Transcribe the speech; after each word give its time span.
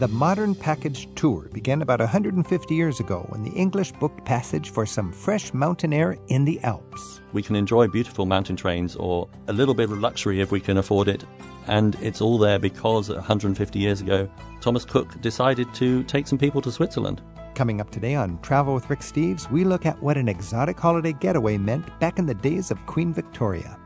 The 0.00 0.08
modern 0.08 0.56
package 0.56 1.08
tour 1.14 1.48
began 1.52 1.80
about 1.80 2.00
150 2.00 2.74
years 2.74 2.98
ago 2.98 3.26
when 3.28 3.44
the 3.44 3.52
English 3.52 3.92
booked 3.92 4.24
passage 4.24 4.70
for 4.70 4.84
some 4.84 5.12
fresh 5.12 5.54
mountain 5.54 5.92
air 5.92 6.18
in 6.26 6.44
the 6.44 6.58
Alps. 6.64 7.20
We 7.32 7.44
can 7.44 7.54
enjoy 7.54 7.86
beautiful 7.86 8.26
mountain 8.26 8.56
trains 8.56 8.96
or 8.96 9.28
a 9.46 9.52
little 9.52 9.72
bit 9.72 9.92
of 9.92 10.00
luxury 10.00 10.40
if 10.40 10.50
we 10.50 10.58
can 10.58 10.78
afford 10.78 11.06
it. 11.06 11.22
And 11.68 11.94
it's 12.02 12.20
all 12.20 12.38
there 12.38 12.58
because 12.58 13.08
150 13.08 13.78
years 13.78 14.00
ago, 14.00 14.28
Thomas 14.60 14.84
Cook 14.84 15.20
decided 15.20 15.72
to 15.74 16.02
take 16.02 16.26
some 16.26 16.38
people 16.38 16.60
to 16.62 16.72
Switzerland. 16.72 17.22
Coming 17.54 17.80
up 17.80 17.90
today 17.90 18.16
on 18.16 18.40
Travel 18.40 18.74
with 18.74 18.90
Rick 18.90 18.98
Steves, 18.98 19.48
we 19.48 19.62
look 19.62 19.86
at 19.86 20.02
what 20.02 20.16
an 20.16 20.28
exotic 20.28 20.76
holiday 20.76 21.12
getaway 21.12 21.56
meant 21.56 22.00
back 22.00 22.18
in 22.18 22.26
the 22.26 22.34
days 22.34 22.72
of 22.72 22.84
Queen 22.86 23.12
Victoria. 23.12 23.78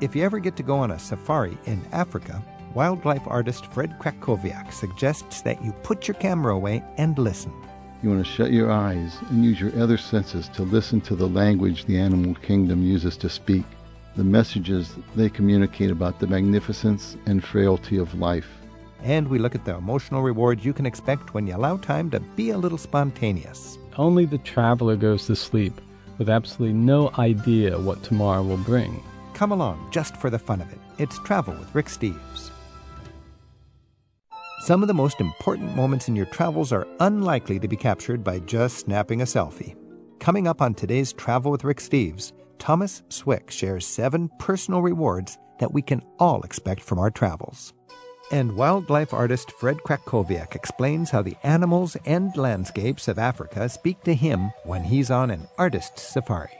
If 0.00 0.16
you 0.16 0.24
ever 0.24 0.40
get 0.40 0.56
to 0.56 0.64
go 0.64 0.78
on 0.78 0.90
a 0.90 0.98
safari 0.98 1.56
in 1.66 1.86
Africa, 1.92 2.44
wildlife 2.74 3.22
artist 3.26 3.66
Fred 3.66 3.98
Krakowiak 3.98 4.72
suggests 4.72 5.42
that 5.42 5.62
you 5.64 5.72
put 5.82 6.08
your 6.08 6.14
camera 6.14 6.54
away 6.54 6.82
and 6.96 7.18
listen. 7.18 7.52
You 8.02 8.10
want 8.10 8.24
to 8.24 8.32
shut 8.32 8.52
your 8.52 8.70
eyes 8.70 9.16
and 9.28 9.44
use 9.44 9.60
your 9.60 9.78
other 9.78 9.98
senses 9.98 10.48
to 10.50 10.62
listen 10.62 11.00
to 11.02 11.14
the 11.14 11.28
language 11.28 11.84
the 11.84 11.98
animal 11.98 12.34
kingdom 12.34 12.82
uses 12.82 13.16
to 13.18 13.28
speak, 13.28 13.64
the 14.16 14.24
messages 14.24 14.94
they 15.14 15.28
communicate 15.28 15.90
about 15.90 16.18
the 16.18 16.26
magnificence 16.26 17.16
and 17.26 17.44
frailty 17.44 17.98
of 17.98 18.14
life. 18.14 18.48
And 19.02 19.28
we 19.28 19.38
look 19.38 19.54
at 19.54 19.64
the 19.64 19.76
emotional 19.76 20.22
rewards 20.22 20.64
you 20.64 20.72
can 20.72 20.86
expect 20.86 21.34
when 21.34 21.46
you 21.46 21.56
allow 21.56 21.76
time 21.76 22.10
to 22.10 22.20
be 22.20 22.50
a 22.50 22.58
little 22.58 22.78
spontaneous. 22.78 23.78
Only 23.96 24.24
the 24.24 24.38
traveler 24.38 24.96
goes 24.96 25.26
to 25.26 25.36
sleep 25.36 25.80
with 26.18 26.28
absolutely 26.28 26.74
no 26.74 27.10
idea 27.18 27.78
what 27.80 28.02
tomorrow 28.02 28.42
will 28.42 28.58
bring. 28.58 29.02
Come 29.32 29.52
along 29.52 29.88
just 29.90 30.16
for 30.18 30.28
the 30.28 30.38
fun 30.38 30.60
of 30.60 30.70
it. 30.70 30.78
It's 30.98 31.18
Travel 31.20 31.54
with 31.54 31.74
Rick 31.74 31.86
Steves. 31.86 32.50
Some 34.60 34.82
of 34.82 34.88
the 34.88 34.94
most 34.94 35.22
important 35.22 35.74
moments 35.74 36.08
in 36.08 36.14
your 36.14 36.26
travels 36.26 36.70
are 36.70 36.86
unlikely 37.00 37.58
to 37.60 37.66
be 37.66 37.76
captured 37.76 38.22
by 38.22 38.40
just 38.40 38.76
snapping 38.76 39.22
a 39.22 39.24
selfie. 39.24 39.74
Coming 40.18 40.46
up 40.46 40.60
on 40.60 40.74
today's 40.74 41.14
Travel 41.14 41.50
with 41.50 41.64
Rick 41.64 41.78
Steves, 41.78 42.32
Thomas 42.58 43.02
Swick 43.08 43.50
shares 43.50 43.86
seven 43.86 44.28
personal 44.38 44.82
rewards 44.82 45.38
that 45.60 45.72
we 45.72 45.80
can 45.80 46.02
all 46.18 46.42
expect 46.42 46.82
from 46.82 46.98
our 46.98 47.10
travels. 47.10 47.72
And 48.32 48.54
wildlife 48.54 49.14
artist 49.14 49.50
Fred 49.52 49.78
Krakowiak 49.78 50.54
explains 50.54 51.08
how 51.08 51.22
the 51.22 51.38
animals 51.42 51.96
and 52.04 52.36
landscapes 52.36 53.08
of 53.08 53.18
Africa 53.18 53.66
speak 53.66 54.02
to 54.02 54.14
him 54.14 54.52
when 54.64 54.84
he's 54.84 55.10
on 55.10 55.30
an 55.30 55.48
artist 55.56 55.98
safari. 55.98 56.50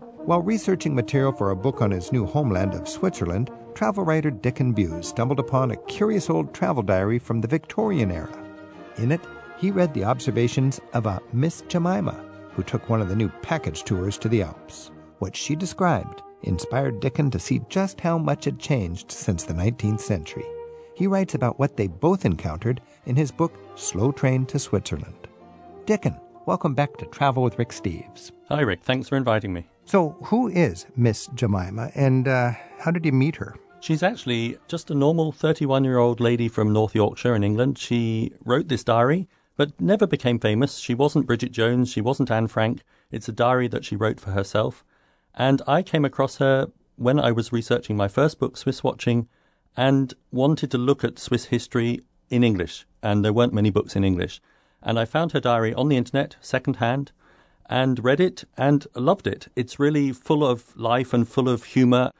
While 0.00 0.42
researching 0.42 0.96
material 0.96 1.32
for 1.32 1.50
a 1.50 1.56
book 1.56 1.80
on 1.80 1.92
his 1.92 2.10
new 2.10 2.26
homeland 2.26 2.74
of 2.74 2.88
Switzerland, 2.88 3.50
travel 3.70 4.04
writer 4.04 4.30
Diccon 4.30 4.74
Bewes 4.74 5.08
stumbled 5.08 5.40
upon 5.40 5.70
a 5.70 5.76
curious 5.76 6.28
old 6.28 6.52
travel 6.52 6.82
diary 6.82 7.18
from 7.18 7.40
the 7.40 7.48
Victorian 7.48 8.10
era. 8.10 8.32
In 8.96 9.12
it, 9.12 9.20
he 9.58 9.70
read 9.70 9.94
the 9.94 10.04
observations 10.04 10.80
of 10.92 11.06
a 11.06 11.20
Miss 11.32 11.62
Jemima, 11.68 12.24
who 12.52 12.62
took 12.62 12.88
one 12.88 13.00
of 13.00 13.08
the 13.08 13.16
new 13.16 13.28
package 13.42 13.84
tours 13.84 14.18
to 14.18 14.28
the 14.28 14.42
Alps. 14.42 14.90
What 15.18 15.36
she 15.36 15.54
described 15.54 16.22
inspired 16.42 17.00
Diccon 17.00 17.30
to 17.32 17.38
see 17.38 17.60
just 17.68 18.00
how 18.00 18.18
much 18.18 18.44
had 18.44 18.58
changed 18.58 19.10
since 19.10 19.44
the 19.44 19.54
19th 19.54 20.00
century. 20.00 20.46
He 20.94 21.06
writes 21.06 21.34
about 21.34 21.58
what 21.58 21.76
they 21.76 21.86
both 21.86 22.24
encountered 22.24 22.80
in 23.06 23.16
his 23.16 23.30
book 23.30 23.54
Slow 23.74 24.12
Train 24.12 24.46
to 24.46 24.58
Switzerland. 24.58 25.28
Diccon, 25.86 26.20
welcome 26.46 26.74
back 26.74 26.96
to 26.98 27.06
Travel 27.06 27.42
with 27.42 27.58
Rick 27.58 27.70
Steves. 27.70 28.32
Hi, 28.48 28.60
Rick. 28.60 28.82
Thanks 28.82 29.08
for 29.08 29.16
inviting 29.16 29.52
me. 29.52 29.69
So, 29.90 30.10
who 30.26 30.46
is 30.46 30.86
Miss 30.94 31.26
Jemima, 31.34 31.90
and 31.96 32.28
uh, 32.28 32.52
how 32.78 32.92
did 32.92 33.04
you 33.04 33.10
meet 33.10 33.34
her? 33.34 33.56
She's 33.80 34.04
actually 34.04 34.56
just 34.68 34.88
a 34.92 34.94
normal 34.94 35.32
31 35.32 35.82
year 35.82 35.98
old 35.98 36.20
lady 36.20 36.46
from 36.46 36.72
North 36.72 36.94
Yorkshire 36.94 37.34
in 37.34 37.42
England. 37.42 37.76
She 37.76 38.30
wrote 38.44 38.68
this 38.68 38.84
diary, 38.84 39.26
but 39.56 39.80
never 39.80 40.06
became 40.06 40.38
famous. 40.38 40.78
She 40.78 40.94
wasn't 40.94 41.26
Bridget 41.26 41.50
Jones, 41.50 41.90
she 41.90 42.00
wasn't 42.00 42.30
Anne 42.30 42.46
Frank. 42.46 42.84
It's 43.10 43.28
a 43.28 43.32
diary 43.32 43.66
that 43.66 43.84
she 43.84 43.96
wrote 43.96 44.20
for 44.20 44.30
herself. 44.30 44.84
And 45.34 45.60
I 45.66 45.82
came 45.82 46.04
across 46.04 46.36
her 46.36 46.70
when 46.94 47.18
I 47.18 47.32
was 47.32 47.50
researching 47.50 47.96
my 47.96 48.06
first 48.06 48.38
book, 48.38 48.56
Swiss 48.56 48.84
Watching, 48.84 49.26
and 49.76 50.14
wanted 50.30 50.70
to 50.70 50.78
look 50.78 51.02
at 51.02 51.18
Swiss 51.18 51.46
history 51.46 52.02
in 52.28 52.44
English. 52.44 52.86
And 53.02 53.24
there 53.24 53.32
weren't 53.32 53.52
many 53.52 53.70
books 53.70 53.96
in 53.96 54.04
English. 54.04 54.40
And 54.84 55.00
I 55.00 55.04
found 55.04 55.32
her 55.32 55.40
diary 55.40 55.74
on 55.74 55.88
the 55.88 55.96
internet, 55.96 56.36
secondhand, 56.40 57.10
and 57.70 58.04
read 58.04 58.20
it 58.20 58.44
and 58.58 58.86
loved 58.94 59.26
it. 59.28 59.46
It's 59.54 59.78
really 59.78 60.12
full 60.12 60.44
of 60.44 60.76
life 60.76 61.14
and 61.14 61.26
full 61.26 61.48
of 61.48 61.64
humor, 61.64 62.10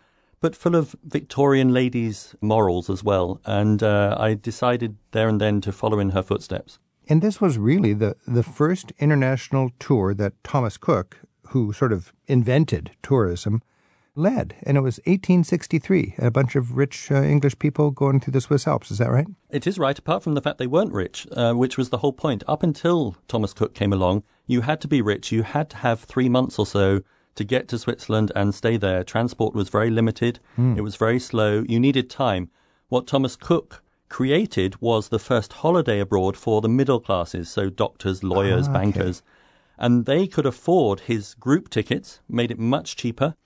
but 0.41 0.55
full 0.55 0.77
of 0.77 0.95
Victorian 1.03 1.75
ladies' 1.75 2.37
morals 2.41 2.89
as 2.89 3.03
well. 3.03 3.41
And 3.45 3.83
uh, 3.83 4.17
I 4.19 4.35
decided 4.35 4.97
there 5.11 5.29
and 5.29 5.41
then 5.41 5.61
to 5.63 5.73
follow 5.73 5.99
in 5.99 6.11
her 6.11 6.23
footsteps. 6.23 6.79
And 7.09 7.21
this 7.21 7.41
was 7.41 7.59
really 7.59 7.93
the, 7.93 8.17
the 8.27 8.45
first 8.45 8.93
international 9.01 9.73
tour 9.81 10.15
that 10.15 10.33
Thomas 10.45 10.77
Cook, 10.77 11.19
who 11.49 11.73
sort 11.73 11.93
of 11.93 12.13
invented 12.29 12.93
tourism, 13.03 13.61
led. 14.15 14.57
And 14.63 14.77
it 14.77 14.81
was 14.81 14.99
1863, 14.99 16.15
a 16.19 16.31
bunch 16.31 16.57
of 16.57 16.77
rich 16.77 17.11
uh, 17.11 17.23
English 17.23 17.59
people 17.59 17.91
going 17.91 18.21
through 18.21 18.33
the 18.33 18.41
Swiss 18.41 18.67
Alps. 18.67 18.91
Is 18.91 18.99
that 18.99 19.11
right? 19.11 19.27
It 19.51 19.67
is 19.67 19.79
right, 19.79 19.99
apart 19.99 20.23
from 20.23 20.35
the 20.35 20.41
fact 20.41 20.59
they 20.59 20.67
weren't 20.67 20.93
rich, 20.93 21.27
uh, 21.33 21.55
which 21.55 21.77
was 21.77 21.91
the 21.91 21.99
whole 21.99 22.13
point. 22.13 22.43
Up 22.47 22.63
until 22.63 23.17
Thomas 23.29 23.53
Cook 23.53 23.75
came 23.75 23.93
along, 23.93 24.23
you 24.47 24.63
had 24.63 24.81
to 24.81 24.89
be 24.89 25.01
rich. 25.03 25.33
You 25.33 25.43
had 25.43 25.71
to 25.71 25.77
have 25.79 26.01
three 26.01 26.29
months 26.29 26.59
or 26.59 26.67
so 26.67 27.03
to 27.35 27.45
get 27.45 27.69
to 27.69 27.79
Switzerland 27.79 28.33
and 28.35 28.55
stay 28.55 28.77
there. 28.77 29.05
Transport 29.05 29.55
was 29.55 29.69
very 29.69 29.91
limited. 29.91 30.41
Mm. 30.59 30.77
It 30.77 30.83
was 30.83 30.97
very 30.97 31.19
slow. 31.19 31.65
You 31.69 31.81
needed 31.81 32.11
time. 32.11 32.51
What 32.89 33.07
Thomas 33.07 33.37
Cook 33.37 33.83
created 34.09 34.81
was 34.81 35.09
the 35.09 35.19
first 35.19 35.55
holiday 35.55 36.01
abroad 36.01 36.37
for 36.37 36.61
the 36.61 36.69
middle 36.69 37.01
classes, 37.01 37.49
so 37.49 37.71
doctors, 37.71 38.23
lawyers, 38.25 38.67
ah, 38.67 38.71
okay. 38.71 38.79
bankers. 38.79 39.23
And 39.79 40.05
they 40.05 40.27
could 40.27 40.45
afford 40.45 41.01
his 41.01 41.35
group 41.35 41.71
tickets, 41.71 42.21
made 42.29 42.51
it 42.51 42.59
much 42.59 42.97
cheaper. 42.97 43.37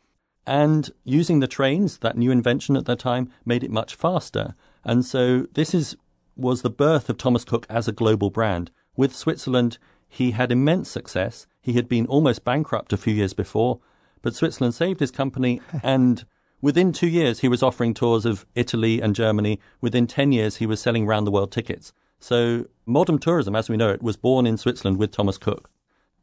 And 0.46 0.90
using 1.04 1.40
the 1.40 1.46
trains, 1.46 1.98
that 1.98 2.16
new 2.16 2.30
invention 2.30 2.76
at 2.76 2.84
that 2.86 2.98
time, 2.98 3.30
made 3.44 3.64
it 3.64 3.70
much 3.70 3.94
faster. 3.94 4.54
And 4.84 5.04
so 5.04 5.46
this 5.54 5.74
is 5.74 5.96
was 6.36 6.62
the 6.62 6.70
birth 6.70 7.08
of 7.08 7.16
Thomas 7.16 7.44
Cook 7.44 7.66
as 7.70 7.86
a 7.86 7.92
global 7.92 8.28
brand. 8.30 8.70
With 8.96 9.14
Switzerland, 9.14 9.78
he 10.08 10.32
had 10.32 10.52
immense 10.52 10.88
success. 10.90 11.46
He 11.60 11.74
had 11.74 11.88
been 11.88 12.06
almost 12.06 12.44
bankrupt 12.44 12.92
a 12.92 12.96
few 12.96 13.14
years 13.14 13.32
before, 13.32 13.80
but 14.22 14.34
Switzerland 14.34 14.74
saved 14.74 15.00
his 15.00 15.10
company 15.10 15.60
and 15.82 16.24
within 16.60 16.92
two 16.92 17.08
years 17.08 17.40
he 17.40 17.48
was 17.48 17.62
offering 17.62 17.94
tours 17.94 18.26
of 18.26 18.46
Italy 18.54 19.00
and 19.00 19.14
Germany. 19.14 19.60
Within 19.80 20.06
10 20.06 20.32
years 20.32 20.56
he 20.56 20.66
was 20.66 20.80
selling 20.80 21.06
round 21.06 21.26
the 21.26 21.30
world 21.30 21.52
tickets. 21.52 21.92
So 22.18 22.66
modern 22.86 23.18
tourism, 23.18 23.54
as 23.54 23.68
we 23.68 23.76
know 23.76 23.90
it, 23.90 24.02
was 24.02 24.16
born 24.16 24.46
in 24.46 24.56
Switzerland 24.56 24.98
with 24.98 25.10
Thomas 25.10 25.38
Cook. 25.38 25.70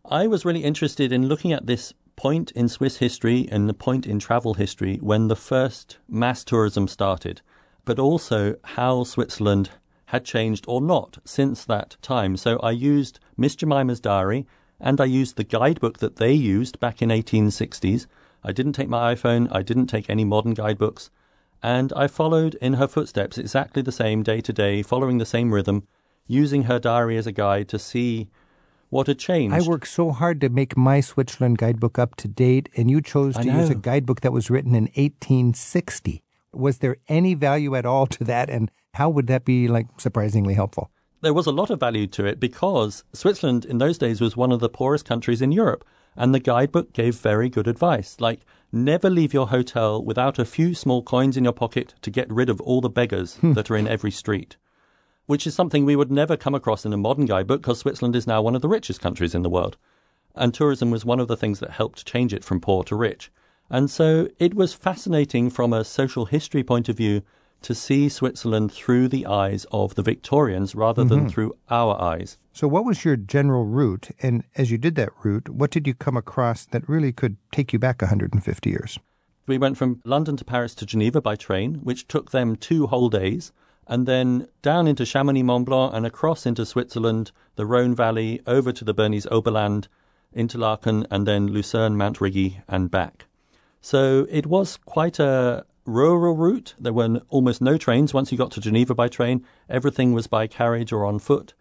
I 0.04 0.26
was 0.28 0.46
really 0.46 0.64
interested 0.64 1.12
in 1.12 1.28
looking 1.28 1.54
at 1.54 1.68
this 1.68 1.94
point 2.16 2.52
in 2.52 2.68
Swiss 2.70 2.98
history 2.98 3.48
and 3.52 3.68
the 3.68 3.74
point 3.74 4.06
in 4.06 4.20
travel 4.20 4.54
history 4.56 4.98
when 4.98 5.28
the 5.28 5.36
first 5.36 5.98
mass 6.08 6.44
tourism 6.44 6.88
started, 6.88 7.42
but 7.86 8.00
also 8.00 8.56
how 8.64 9.04
Switzerland 9.04 9.72
had 10.06 10.26
changed 10.26 10.66
or 10.68 10.82
not 10.82 11.18
since 11.24 11.64
that 11.66 11.98
time. 12.02 12.36
So 12.38 12.58
I 12.60 12.72
used 12.72 13.20
Miss 13.38 13.56
Jemima's 13.56 14.00
diary 14.00 14.46
and 14.80 15.00
I 15.00 15.06
used 15.06 15.38
the 15.38 15.44
guidebook 15.44 16.00
that 16.00 16.18
they 16.18 16.34
used 16.34 16.80
back 16.80 17.02
in 17.02 17.10
1860s. 17.10 18.08
I 18.44 18.52
didn't 18.52 18.74
take 18.74 18.90
my 18.90 19.14
iPhone, 19.14 19.48
I 19.52 19.62
didn't 19.62 19.88
take 19.88 20.10
any 20.10 20.26
modern 20.26 20.54
guidebooks, 20.54 21.12
and 21.64 21.94
I 21.96 22.08
followed 22.08 22.56
in 22.56 22.74
her 22.74 22.88
footsteps 22.88 23.38
exactly 23.38 23.82
the 23.82 23.92
same 23.92 24.24
day 24.24 24.42
to 24.42 24.52
day, 24.52 24.82
following 24.82 25.20
the 25.20 25.26
same 25.26 25.54
rhythm, 25.54 25.88
using 26.28 26.64
her 26.64 26.80
diary 26.80 27.18
as 27.18 27.28
a 27.28 27.32
guide 27.32 27.70
to 27.70 27.80
see 27.80 28.30
what 28.92 29.08
had 29.08 29.18
changed. 29.18 29.56
I 29.56 29.62
worked 29.62 29.88
so 29.88 30.12
hard 30.12 30.40
to 30.42 30.50
make 30.50 30.78
my 30.78 31.00
Switzerland 31.00 31.58
guidebook 31.58 31.98
up 31.98 32.16
to 32.18 32.28
date, 32.28 32.70
and 32.78 32.92
you 32.92 33.02
chose 33.02 33.36
to 33.38 33.46
use 33.46 33.70
a 33.70 33.76
guidebook 33.76 34.22
that 34.22 34.34
was 34.34 34.52
written 34.52 34.76
in 34.76 34.84
1860. 34.84 36.22
Was 36.54 36.80
there 36.80 36.98
any 37.08 37.34
value 37.34 37.76
at 37.76 37.86
all 37.86 38.06
to 38.08 38.24
that, 38.26 38.50
and 38.50 38.70
how 38.94 39.10
would 39.10 39.28
that 39.28 39.46
be 39.46 39.68
like 39.68 39.88
surprisingly 39.98 40.54
helpful? 40.54 40.92
There 41.22 41.34
was 41.34 41.48
a 41.48 41.52
lot 41.52 41.70
of 41.70 41.80
value 41.80 42.08
to 42.08 42.26
it 42.26 42.40
because 42.40 43.04
Switzerland 43.14 43.64
in 43.64 43.78
those 43.78 43.98
days 43.98 44.20
was 44.20 44.36
one 44.36 44.52
of 44.52 44.60
the 44.60 44.70
poorest 44.70 45.06
countries 45.06 45.42
in 45.42 45.54
Europe, 45.54 45.86
and 46.18 46.36
the 46.36 46.40
guidebook 46.40 46.92
gave 46.92 47.16
very 47.16 47.48
good 47.48 47.68
advice, 47.68 48.18
like 48.20 48.42
never 48.74 49.10
leave 49.10 49.34
your 49.34 49.48
hotel 49.48 50.04
without 50.04 50.38
a 50.38 50.46
few 50.46 50.74
small 50.74 51.02
coins 51.02 51.38
in 51.38 51.46
your 51.46 51.54
pocket 51.54 51.96
to 52.02 52.12
get 52.12 52.32
rid 52.32 52.50
of 52.50 52.60
all 52.60 52.82
the 52.82 52.90
beggars 52.90 53.38
hmm. 53.38 53.54
that 53.54 53.72
are 53.72 53.78
in 53.78 53.88
every 53.88 54.12
street. 54.12 54.58
Which 55.32 55.48
is 55.48 55.56
something 55.56 55.86
we 55.86 55.96
would 55.96 56.12
never 56.12 56.36
come 56.36 56.54
across 56.54 56.86
in 56.86 56.92
a 56.92 56.98
modern 56.98 57.26
guidebook 57.26 57.62
because 57.62 57.80
Switzerland 57.80 58.18
is 58.18 58.28
now 58.28 58.42
one 58.42 58.54
of 58.54 58.62
the 58.62 58.68
richest 58.68 59.00
countries 59.00 59.34
in 59.34 59.44
the 59.44 59.50
world. 59.50 59.78
And 60.36 60.54
tourism 60.54 60.92
was 60.92 61.06
one 61.06 61.22
of 61.22 61.30
the 61.30 61.38
things 61.38 61.62
that 61.62 61.72
helped 61.72 62.06
change 62.06 62.34
it 62.34 62.44
from 62.44 62.60
poor 62.60 62.84
to 62.84 62.98
rich. 62.98 63.32
And 63.70 63.90
so 63.90 64.28
it 64.40 64.56
was 64.56 64.74
fascinating 64.74 65.50
from 65.50 65.72
a 65.72 65.86
social 65.86 66.26
history 66.26 66.66
point 66.66 66.90
of 66.90 66.98
view 66.98 67.22
to 67.62 67.74
see 67.74 68.10
Switzerland 68.10 68.74
through 68.74 69.08
the 69.08 69.26
eyes 69.26 69.66
of 69.72 69.96
the 69.96 70.04
Victorians 70.04 70.76
rather 70.76 71.06
than 71.06 71.20
mm-hmm. 71.20 71.30
through 71.30 71.56
our 71.70 71.98
eyes. 72.02 72.38
So, 72.52 72.68
what 72.68 72.84
was 72.84 73.06
your 73.06 73.16
general 73.16 73.64
route? 73.64 74.10
And 74.22 74.44
as 74.58 74.70
you 74.70 74.78
did 74.78 74.96
that 74.96 75.14
route, 75.24 75.48
what 75.48 75.72
did 75.72 75.88
you 75.88 75.94
come 75.94 76.18
across 76.18 76.66
that 76.66 76.90
really 76.90 77.14
could 77.14 77.38
take 77.54 77.72
you 77.72 77.80
back 77.80 78.02
150 78.02 78.70
years? 78.70 79.00
We 79.48 79.58
went 79.58 79.78
from 79.78 80.02
London 80.04 80.36
to 80.36 80.44
Paris 80.44 80.76
to 80.76 80.86
Geneva 80.86 81.22
by 81.22 81.38
train, 81.38 81.76
which 81.76 82.10
took 82.10 82.32
them 82.32 82.58
two 82.58 82.88
whole 82.88 83.08
days. 83.08 83.54
And 83.88 84.08
then 84.08 84.48
down 84.62 84.88
into 84.88 85.06
Chamonix 85.06 85.44
Mont 85.44 85.66
Blanc 85.66 85.94
and 85.94 86.06
across 86.06 86.46
into 86.46 86.66
Switzerland, 86.66 87.32
the 87.56 87.66
Rhone 87.66 87.96
Valley, 87.96 88.42
over 88.48 88.72
to 88.72 88.86
the 88.86 88.94
Bernese 88.94 89.28
Oberland, 89.30 89.88
Interlaken, 90.34 91.06
and 91.12 91.28
then 91.28 91.48
Lucerne, 91.48 91.98
Mount 91.98 92.22
Rigi, 92.22 92.62
and 92.68 92.90
back. 92.90 93.26
So 93.82 94.28
it 94.30 94.46
was 94.46 94.78
quite 94.78 95.20
a 95.20 95.66
rural 95.86 96.36
route. 96.36 96.76
There 96.80 96.94
were 96.94 97.22
almost 97.30 97.62
no 97.62 97.78
trains. 97.78 98.14
Once 98.14 98.32
you 98.32 98.38
got 98.38 98.52
to 98.52 98.62
Geneva 98.62 98.96
by 98.96 99.08
train, 99.08 99.46
everything 99.70 100.14
was 100.14 100.28
by 100.28 100.48
carriage 100.48 100.92
or 100.92 101.06
on 101.06 101.20
foot. 101.20 101.54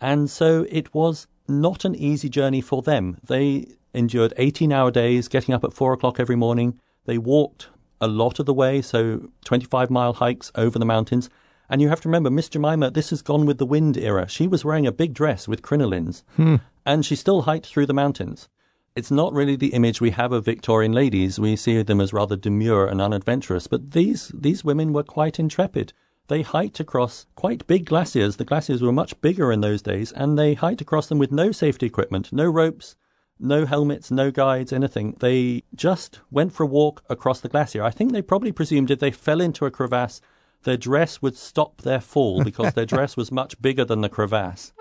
And 0.00 0.30
so 0.30 0.66
it 0.70 0.94
was 0.94 1.26
not 1.46 1.84
an 1.84 1.94
easy 1.94 2.28
journey 2.28 2.60
for 2.60 2.82
them. 2.82 3.18
They 3.26 3.66
endured 3.92 4.32
18 4.36 4.72
hour 4.72 4.90
days, 4.90 5.28
getting 5.28 5.54
up 5.54 5.64
at 5.64 5.74
four 5.74 5.92
o'clock 5.92 6.18
every 6.18 6.36
morning. 6.36 6.80
They 7.04 7.18
walked 7.18 7.68
a 8.00 8.08
lot 8.08 8.38
of 8.38 8.46
the 8.46 8.54
way, 8.54 8.80
so 8.80 9.28
25 9.44 9.90
mile 9.90 10.14
hikes 10.14 10.50
over 10.54 10.78
the 10.78 10.86
mountains. 10.86 11.28
And 11.70 11.80
you 11.80 11.88
have 11.88 12.00
to 12.00 12.08
remember, 12.08 12.30
Miss 12.30 12.48
Jemima, 12.48 12.90
this 12.90 13.10
has 13.10 13.22
gone 13.22 13.46
with 13.46 13.58
the 13.58 13.64
wind 13.64 13.96
era. 13.96 14.28
She 14.28 14.48
was 14.48 14.64
wearing 14.64 14.88
a 14.88 14.92
big 14.92 15.14
dress 15.14 15.46
with 15.46 15.62
crinolines, 15.62 16.24
hmm. 16.34 16.56
and 16.84 17.06
she 17.06 17.14
still 17.14 17.42
hiked 17.42 17.66
through 17.66 17.86
the 17.86 17.94
mountains. 17.94 18.48
It's 18.96 19.12
not 19.12 19.32
really 19.32 19.54
the 19.54 19.72
image 19.72 20.00
we 20.00 20.10
have 20.10 20.32
of 20.32 20.44
Victorian 20.44 20.92
ladies. 20.92 21.38
We 21.38 21.54
see 21.54 21.80
them 21.82 22.00
as 22.00 22.12
rather 22.12 22.34
demure 22.34 22.86
and 22.86 23.00
unadventurous, 23.00 23.68
but 23.68 23.92
these, 23.92 24.32
these 24.34 24.64
women 24.64 24.92
were 24.92 25.04
quite 25.04 25.38
intrepid. 25.38 25.92
They 26.26 26.42
hiked 26.42 26.80
across 26.80 27.26
quite 27.36 27.66
big 27.68 27.86
glaciers. 27.86 28.36
The 28.36 28.44
glaciers 28.44 28.82
were 28.82 28.92
much 28.92 29.20
bigger 29.20 29.52
in 29.52 29.60
those 29.60 29.80
days, 29.80 30.10
and 30.10 30.36
they 30.36 30.54
hiked 30.54 30.80
across 30.80 31.06
them 31.06 31.18
with 31.18 31.30
no 31.30 31.52
safety 31.52 31.86
equipment, 31.86 32.32
no 32.32 32.46
ropes, 32.46 32.96
no 33.38 33.64
helmets, 33.64 34.10
no 34.10 34.32
guides, 34.32 34.72
anything. 34.72 35.16
They 35.20 35.62
just 35.74 36.20
went 36.32 36.52
for 36.52 36.64
a 36.64 36.66
walk 36.66 37.04
across 37.08 37.40
the 37.40 37.48
glacier. 37.48 37.84
I 37.84 37.90
think 37.90 38.10
they 38.10 38.22
probably 38.22 38.50
presumed 38.50 38.90
if 38.90 38.98
they 38.98 39.12
fell 39.12 39.40
into 39.40 39.66
a 39.66 39.70
crevasse, 39.70 40.20
their 40.64 40.76
dress 40.76 41.22
would 41.22 41.36
stop 41.36 41.82
their 41.82 42.00
fall 42.00 42.44
because 42.44 42.74
their 42.74 42.86
dress 42.86 43.16
was 43.16 43.32
much 43.32 43.60
bigger 43.60 43.84
than 43.84 44.00
the 44.00 44.08
crevasse. 44.08 44.72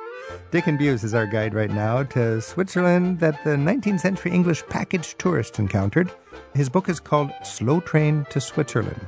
Diccon 0.51 0.77
Bewes 0.77 1.03
is 1.03 1.13
our 1.13 1.25
guide 1.25 1.53
right 1.53 1.71
now 1.71 2.03
to 2.03 2.41
Switzerland 2.41 3.19
that 3.19 3.43
the 3.43 3.51
19th 3.51 4.01
century 4.01 4.31
English 4.31 4.63
package 4.67 5.15
tourist 5.17 5.59
encountered. 5.59 6.11
His 6.53 6.69
book 6.69 6.89
is 6.89 6.99
called 6.99 7.31
Slow 7.43 7.79
Train 7.79 8.25
to 8.29 8.41
Switzerland. 8.41 9.05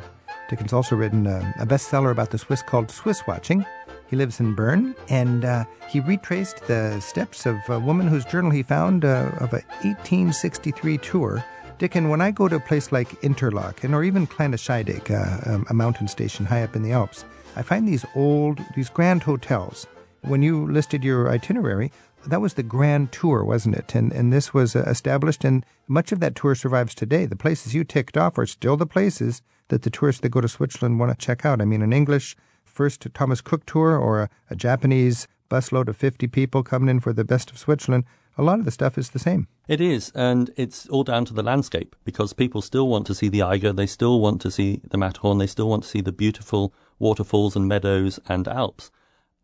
Diccon's 0.49 0.73
also 0.73 0.95
written 0.95 1.27
a, 1.27 1.53
a 1.59 1.65
bestseller 1.65 2.11
about 2.11 2.29
the 2.29 2.37
Swiss 2.37 2.61
called 2.61 2.91
Swiss 2.91 3.25
Watching. 3.27 3.65
He 4.09 4.17
lives 4.17 4.41
in 4.41 4.53
Bern, 4.53 4.93
and 5.07 5.45
uh, 5.45 5.63
he 5.89 6.01
retraced 6.01 6.67
the 6.67 6.99
steps 6.99 7.45
of 7.45 7.57
a 7.69 7.79
woman 7.79 8.07
whose 8.07 8.25
journal 8.25 8.51
he 8.51 8.61
found 8.61 9.05
uh, 9.05 9.31
of 9.39 9.53
a 9.53 9.63
1863 9.83 10.97
tour. 10.97 11.43
Diccon, 11.81 12.11
when 12.11 12.21
I 12.21 12.29
go 12.29 12.47
to 12.47 12.57
a 12.57 12.59
place 12.59 12.91
like 12.91 13.23
Interlaken 13.23 13.95
or 13.95 14.03
even 14.03 14.27
Kleine 14.27 14.53
Scheidegg, 14.53 15.09
uh, 15.09 15.51
um, 15.51 15.65
a 15.67 15.73
mountain 15.73 16.07
station 16.07 16.45
high 16.45 16.61
up 16.61 16.75
in 16.75 16.83
the 16.83 16.91
Alps, 16.91 17.25
I 17.55 17.63
find 17.63 17.87
these 17.87 18.05
old, 18.13 18.59
these 18.75 18.87
grand 18.87 19.23
hotels 19.23 19.87
when 20.21 20.43
you 20.43 20.71
listed 20.71 21.03
your 21.03 21.27
itinerary, 21.27 21.91
that 22.27 22.39
was 22.39 22.53
the 22.53 22.61
grand 22.61 23.11
tour, 23.11 23.43
wasn't 23.43 23.77
it? 23.77 23.95
And 23.95 24.11
and 24.11 24.31
this 24.31 24.53
was 24.53 24.75
uh, 24.75 24.83
established, 24.83 25.43
and 25.43 25.65
much 25.87 26.11
of 26.11 26.19
that 26.19 26.35
tour 26.35 26.53
survives 26.53 26.93
today. 26.93 27.25
The 27.25 27.35
places 27.35 27.73
you 27.73 27.83
ticked 27.83 28.15
off 28.15 28.37
are 28.37 28.45
still 28.45 28.77
the 28.77 28.85
places 28.85 29.41
that 29.69 29.81
the 29.81 29.89
tourists 29.89 30.21
that 30.21 30.29
go 30.29 30.39
to 30.39 30.47
Switzerland 30.47 30.99
want 30.99 31.11
to 31.11 31.25
check 31.25 31.47
out. 31.47 31.61
I 31.61 31.65
mean, 31.65 31.81
an 31.81 31.93
English 31.93 32.35
first 32.63 33.07
Thomas 33.15 33.41
Cook 33.41 33.65
tour 33.65 33.97
or 33.97 34.21
a, 34.21 34.29
a 34.51 34.55
Japanese 34.55 35.27
busload 35.49 35.87
of 35.87 35.97
50 35.97 36.27
people 36.27 36.61
coming 36.61 36.89
in 36.89 36.99
for 36.99 37.11
the 37.11 37.25
best 37.25 37.49
of 37.49 37.57
Switzerland, 37.57 38.03
a 38.37 38.43
lot 38.43 38.59
of 38.59 38.65
the 38.65 38.71
stuff 38.71 38.97
is 38.97 39.09
the 39.09 39.19
same. 39.19 39.47
It 39.67 39.81
is, 39.81 40.11
and 40.15 40.51
it's 40.55 40.87
all 40.89 41.03
down 41.03 41.25
to 41.25 41.33
the 41.33 41.43
landscape 41.43 41.95
because 42.03 42.33
people 42.33 42.61
still 42.61 42.87
want 42.87 43.07
to 43.07 43.15
see 43.15 43.29
the 43.29 43.41
Eiger, 43.41 43.73
they 43.73 43.85
still 43.85 44.19
want 44.19 44.41
to 44.41 44.51
see 44.51 44.81
the 44.89 44.97
Matterhorn, 44.97 45.37
they 45.37 45.47
still 45.47 45.69
want 45.69 45.83
to 45.83 45.89
see 45.89 46.01
the 46.01 46.11
beautiful 46.11 46.73
waterfalls 46.99 47.55
and 47.55 47.67
meadows 47.67 48.19
and 48.27 48.47
Alps. 48.47 48.91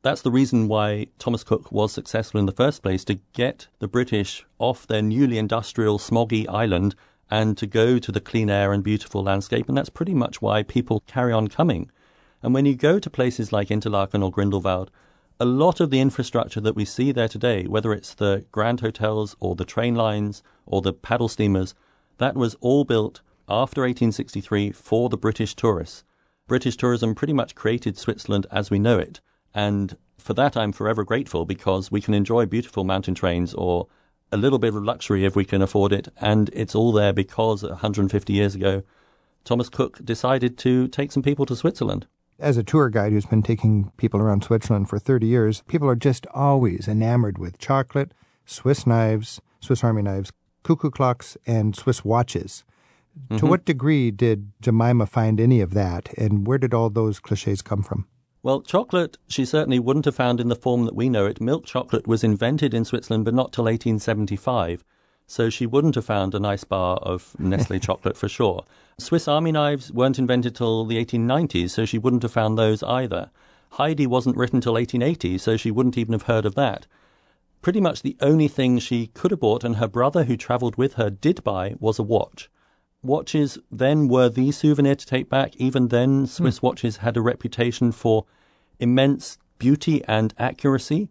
That's 0.03 0.21
the 0.21 0.31
reason 0.31 0.67
why 0.67 1.07
Thomas 1.19 1.43
Cook 1.43 1.71
was 1.71 1.91
successful 1.91 2.39
in 2.39 2.45
the 2.45 2.51
first 2.51 2.81
place 2.81 3.03
to 3.05 3.19
get 3.33 3.67
the 3.79 3.87
British 3.87 4.45
off 4.59 4.87
their 4.87 5.01
newly 5.01 5.37
industrial, 5.37 5.97
smoggy 5.97 6.47
island 6.47 6.95
and 7.29 7.57
to 7.57 7.67
go 7.67 7.99
to 7.99 8.11
the 8.11 8.21
clean 8.21 8.49
air 8.49 8.71
and 8.71 8.83
beautiful 8.83 9.23
landscape. 9.23 9.67
And 9.67 9.77
that's 9.77 9.89
pretty 9.89 10.13
much 10.13 10.41
why 10.41 10.63
people 10.63 11.03
carry 11.07 11.33
on 11.33 11.47
coming. 11.47 11.91
And 12.41 12.53
when 12.53 12.65
you 12.65 12.75
go 12.75 12.99
to 12.99 13.09
places 13.09 13.51
like 13.51 13.71
Interlaken 13.71 14.23
or 14.23 14.31
Grindelwald, 14.31 14.91
a 15.39 15.45
lot 15.45 15.79
of 15.79 15.91
the 15.91 15.99
infrastructure 15.99 16.61
that 16.61 16.75
we 16.75 16.83
see 16.83 17.11
there 17.11 17.27
today, 17.27 17.65
whether 17.65 17.93
it's 17.93 18.13
the 18.15 18.45
grand 18.51 18.79
hotels 18.79 19.35
or 19.39 19.55
the 19.55 19.65
train 19.65 19.93
lines 19.93 20.41
or 20.65 20.81
the 20.81 20.93
paddle 20.93 21.27
steamers, 21.27 21.75
that 22.17 22.35
was 22.35 22.55
all 22.59 22.83
built 22.83 23.21
after 23.47 23.81
1863 23.81 24.71
for 24.71 25.09
the 25.09 25.17
British 25.17 25.55
tourists. 25.55 26.03
British 26.47 26.75
tourism 26.75 27.13
pretty 27.13 27.33
much 27.33 27.55
created 27.55 27.97
Switzerland 27.97 28.47
as 28.51 28.71
we 28.71 28.79
know 28.79 28.97
it. 28.97 29.19
And 29.53 29.95
for 30.17 30.33
that, 30.33 30.57
I'm 30.57 30.71
forever 30.71 31.03
grateful 31.03 31.45
because 31.45 31.91
we 31.91 32.01
can 32.01 32.13
enjoy 32.13 32.45
beautiful 32.45 32.83
mountain 32.83 33.13
trains 33.13 33.53
or 33.53 33.87
a 34.31 34.37
little 34.37 34.59
bit 34.59 34.75
of 34.75 34.83
luxury 34.83 35.23
if 35.23 35.35
we 35.35 35.45
can 35.45 35.61
afford 35.61 35.93
it. 35.93 36.07
And 36.19 36.49
it's 36.51 36.73
all 36.75 36.91
there 36.91 37.13
because 37.13 37.63
150 37.63 38.33
years 38.33 38.55
ago, 38.55 38.81
Thomas 39.43 39.69
Cook 39.69 40.03
decided 40.03 40.57
to 40.59 40.87
take 40.87 41.11
some 41.11 41.23
people 41.23 41.45
to 41.45 41.55
Switzerland. 41.55 42.07
As 42.39 42.55
a 42.55 42.63
tour 42.63 42.89
guide 42.89 43.13
who's 43.13 43.25
been 43.25 43.41
taking 43.41 43.91
people 43.97 44.19
around 44.19 44.43
Switzerland 44.43 44.89
for 44.89 44.99
30 44.99 45.25
years, 45.25 45.63
people 45.67 45.89
are 45.89 45.95
just 45.95 46.27
always 46.35 46.87
enamored 46.87 47.39
with 47.39 47.57
chocolate, 47.57 48.13
Swiss 48.45 48.85
knives, 48.85 49.41
Swiss 49.59 49.83
Army 49.83 50.03
knives, 50.03 50.31
cuckoo 50.61 50.91
clocks, 50.91 51.35
and 51.47 51.75
Swiss 51.75 52.05
watches. 52.05 52.63
Mm-hmm. 53.17 53.37
To 53.37 53.45
what 53.47 53.65
degree 53.65 54.11
did 54.11 54.51
Jemima 54.61 55.07
find 55.07 55.39
any 55.39 55.61
of 55.61 55.73
that, 55.73 56.13
and 56.15 56.45
where 56.45 56.59
did 56.59 56.75
all 56.75 56.91
those 56.91 57.19
cliches 57.19 57.63
come 57.63 57.81
from? 57.81 58.05
Well, 58.43 58.61
chocolate 58.61 59.17
she 59.27 59.43
certainly 59.43 59.79
wouldn't 59.79 60.05
have 60.05 60.15
found 60.15 60.39
in 60.39 60.47
the 60.47 60.55
form 60.55 60.85
that 60.85 60.95
we 60.95 61.09
know 61.09 61.25
it. 61.25 61.41
Milk 61.41 61.65
chocolate 61.65 62.05
was 62.05 62.23
invented 62.23 62.71
in 62.71 62.85
Switzerland, 62.85 63.25
but 63.25 63.33
not 63.33 63.51
till 63.51 63.63
1875. 63.63 64.83
So 65.27 65.49
she 65.49 65.65
wouldn't 65.65 65.95
have 65.95 66.05
found 66.05 66.33
a 66.33 66.39
nice 66.39 66.63
bar 66.63 66.97
of 66.97 67.35
Nestle 67.37 67.79
chocolate 67.87 68.17
for 68.17 68.29
sure. 68.29 68.63
Swiss 68.97 69.27
Army 69.27 69.51
knives 69.51 69.91
weren't 69.91 70.17
invented 70.17 70.55
till 70.55 70.85
the 70.85 71.03
1890s, 71.03 71.69
so 71.69 71.85
she 71.85 71.97
wouldn't 71.97 72.23
have 72.23 72.31
found 72.31 72.57
those 72.57 72.81
either. 72.83 73.29
Heidi 73.71 74.07
wasn't 74.07 74.37
written 74.37 74.61
till 74.61 74.73
1880, 74.73 75.37
so 75.37 75.57
she 75.57 75.69
wouldn't 75.69 75.97
even 75.97 76.13
have 76.13 76.23
heard 76.23 76.45
of 76.45 76.55
that. 76.55 76.87
Pretty 77.61 77.81
much 77.81 78.01
the 78.01 78.17
only 78.21 78.47
thing 78.47 78.79
she 78.79 79.07
could 79.07 79.31
have 79.31 79.41
bought, 79.41 79.63
and 79.63 79.75
her 79.75 79.87
brother 79.87 80.23
who 80.23 80.37
travelled 80.37 80.77
with 80.77 80.93
her 80.93 81.09
did 81.09 81.43
buy, 81.43 81.75
was 81.79 81.99
a 81.99 82.03
watch. 82.03 82.49
Watches 83.03 83.59
then 83.71 84.07
were 84.07 84.29
the 84.29 84.51
souvenir 84.51 84.95
to 84.95 85.05
take 85.05 85.29
back. 85.29 85.55
Even 85.57 85.89
then, 85.89 86.25
Swiss 86.25 86.57
hmm. 86.59 86.65
watches 86.65 86.97
had 86.97 87.17
a 87.17 87.21
reputation 87.21 87.91
for 87.91 88.25
immense 88.79 89.37
beauty 89.59 90.03
and 90.07 90.33
accuracy. 90.37 91.09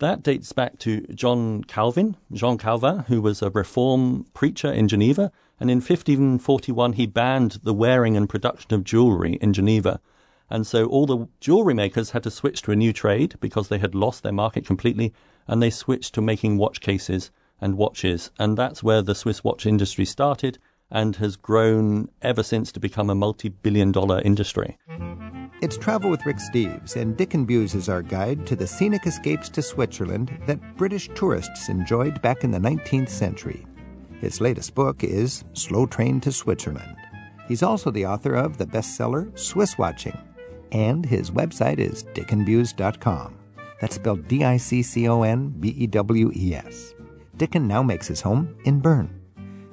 That 0.00 0.22
dates 0.22 0.52
back 0.52 0.78
to 0.80 1.00
John 1.12 1.64
Calvin, 1.64 2.16
Jean 2.32 2.56
Calvin, 2.56 3.00
who 3.08 3.20
was 3.20 3.42
a 3.42 3.50
reform 3.50 4.26
preacher 4.32 4.72
in 4.72 4.86
Geneva. 4.86 5.32
And 5.58 5.70
in 5.70 5.78
1541, 5.78 6.92
he 6.92 7.06
banned 7.06 7.58
the 7.64 7.74
wearing 7.74 8.16
and 8.16 8.28
production 8.28 8.74
of 8.74 8.84
jewelry 8.84 9.38
in 9.40 9.52
Geneva. 9.52 10.00
And 10.48 10.64
so 10.64 10.86
all 10.86 11.04
the 11.04 11.26
jewelry 11.40 11.74
makers 11.74 12.10
had 12.10 12.22
to 12.22 12.30
switch 12.30 12.62
to 12.62 12.70
a 12.70 12.76
new 12.76 12.92
trade 12.92 13.34
because 13.40 13.68
they 13.68 13.78
had 13.78 13.94
lost 13.94 14.22
their 14.22 14.32
market 14.32 14.64
completely. 14.64 15.12
And 15.48 15.60
they 15.60 15.70
switched 15.70 16.14
to 16.14 16.22
making 16.22 16.58
watch 16.58 16.80
cases 16.80 17.32
and 17.60 17.76
watches. 17.76 18.30
And 18.38 18.56
that's 18.56 18.84
where 18.84 19.02
the 19.02 19.16
Swiss 19.16 19.42
watch 19.42 19.66
industry 19.66 20.04
started 20.04 20.58
and 20.92 21.16
has 21.16 21.34
grown 21.34 22.08
ever 22.22 22.44
since 22.44 22.70
to 22.70 22.80
become 22.80 23.10
a 23.10 23.16
multi 23.16 23.48
billion 23.48 23.90
dollar 23.90 24.20
industry. 24.20 24.78
It's 25.60 25.76
Travel 25.76 26.08
with 26.08 26.24
Rick 26.24 26.36
Steves, 26.36 26.94
and 26.94 27.16
Diccon 27.16 27.44
Bewes 27.44 27.74
is 27.74 27.88
our 27.88 28.00
guide 28.00 28.46
to 28.46 28.54
the 28.54 28.64
scenic 28.64 29.08
escapes 29.08 29.48
to 29.48 29.60
Switzerland 29.60 30.38
that 30.46 30.76
British 30.76 31.10
tourists 31.16 31.68
enjoyed 31.68 32.22
back 32.22 32.44
in 32.44 32.52
the 32.52 32.60
19th 32.60 33.08
century. 33.08 33.66
His 34.20 34.40
latest 34.40 34.76
book 34.76 35.02
is 35.02 35.42
Slow 35.54 35.84
Train 35.84 36.20
to 36.20 36.30
Switzerland. 36.30 36.94
He's 37.48 37.64
also 37.64 37.90
the 37.90 38.06
author 38.06 38.36
of 38.36 38.56
the 38.56 38.66
bestseller 38.66 39.36
Swiss 39.36 39.76
Watching, 39.76 40.16
and 40.70 41.04
his 41.04 41.32
website 41.32 41.80
is 41.80 42.04
dicconbewes.com. 42.04 43.36
That's 43.80 43.96
spelled 43.96 44.28
D 44.28 44.44
I 44.44 44.58
C 44.58 44.80
C 44.80 45.08
O 45.08 45.22
N 45.22 45.48
B 45.58 45.70
E 45.70 45.88
W 45.88 46.30
E 46.36 46.54
S. 46.54 46.94
Diccon 47.36 47.66
now 47.66 47.82
makes 47.82 48.06
his 48.06 48.20
home 48.20 48.56
in 48.64 48.78
Bern. 48.78 49.17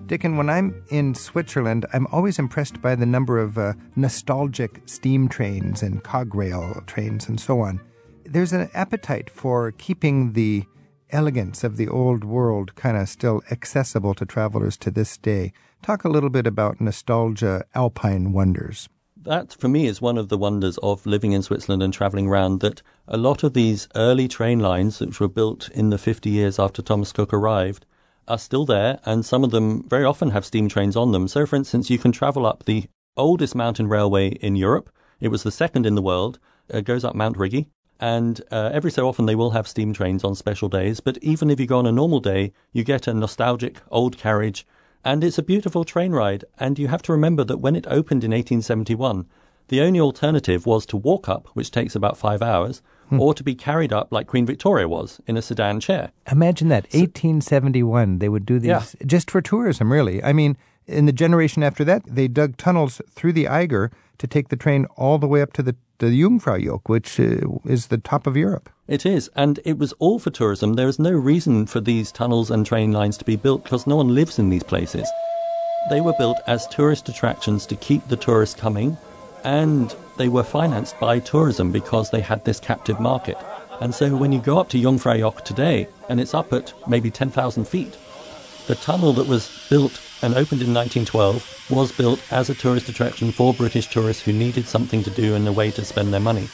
Diccon, 0.08 0.38
when 0.38 0.52
I'm 0.52 0.84
in 0.90 1.16
Switzerland, 1.16 1.88
I'm 1.92 2.06
always 2.12 2.38
impressed 2.38 2.80
by 2.80 2.94
the 2.94 3.08
number 3.08 3.40
of 3.40 3.58
uh, 3.58 3.74
nostalgic 3.96 4.84
steam 4.86 5.28
trains 5.28 5.82
and 5.82 6.04
cograil 6.04 6.84
trains 6.86 7.28
and 7.28 7.40
so 7.40 7.62
on. 7.62 7.82
There's 8.24 8.54
an 8.54 8.70
appetite 8.76 9.32
for 9.32 9.72
keeping 9.72 10.34
the 10.34 10.64
elegance 11.10 11.64
of 11.64 11.78
the 11.78 11.88
old 11.88 12.24
world 12.24 12.76
kind 12.76 12.98
of 12.98 13.10
still 13.10 13.42
accessible 13.50 14.14
to 14.14 14.28
travelers 14.28 14.78
to 14.78 14.92
this 14.92 15.18
day. 15.18 15.54
Talk 15.82 16.04
a 16.04 16.10
little 16.10 16.30
bit 16.30 16.46
about 16.46 16.80
nostalgia 16.80 17.66
alpine 17.74 18.32
wonders. 18.32 18.88
That, 19.18 19.54
for 19.54 19.68
me, 19.68 19.88
is 19.88 20.02
one 20.02 20.20
of 20.20 20.30
the 20.30 20.38
wonders 20.38 20.78
of 20.84 21.08
living 21.08 21.32
in 21.32 21.42
Switzerland 21.42 21.82
and 21.82 21.92
traveling 21.92 22.28
around. 22.28 22.60
That 22.60 22.84
a 23.08 23.18
lot 23.18 23.44
of 23.44 23.54
these 23.54 23.88
early 23.96 24.28
train 24.28 24.60
lines, 24.60 25.00
which 25.00 25.20
were 25.20 25.28
built 25.28 25.68
in 25.70 25.90
the 25.90 25.98
50 25.98 26.30
years 26.30 26.60
after 26.60 26.84
Thomas 26.84 27.12
Cook 27.12 27.34
arrived, 27.34 27.88
are 28.28 28.40
still 28.40 28.66
there, 28.66 29.00
and 29.06 29.26
some 29.26 29.44
of 29.44 29.52
them 29.52 29.88
very 29.88 30.06
often 30.06 30.32
have 30.32 30.46
steam 30.46 30.68
trains 30.70 30.96
on 30.96 31.12
them. 31.12 31.28
So, 31.28 31.46
for 31.46 31.56
instance, 31.56 31.90
you 31.90 31.98
can 31.98 32.12
travel 32.12 32.46
up 32.46 32.66
the 32.66 32.86
oldest 33.18 33.56
mountain 33.56 33.88
railway 33.88 34.30
in 34.30 34.56
Europe. 34.56 34.90
It 35.20 35.30
was 35.30 35.44
the 35.44 35.52
second 35.52 35.86
in 35.86 35.96
the 35.96 36.02
world, 36.02 36.40
uh, 36.74 36.82
goes 36.82 37.04
up 37.04 37.16
Mount 37.16 37.38
Rigi. 37.38 37.68
And 38.00 38.42
uh, 38.52 38.72
every 38.74 38.92
so 38.92 39.08
often 39.08 39.26
they 39.26 39.36
will 39.36 39.52
have 39.52 39.68
steam 39.68 39.94
trains 39.94 40.24
on 40.24 40.36
special 40.36 40.68
days. 40.68 41.00
But 41.00 41.18
even 41.22 41.50
if 41.50 41.60
you 41.60 41.66
go 41.66 41.80
on 41.80 41.86
a 41.86 41.92
normal 41.92 42.20
day, 42.20 42.52
you 42.74 42.84
get 42.84 43.08
a 43.08 43.14
nostalgic 43.14 43.78
old 43.90 44.18
carriage. 44.18 44.68
And 45.04 45.24
it's 45.24 45.38
a 45.38 45.44
beautiful 45.44 45.86
train 45.86 46.12
ride. 46.12 46.44
And 46.60 46.78
you 46.78 46.90
have 46.90 47.02
to 47.04 47.14
remember 47.14 47.44
that 47.46 47.60
when 47.60 47.76
it 47.76 47.88
opened 47.88 48.24
in 48.24 48.32
1871, 48.32 49.28
the 49.70 49.82
only 49.82 50.00
alternative 50.00 50.66
was 50.66 50.86
to 50.88 50.98
walk 50.98 51.30
up, 51.30 51.48
which 51.54 51.72
takes 51.72 51.96
about 51.96 52.18
five 52.18 52.42
hours, 52.42 52.82
hmm. 53.10 53.20
or 53.20 53.34
to 53.34 53.44
be 53.44 53.56
carried 53.56 53.94
up 53.94 54.12
like 54.12 54.28
Queen 54.28 54.46
Victoria 54.46 54.88
was 54.88 55.20
in 55.28 55.38
a 55.38 55.42
sedan 55.42 55.80
chair. 55.80 56.12
Imagine 56.32 56.70
that. 56.70 56.92
So, 56.92 57.00
1871, 57.00 58.20
they 58.20 58.30
would 58.30 58.46
do 58.46 58.60
these 58.60 58.70
yeah. 58.70 58.84
just 59.06 59.32
for 59.32 59.42
tourism, 59.42 59.92
really. 59.92 60.24
I 60.24 60.34
mean, 60.34 60.58
in 60.88 61.06
the 61.06 61.14
generation 61.14 61.64
after 61.64 61.84
that, 61.86 62.04
they 62.06 62.28
dug 62.28 62.58
tunnels 62.58 63.02
through 63.12 63.34
the 63.34 63.48
Eiger 63.48 63.92
to 64.18 64.28
take 64.28 64.50
the 64.50 64.56
train 64.56 64.86
all 64.96 65.18
the 65.18 65.28
way 65.28 65.42
up 65.42 65.54
to 65.54 65.64
the, 65.64 65.76
the 65.98 66.08
Jungfraujoch, 66.08 66.88
which 66.88 67.20
uh, 67.20 67.38
is 67.66 67.88
the 67.88 67.98
top 67.98 68.28
of 68.28 68.38
Europe. 68.38 68.70
It 68.88 69.06
is, 69.06 69.30
and 69.36 69.60
it 69.66 69.78
was 69.78 69.94
all 69.94 70.20
for 70.20 70.30
tourism. 70.30 70.74
There 70.74 70.88
is 70.88 71.00
no 71.00 71.12
reason 71.12 71.66
for 71.66 71.80
these 71.80 72.12
tunnels 72.12 72.52
and 72.52 72.66
train 72.66 72.92
lines 72.92 73.18
to 73.18 73.26
be 73.26 73.36
built 73.36 73.64
because 73.64 73.88
no 73.88 73.96
one 73.96 74.14
lives 74.14 74.38
in 74.38 74.50
these 74.50 74.64
places. 74.64 75.10
They 75.90 76.02
were 76.02 76.14
built 76.18 76.38
as 76.48 76.68
tourist 76.68 77.10
attractions 77.10 77.66
to 77.68 77.76
keep 77.76 78.08
the 78.08 78.18
tourists 78.18 78.60
coming, 78.60 78.98
and 79.44 79.96
they 80.18 80.30
were 80.30 80.44
financed 80.44 81.00
by 81.00 81.20
tourism 81.20 81.72
because 81.72 82.10
they 82.10 82.22
had 82.22 82.44
this 82.44 82.60
captive 82.60 83.00
market. 83.00 83.38
And 83.82 83.94
so 83.94 84.16
when 84.16 84.32
you 84.32 84.40
go 84.40 84.58
up 84.58 84.70
to 84.70 84.82
Jungfraujoch 84.82 85.44
today, 85.44 85.88
and 86.10 86.20
it's 86.20 86.34
up 86.34 86.54
at 86.54 86.74
maybe 86.88 87.12
10,000 87.12 87.68
feet, 87.68 87.98
the 88.68 88.76
tunnel 88.76 89.14
that 89.14 89.28
was 89.28 89.68
built 89.70 90.02
and 90.22 90.34
opened 90.34 90.62
in 90.62 90.74
1912 90.74 91.68
was 91.70 91.92
built 91.92 92.22
as 92.32 92.50
a 92.50 92.56
tourist 92.56 92.90
attraction 92.90 93.32
for 93.32 93.54
British 93.54 93.88
tourists 93.88 94.24
who 94.24 94.34
needed 94.34 94.68
something 94.68 95.04
to 95.04 95.10
do 95.12 95.36
and 95.36 95.48
a 95.48 95.52
way 95.52 95.72
to 95.72 95.84
spend 95.84 96.14
their 96.14 96.20
money. 96.20 96.48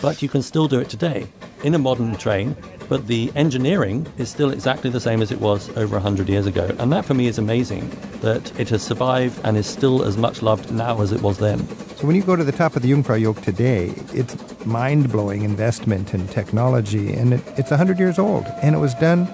But 0.00 0.22
you 0.22 0.28
can 0.28 0.42
still 0.42 0.68
do 0.68 0.78
it 0.80 0.88
today 0.88 1.26
in 1.64 1.74
a 1.74 1.78
modern 1.78 2.14
train, 2.16 2.56
but 2.88 3.06
the 3.08 3.32
engineering 3.34 4.06
is 4.16 4.28
still 4.28 4.50
exactly 4.50 4.90
the 4.90 5.00
same 5.00 5.22
as 5.22 5.32
it 5.32 5.40
was 5.40 5.68
over 5.76 5.96
100 5.96 6.28
years 6.28 6.46
ago. 6.46 6.74
And 6.78 6.92
that 6.92 7.04
for 7.04 7.14
me 7.14 7.26
is 7.26 7.38
amazing 7.38 7.90
that 8.20 8.58
it 8.60 8.68
has 8.68 8.82
survived 8.82 9.40
and 9.44 9.56
is 9.56 9.66
still 9.66 10.04
as 10.04 10.16
much 10.16 10.40
loved 10.40 10.72
now 10.72 11.00
as 11.00 11.12
it 11.12 11.20
was 11.20 11.38
then. 11.38 11.66
So 11.96 12.06
when 12.06 12.14
you 12.14 12.22
go 12.22 12.36
to 12.36 12.44
the 12.44 12.52
top 12.52 12.76
of 12.76 12.82
the 12.82 12.92
Jungfraujoch 12.92 13.42
today, 13.42 13.92
it's 14.12 14.36
mind-blowing 14.64 15.42
investment 15.42 16.14
in 16.14 16.28
technology, 16.28 17.12
and 17.12 17.34
it, 17.34 17.42
it's 17.56 17.70
100 17.70 17.98
years 17.98 18.20
old, 18.20 18.44
and 18.62 18.76
it 18.76 18.78
was 18.78 18.94
done 18.94 19.26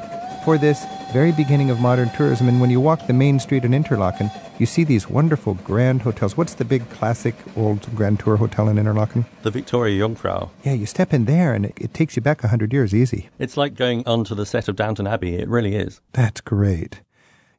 for 0.45 0.57
this 0.57 0.83
very 1.13 1.33
beginning 1.33 1.71
of 1.71 1.79
modern 1.81 2.09
tourism. 2.11 2.49
And 2.49 2.61
when 2.61 2.71
you 2.71 2.81
walk 2.81 3.07
the 3.07 3.13
main 3.13 3.39
street 3.39 3.65
in 3.65 3.75
Interlaken, 3.75 4.31
you 4.59 4.67
see 4.67 4.85
these 4.85 5.11
wonderful 5.11 5.55
grand 5.55 6.03
hotels. 6.03 6.37
What's 6.37 6.55
the 6.55 6.65
big 6.65 6.89
classic 6.91 7.35
old 7.57 7.93
Grand 7.95 8.21
Tour 8.21 8.37
hotel 8.37 8.69
in 8.69 8.79
Interlaken? 8.79 9.27
The 9.43 9.51
Victoria 9.51 9.99
Jungfrau. 9.99 10.51
Yeah, 10.63 10.75
you 10.75 10.87
step 10.87 11.13
in 11.13 11.25
there 11.25 11.55
and 11.55 11.67
it, 11.67 11.75
it 11.77 11.95
takes 11.95 12.17
you 12.17 12.23
back 12.23 12.43
100 12.43 12.73
years 12.73 12.95
easy. 12.95 13.29
It's 13.39 13.57
like 13.57 13.75
going 13.75 14.07
onto 14.07 14.35
the 14.35 14.47
set 14.47 14.69
of 14.69 14.77
Downton 14.77 15.07
Abbey. 15.07 15.37
It 15.37 15.49
really 15.49 15.75
is. 15.75 16.01
That's 16.13 16.41
great. 16.41 17.01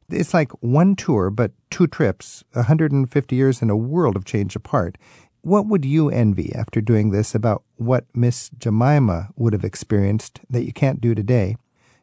It's 0.08 0.32
like 0.32 0.52
one 0.62 0.96
tour, 0.96 1.30
but 1.30 1.52
two 1.70 1.86
trips, 1.86 2.44
150 2.52 3.36
years 3.36 3.60
and 3.60 3.70
a 3.70 3.76
world 3.76 4.16
of 4.16 4.24
change 4.24 4.54
apart. 4.54 4.96
What 5.42 5.66
would 5.66 5.84
you 5.84 6.10
envy 6.10 6.52
after 6.54 6.80
doing 6.80 7.10
this 7.10 7.34
about 7.34 7.62
what 7.76 8.06
Miss 8.14 8.50
Jemima 8.58 9.28
would 9.36 9.52
have 9.52 9.64
experienced 9.64 10.40
that 10.48 10.64
you 10.64 10.72
can't 10.72 11.00
do 11.00 11.14
today? 11.14 11.56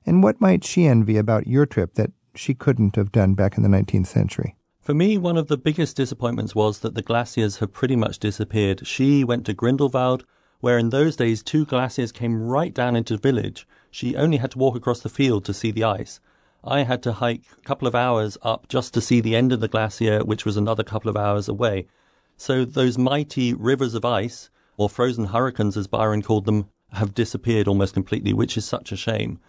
And 0.05 0.21
what 0.21 0.41
might 0.41 0.63
she 0.63 0.85
envy 0.85 1.17
about 1.17 1.47
your 1.47 1.65
trip 1.65 1.95
that 1.95 2.11
she 2.35 2.53
couldn't 2.53 2.95
have 2.95 3.11
done 3.11 3.33
back 3.35 3.57
in 3.57 3.63
the 3.63 3.69
19th 3.69 4.07
century? 4.07 4.55
For 4.83 4.93
me, 4.93 5.17
one 5.17 5.37
of 5.37 5.47
the 5.47 5.55
biggest 5.55 5.95
disappointments 5.95 6.53
was 6.53 6.79
that 6.79 6.93
the 6.93 7.01
glaciers 7.01 7.59
have 7.59 7.71
pretty 7.71 7.95
much 7.95 8.19
disappeared. 8.19 8.85
She 8.85 9.23
went 9.23 9.45
to 9.45 9.53
Grindelwald, 9.53 10.25
where 10.59 10.77
in 10.77 10.89
those 10.89 11.15
days 11.15 11.41
two 11.41 11.63
glaciers 11.63 12.11
came 12.11 12.43
right 12.43 12.73
down 12.73 12.97
into 12.97 13.15
the 13.15 13.21
village. 13.21 13.65
She 13.91 14.17
only 14.17 14.35
had 14.35 14.51
to 14.51 14.57
walk 14.57 14.75
across 14.75 14.99
the 14.99 15.07
field 15.07 15.45
to 15.45 15.53
see 15.53 15.71
the 15.71 15.85
ice. 15.85 16.19
I 16.65 16.83
had 16.83 17.01
to 17.03 17.13
hike 17.13 17.45
a 17.57 17.61
couple 17.61 17.87
of 17.87 17.95
hours 17.95 18.37
up 18.41 18.67
just 18.67 18.93
to 18.95 18.99
see 19.01 19.21
the 19.21 19.37
end 19.37 19.53
of 19.53 19.61
the 19.61 19.69
glacier, 19.69 20.19
which 20.25 20.43
was 20.43 20.57
another 20.57 20.83
couple 20.83 21.09
of 21.09 21.15
hours 21.15 21.47
away. 21.47 21.87
So 22.35 22.65
those 22.65 22.97
mighty 22.97 23.53
rivers 23.53 23.93
of 23.93 24.03
ice, 24.03 24.49
or 24.75 24.89
frozen 24.89 25.27
hurricanes 25.27 25.77
as 25.77 25.87
Byron 25.87 26.23
called 26.23 26.43
them, 26.43 26.67
have 26.91 27.15
disappeared 27.15 27.69
almost 27.69 27.93
completely, 27.93 28.33
which 28.33 28.57
is 28.57 28.65
such 28.65 28.91
a 28.91 28.97
shame 28.97 29.39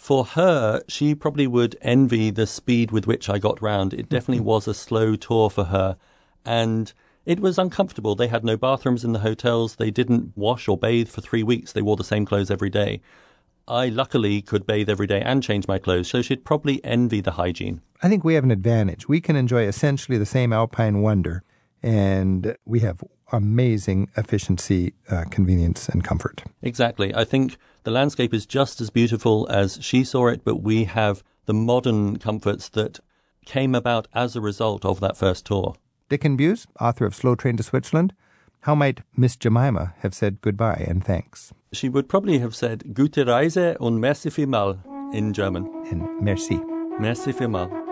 for 0.00 0.24
her, 0.24 0.82
she 0.88 1.14
probably 1.14 1.46
would 1.46 1.76
envy 1.82 2.30
the 2.30 2.46
speed 2.46 2.90
with 2.90 3.06
which 3.06 3.28
I 3.28 3.38
got 3.38 3.60
round. 3.60 3.92
It 3.92 4.08
definitely 4.08 4.38
mm-hmm. 4.38 4.46
was 4.46 4.66
a 4.66 4.72
slow 4.72 5.14
tour 5.14 5.50
for 5.50 5.64
her. 5.64 5.98
And 6.42 6.90
it 7.26 7.38
was 7.38 7.58
uncomfortable. 7.58 8.14
They 8.14 8.28
had 8.28 8.42
no 8.42 8.56
bathrooms 8.56 9.04
in 9.04 9.12
the 9.12 9.18
hotels. 9.18 9.76
They 9.76 9.90
didn't 9.90 10.32
wash 10.36 10.68
or 10.68 10.78
bathe 10.78 11.10
for 11.10 11.20
three 11.20 11.42
weeks. 11.42 11.72
They 11.72 11.82
wore 11.82 11.96
the 11.96 12.02
same 12.02 12.24
clothes 12.24 12.50
every 12.50 12.70
day. 12.70 13.02
I 13.68 13.90
luckily 13.90 14.40
could 14.40 14.66
bathe 14.66 14.88
every 14.88 15.06
day 15.06 15.20
and 15.20 15.42
change 15.42 15.68
my 15.68 15.78
clothes, 15.78 16.08
so 16.08 16.22
she'd 16.22 16.46
probably 16.46 16.82
envy 16.82 17.20
the 17.20 17.32
hygiene. 17.32 17.82
I 18.02 18.08
think 18.08 18.24
we 18.24 18.34
have 18.36 18.44
an 18.44 18.50
advantage. 18.50 19.06
We 19.06 19.20
can 19.20 19.36
enjoy 19.36 19.64
essentially 19.64 20.16
the 20.16 20.24
same 20.24 20.54
alpine 20.54 21.02
wonder, 21.02 21.44
and 21.82 22.56
we 22.64 22.80
have 22.80 23.04
amazing 23.32 24.08
efficiency, 24.16 24.94
uh, 25.10 25.24
convenience, 25.30 25.88
and 25.88 26.04
comfort. 26.04 26.44
Exactly. 26.62 27.14
I 27.14 27.24
think 27.24 27.56
the 27.84 27.90
landscape 27.90 28.34
is 28.34 28.46
just 28.46 28.80
as 28.80 28.90
beautiful 28.90 29.48
as 29.50 29.78
she 29.80 30.04
saw 30.04 30.28
it, 30.28 30.42
but 30.44 30.62
we 30.62 30.84
have 30.84 31.22
the 31.46 31.54
modern 31.54 32.18
comforts 32.18 32.68
that 32.70 33.00
came 33.44 33.74
about 33.74 34.08
as 34.14 34.36
a 34.36 34.40
result 34.40 34.84
of 34.84 35.00
that 35.00 35.16
first 35.16 35.46
tour. 35.46 35.74
Diccon 36.08 36.36
Bewes, 36.36 36.66
author 36.80 37.06
of 37.06 37.14
Slow 37.14 37.34
Train 37.34 37.56
to 37.56 37.62
Switzerland, 37.62 38.12
how 38.64 38.74
might 38.74 39.00
Miss 39.16 39.36
Jemima 39.36 39.94
have 40.00 40.14
said 40.14 40.40
goodbye 40.40 40.84
and 40.86 41.04
thanks? 41.04 41.52
She 41.72 41.88
would 41.88 42.08
probably 42.08 42.40
have 42.40 42.54
said 42.54 42.94
Gute 42.94 43.26
Reise 43.26 43.76
und 43.78 44.00
merci 44.00 44.28
vielmal 44.28 44.78
in 45.14 45.32
German. 45.32 45.68
And 45.90 46.20
merci. 46.20 46.60
Merci 46.98 47.32
vielmal. 47.32 47.89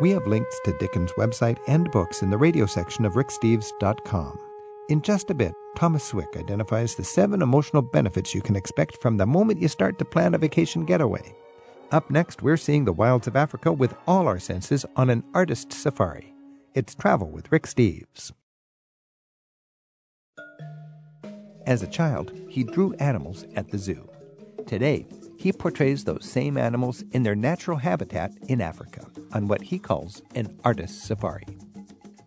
We 0.00 0.10
have 0.10 0.26
links 0.26 0.58
to 0.64 0.76
Diccon's 0.78 1.12
website 1.12 1.58
and 1.68 1.88
books 1.92 2.22
in 2.22 2.30
the 2.30 2.36
radio 2.36 2.66
section 2.66 3.04
of 3.04 3.12
ricksteves.com. 3.12 4.38
In 4.88 5.00
just 5.00 5.30
a 5.30 5.34
bit, 5.34 5.54
Thomas 5.76 6.02
Swick 6.02 6.36
identifies 6.36 6.96
the 6.96 7.04
seven 7.04 7.40
emotional 7.42 7.80
benefits 7.80 8.34
you 8.34 8.42
can 8.42 8.56
expect 8.56 9.00
from 9.00 9.16
the 9.16 9.26
moment 9.26 9.62
you 9.62 9.68
start 9.68 9.98
to 10.00 10.04
plan 10.04 10.34
a 10.34 10.38
vacation 10.38 10.84
getaway. 10.84 11.34
Up 11.92 12.10
next, 12.10 12.42
we're 12.42 12.56
seeing 12.56 12.84
the 12.84 12.92
wilds 12.92 13.28
of 13.28 13.36
Africa 13.36 13.72
with 13.72 13.94
all 14.08 14.26
our 14.26 14.40
senses 14.40 14.84
on 14.96 15.10
an 15.10 15.22
artist 15.32 15.72
safari. 15.72 16.34
It's 16.74 16.96
Travel 16.96 17.30
with 17.30 17.52
Rick 17.52 17.62
Steves. 17.62 18.32
As 21.66 21.84
a 21.84 21.86
child, 21.86 22.32
he 22.48 22.64
drew 22.64 22.94
animals 22.94 23.46
at 23.54 23.70
the 23.70 23.78
zoo. 23.78 24.10
Today, 24.66 25.06
he 25.44 25.52
portrays 25.52 26.04
those 26.04 26.24
same 26.24 26.56
animals 26.56 27.04
in 27.12 27.22
their 27.22 27.34
natural 27.34 27.76
habitat 27.76 28.32
in 28.48 28.62
Africa 28.62 29.04
on 29.34 29.46
what 29.46 29.60
he 29.60 29.78
calls 29.78 30.22
an 30.34 30.58
artist 30.64 31.04
safari. 31.04 31.44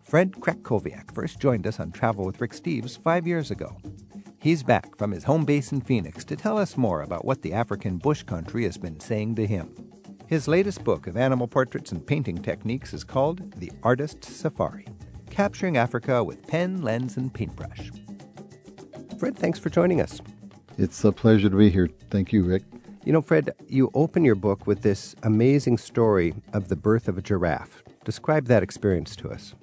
Fred 0.00 0.34
Krakowiak 0.34 1.12
first 1.12 1.40
joined 1.40 1.66
us 1.66 1.80
on 1.80 1.90
Travel 1.90 2.24
with 2.24 2.40
Rick 2.40 2.52
Steves 2.52 2.96
five 2.96 3.26
years 3.26 3.50
ago. 3.50 3.76
He's 4.40 4.62
back 4.62 4.96
from 4.96 5.10
his 5.10 5.24
home 5.24 5.44
base 5.44 5.72
in 5.72 5.80
Phoenix 5.80 6.24
to 6.26 6.36
tell 6.36 6.56
us 6.56 6.76
more 6.76 7.02
about 7.02 7.24
what 7.24 7.42
the 7.42 7.52
African 7.52 7.98
bush 7.98 8.22
country 8.22 8.62
has 8.62 8.78
been 8.78 9.00
saying 9.00 9.34
to 9.34 9.48
him. 9.48 9.74
His 10.28 10.46
latest 10.46 10.84
book 10.84 11.08
of 11.08 11.16
animal 11.16 11.48
portraits 11.48 11.90
and 11.90 12.06
painting 12.06 12.40
techniques 12.40 12.94
is 12.94 13.02
called 13.02 13.52
The 13.56 13.72
Artist 13.82 14.22
Safari 14.22 14.86
Capturing 15.28 15.76
Africa 15.76 16.22
with 16.22 16.46
Pen, 16.46 16.82
Lens, 16.82 17.16
and 17.16 17.34
Paintbrush. 17.34 17.90
Fred, 19.18 19.36
thanks 19.36 19.58
for 19.58 19.70
joining 19.70 20.00
us. 20.00 20.20
It's 20.76 21.02
a 21.02 21.10
pleasure 21.10 21.50
to 21.50 21.56
be 21.56 21.68
here. 21.68 21.88
Thank 22.10 22.32
you, 22.32 22.44
Rick. 22.44 22.62
You 23.08 23.14
know, 23.14 23.22
Fred, 23.22 23.54
you 23.66 23.90
open 23.94 24.22
your 24.22 24.34
book 24.34 24.66
with 24.66 24.82
this 24.82 25.16
amazing 25.22 25.78
story 25.78 26.34
of 26.52 26.68
the 26.68 26.76
birth 26.76 27.08
of 27.08 27.16
a 27.16 27.22
giraffe. 27.22 27.82
Describe 28.04 28.48
that 28.48 28.62
experience 28.62 29.16
to 29.16 29.30
us. 29.30 29.54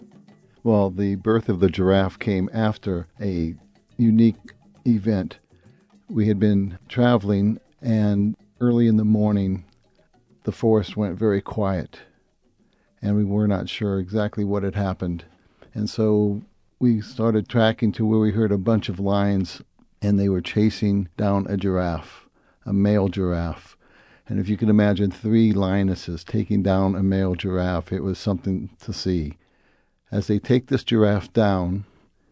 Well, 0.64 0.90
the 0.90 1.14
birth 1.14 1.48
of 1.48 1.60
the 1.60 1.70
giraffe 1.70 2.18
came 2.18 2.50
after 2.52 3.08
a 3.22 3.54
unique 3.98 4.56
event. 4.88 5.38
We 6.10 6.28
had 6.28 6.40
been 6.40 6.80
traveling, 6.90 7.60
and 7.84 8.36
early 8.62 8.88
in 8.88 8.98
the 8.98 9.06
morning, 9.06 9.66
the 10.42 10.52
forest 10.52 10.98
went 10.98 11.16
very 11.16 11.40
quiet, 11.40 12.00
and 13.04 13.16
we 13.16 13.26
were 13.26 13.48
not 13.48 13.70
sure 13.70 14.00
exactly 14.00 14.44
what 14.44 14.64
had 14.64 14.74
happened. 14.74 15.24
And 15.76 15.88
so 15.88 16.42
we 16.80 17.00
started 17.00 17.48
tracking 17.48 17.92
to 17.92 18.08
where 18.08 18.18
we 18.18 18.32
heard 18.32 18.52
a 18.52 18.58
bunch 18.58 18.90
of 18.90 19.00
lions, 19.00 19.62
and 20.02 20.20
they 20.20 20.30
were 20.30 20.42
chasing 20.42 21.10
down 21.16 21.46
a 21.48 21.58
giraffe, 21.58 22.25
a 22.66 22.74
male 22.74 23.08
giraffe. 23.08 23.78
And 24.28 24.40
if 24.40 24.50
you 24.50 24.58
can 24.58 24.70
imagine 24.70 25.12
three 25.12 25.52
lionesses 25.52 26.24
taking 26.24 26.64
down 26.64 26.96
a 26.96 27.04
male 27.04 27.36
giraffe, 27.36 27.92
it 27.92 28.04
was 28.04 28.18
something 28.18 28.70
to 28.82 28.92
see. 28.92 29.38
As 30.12 30.28
they 30.28 30.40
take 30.40 30.68
this 30.68 30.84
giraffe 30.84 31.32
down, 31.32 31.86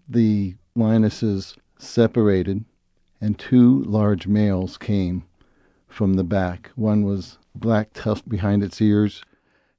the 0.10 0.56
lionesses 0.76 1.56
separated, 1.78 2.66
and 3.22 3.38
two 3.38 3.84
large 3.84 4.28
males 4.28 4.78
came 4.78 5.24
from 5.88 6.16
the 6.16 6.24
back. 6.24 6.72
One 6.76 7.04
was 7.04 7.38
black 7.54 7.94
tuft 7.94 8.28
behind 8.28 8.64
its 8.64 8.82
ears, 8.82 9.24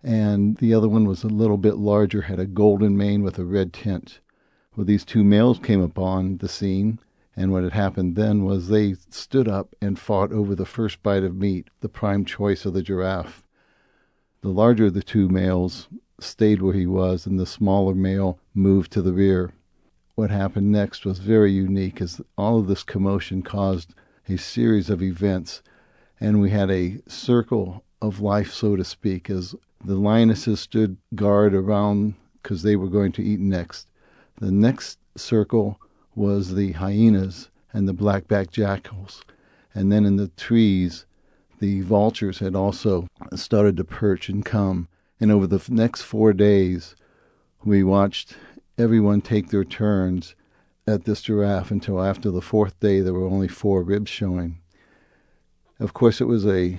and 0.03 0.57
the 0.59 0.73
other 0.73 0.89
one 0.89 1.07
was 1.07 1.25
a 1.25 1.29
little 1.29 1.57
bit 1.57 1.77
larger, 1.77 2.23
had 2.23 2.39
a 2.39 2.47
golden 2.47 2.97
mane 2.97 3.23
with 3.23 3.39
a 3.39 3.45
red 3.45 3.73
tint. 3.73 4.21
Well, 4.77 4.85
these 4.85 5.05
two 5.05 5.25
males 5.25 5.59
came 5.59 5.81
upon 5.81 6.39
the 6.39 6.49
scene, 6.49 6.99
and 7.37 7.51
what 7.51 7.65
had 7.65 7.73
happened 7.73 8.17
then 8.17 8.45
was 8.45 8.69
they 8.69 8.95
stood 9.11 9.49
up 9.49 9.75
and 9.81 9.99
fought 9.99 10.33
over 10.33 10.55
the 10.55 10.67
first 10.67 11.03
bite 11.03 11.25
of 11.25 11.37
meat, 11.37 11.69
the 11.81 11.89
prime 11.89 12.25
choice 12.25 12.65
of 12.65 12.75
the 12.75 12.83
giraffe. 12.83 13.43
The 14.43 14.51
larger 14.51 14.87
of 14.87 14.95
the 14.95 15.03
two 15.03 15.29
males 15.29 15.89
stayed 16.21 16.63
where 16.63 16.75
he 16.75 16.87
was, 16.87 17.27
and 17.27 17.39
the 17.39 17.47
smaller 17.47 17.95
male 17.95 18.39
moved 18.55 18.93
to 18.93 19.03
the 19.03 19.13
rear. 19.13 19.53
What 20.15 20.31
happened 20.31 20.71
next 20.71 21.05
was 21.05 21.19
very 21.19 21.51
unique, 21.51 22.01
as 22.01 22.21
all 22.39 22.61
of 22.61 22.69
this 22.69 22.85
commotion 22.85 23.43
caused 23.43 23.95
a 24.29 24.37
series 24.37 24.89
of 24.89 25.03
events, 25.03 25.63
and 26.21 26.41
we 26.41 26.51
had 26.51 26.71
a 26.71 27.01
circle 27.09 27.85
of 28.01 28.21
life, 28.21 28.53
so 28.53 28.77
to 28.77 28.85
speak, 28.85 29.29
as 29.29 29.55
the 29.85 29.97
lionesses 29.97 30.61
stood 30.61 30.97
guard 31.15 31.55
around 31.55 32.15
because 32.43 32.63
they 32.63 32.77
were 32.77 32.89
going 32.89 33.13
to 33.13 33.25
eat 33.25 33.41
next. 33.41 33.89
The 34.39 34.53
next 34.53 34.99
circle 35.17 35.81
was 36.15 36.55
the 36.55 36.73
hyenas 36.73 37.51
and 37.73 37.89
the 37.89 37.93
black-backed 37.93 38.53
jackals, 38.53 39.25
and 39.75 39.91
then 39.91 40.05
in 40.05 40.17
the 40.17 40.29
trees, 40.29 41.07
the 41.59 41.81
vultures 41.81 42.39
had 42.39 42.55
also 42.55 43.07
started 43.35 43.77
to 43.77 43.85
perch 43.85 44.29
and 44.29 44.45
come. 44.45 44.89
And 45.21 45.31
over 45.33 45.47
the 45.47 45.63
next 45.69 46.03
four 46.03 46.33
days, 46.33 46.95
we 47.65 47.83
watched 47.83 48.37
everyone 48.77 49.21
take 49.21 49.49
their 49.49 49.65
turns 49.65 50.35
at 50.87 51.05
this 51.05 51.23
giraffe 51.23 51.71
until 51.71 52.03
after 52.03 52.31
the 52.31 52.43
fourth 52.43 52.79
day 52.81 53.01
there 53.01 53.15
were 53.15 53.27
only 53.27 53.49
four 53.49 53.83
ribs 53.83 54.11
showing. 54.11 54.59
Of 55.81 55.95
course, 55.95 56.21
it 56.21 56.27
was 56.27 56.47
a 56.47 56.79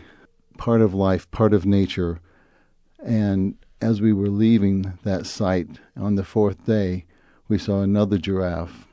part 0.58 0.82
of 0.82 0.94
life, 0.94 1.30
part 1.32 1.54
of 1.54 1.66
nature. 1.66 2.20
And 3.04 3.56
as 3.82 4.02
we 4.02 4.14
were 4.14 4.30
leaving 4.30 4.98
that 5.04 5.26
site 5.26 5.80
on 5.98 6.16
the 6.16 6.24
fourth 6.24 6.66
day, 6.66 7.06
we 7.48 7.58
saw 7.58 7.82
another 7.82 8.18
giraffe, 8.18 8.88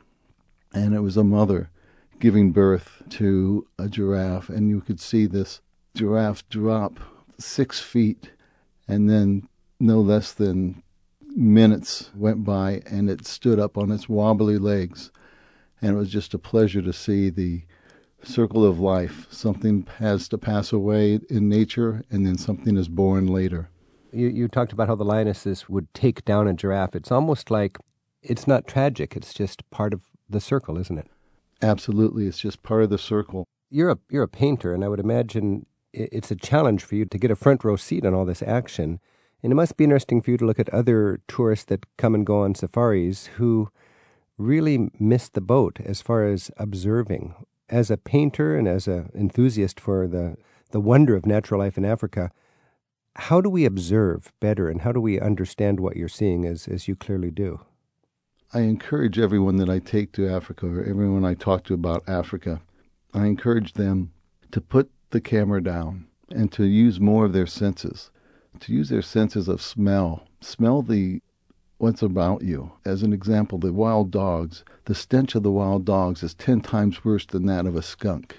and 0.74 0.94
it 0.94 1.00
was 1.00 1.16
a 1.16 1.24
mother 1.24 1.70
giving 2.18 2.52
birth 2.52 3.02
to 3.10 3.66
a 3.78 3.88
giraffe, 3.88 4.48
and 4.48 4.68
you 4.68 4.80
could 4.80 5.00
see 5.00 5.26
this 5.26 5.60
giraffe 5.94 6.48
drop 6.48 7.00
six 7.38 7.80
feet, 7.80 8.30
and 8.86 9.10
then 9.10 9.48
no 9.80 10.00
less 10.00 10.32
than 10.32 10.82
minutes 11.34 12.10
went 12.14 12.44
by, 12.44 12.80
and 12.86 13.10
it 13.10 13.26
stood 13.26 13.58
up 13.58 13.76
on 13.76 13.90
its 13.90 14.08
wobbly 14.08 14.58
legs, 14.58 15.10
and 15.80 15.96
it 15.96 15.98
was 15.98 16.10
just 16.10 16.34
a 16.34 16.38
pleasure 16.38 16.82
to 16.82 16.92
see 16.92 17.28
the 17.28 17.62
circle 18.22 18.64
of 18.64 18.78
life. 18.78 19.26
Something 19.30 19.86
has 19.98 20.28
to 20.28 20.38
pass 20.38 20.72
away 20.72 21.18
in 21.28 21.48
nature, 21.48 22.04
and 22.10 22.24
then 22.24 22.38
something 22.38 22.76
is 22.76 22.88
born 22.88 23.26
later. 23.26 23.68
You, 24.12 24.28
you 24.28 24.46
talked 24.46 24.72
about 24.72 24.88
how 24.88 24.94
the 24.94 25.04
lionesses 25.04 25.68
would 25.68 25.92
take 25.94 26.24
down 26.24 26.46
a 26.46 26.52
giraffe. 26.52 26.94
It's 26.94 27.10
almost 27.10 27.50
like 27.50 27.78
it's 28.22 28.46
not 28.46 28.66
tragic. 28.66 29.16
It's 29.16 29.34
just 29.34 29.68
part 29.70 29.92
of 29.92 30.02
the 30.32 30.40
circle, 30.40 30.78
isn't 30.78 30.98
it? 30.98 31.06
Absolutely, 31.60 32.26
it's 32.26 32.38
just 32.38 32.62
part 32.62 32.82
of 32.82 32.90
the 32.90 32.98
circle. 32.98 33.44
You're 33.70 33.90
a 33.90 33.98
you're 34.10 34.24
a 34.24 34.28
painter, 34.28 34.74
and 34.74 34.84
I 34.84 34.88
would 34.88 35.00
imagine 35.00 35.66
it's 35.92 36.30
a 36.30 36.36
challenge 36.36 36.84
for 36.84 36.94
you 36.94 37.04
to 37.04 37.18
get 37.18 37.30
a 37.30 37.36
front 37.36 37.64
row 37.64 37.76
seat 37.76 38.04
on 38.04 38.14
all 38.14 38.24
this 38.24 38.42
action. 38.42 38.98
And 39.42 39.52
it 39.52 39.56
must 39.56 39.76
be 39.76 39.84
interesting 39.84 40.22
for 40.22 40.30
you 40.30 40.36
to 40.38 40.46
look 40.46 40.60
at 40.60 40.68
other 40.70 41.20
tourists 41.26 41.64
that 41.66 41.86
come 41.96 42.14
and 42.14 42.24
go 42.24 42.42
on 42.42 42.54
safaris 42.54 43.26
who 43.38 43.70
really 44.38 44.90
miss 44.98 45.28
the 45.28 45.40
boat 45.40 45.78
as 45.84 46.00
far 46.00 46.26
as 46.26 46.50
observing 46.56 47.34
as 47.68 47.90
a 47.90 47.96
painter 47.96 48.56
and 48.56 48.68
as 48.68 48.86
an 48.86 49.10
enthusiast 49.14 49.80
for 49.80 50.06
the, 50.06 50.36
the 50.70 50.80
wonder 50.80 51.16
of 51.16 51.26
natural 51.26 51.58
life 51.58 51.78
in 51.78 51.84
Africa, 51.84 52.30
how 53.16 53.40
do 53.40 53.48
we 53.48 53.64
observe 53.64 54.32
better 54.40 54.68
and 54.68 54.82
how 54.82 54.92
do 54.92 55.00
we 55.00 55.18
understand 55.18 55.80
what 55.80 55.96
you're 55.96 56.08
seeing 56.08 56.44
as, 56.44 56.68
as 56.68 56.86
you 56.86 56.94
clearly 56.94 57.30
do? 57.30 57.60
I 58.54 58.60
encourage 58.60 59.18
everyone 59.18 59.56
that 59.56 59.70
I 59.70 59.78
take 59.78 60.12
to 60.12 60.28
Africa 60.28 60.66
or 60.66 60.84
everyone 60.84 61.24
I 61.24 61.32
talk 61.32 61.64
to 61.64 61.74
about 61.74 62.06
Africa, 62.06 62.60
I 63.14 63.24
encourage 63.24 63.72
them 63.72 64.12
to 64.50 64.60
put 64.60 64.90
the 65.08 65.22
camera 65.22 65.62
down 65.62 66.06
and 66.30 66.52
to 66.52 66.64
use 66.64 67.00
more 67.00 67.24
of 67.24 67.32
their 67.32 67.46
senses, 67.46 68.10
to 68.60 68.74
use 68.74 68.90
their 68.90 69.00
senses 69.00 69.48
of 69.48 69.62
smell. 69.62 70.26
Smell 70.42 70.82
the 70.82 71.22
what's 71.78 72.02
about 72.02 72.42
you. 72.42 72.72
As 72.84 73.02
an 73.02 73.14
example, 73.14 73.56
the 73.56 73.72
wild 73.72 74.10
dogs, 74.10 74.64
the 74.84 74.94
stench 74.94 75.34
of 75.34 75.42
the 75.42 75.50
wild 75.50 75.86
dogs 75.86 76.22
is 76.22 76.34
10 76.34 76.60
times 76.60 77.06
worse 77.06 77.24
than 77.24 77.46
that 77.46 77.64
of 77.64 77.74
a 77.74 77.82
skunk. 77.82 78.36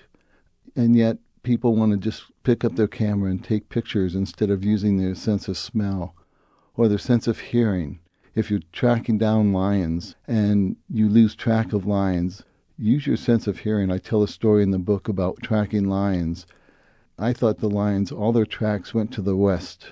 And 0.76 0.96
yet, 0.96 1.18
people 1.42 1.76
want 1.76 1.92
to 1.92 1.98
just 1.98 2.26
pick 2.44 2.64
up 2.64 2.76
their 2.76 2.88
camera 2.88 3.32
and 3.32 3.44
take 3.44 3.70
pictures 3.70 4.14
instead 4.14 4.52
of 4.52 4.64
using 4.64 4.98
their 4.98 5.16
sense 5.16 5.48
of 5.48 5.58
smell 5.58 6.14
or 6.76 6.88
their 6.88 7.00
sense 7.00 7.28
of 7.28 7.40
hearing. 7.40 8.00
If 8.36 8.50
you're 8.50 8.62
tracking 8.72 9.18
down 9.20 9.54
lions 9.54 10.16
and 10.28 10.76
you 10.90 11.08
lose 11.08 11.36
track 11.36 11.72
of 11.72 11.86
lions, 11.86 12.44
use 12.78 13.06
your 13.06 13.18
sense 13.18 13.46
of 13.46 13.60
hearing. 13.60 13.92
I 13.92 14.00
tell 14.00 14.24
a 14.24 14.28
story 14.28 14.64
in 14.64 14.72
the 14.72 14.80
book 14.80 15.08
about 15.08 15.44
tracking 15.44 15.88
lions. 15.88 16.48
I 17.20 17.32
thought 17.34 17.60
the 17.60 17.70
lions, 17.70 18.12
all 18.12 18.32
their 18.32 18.46
tracks 18.46 18.94
went 18.94 19.12
to 19.14 19.22
the 19.22 19.36
west. 19.36 19.88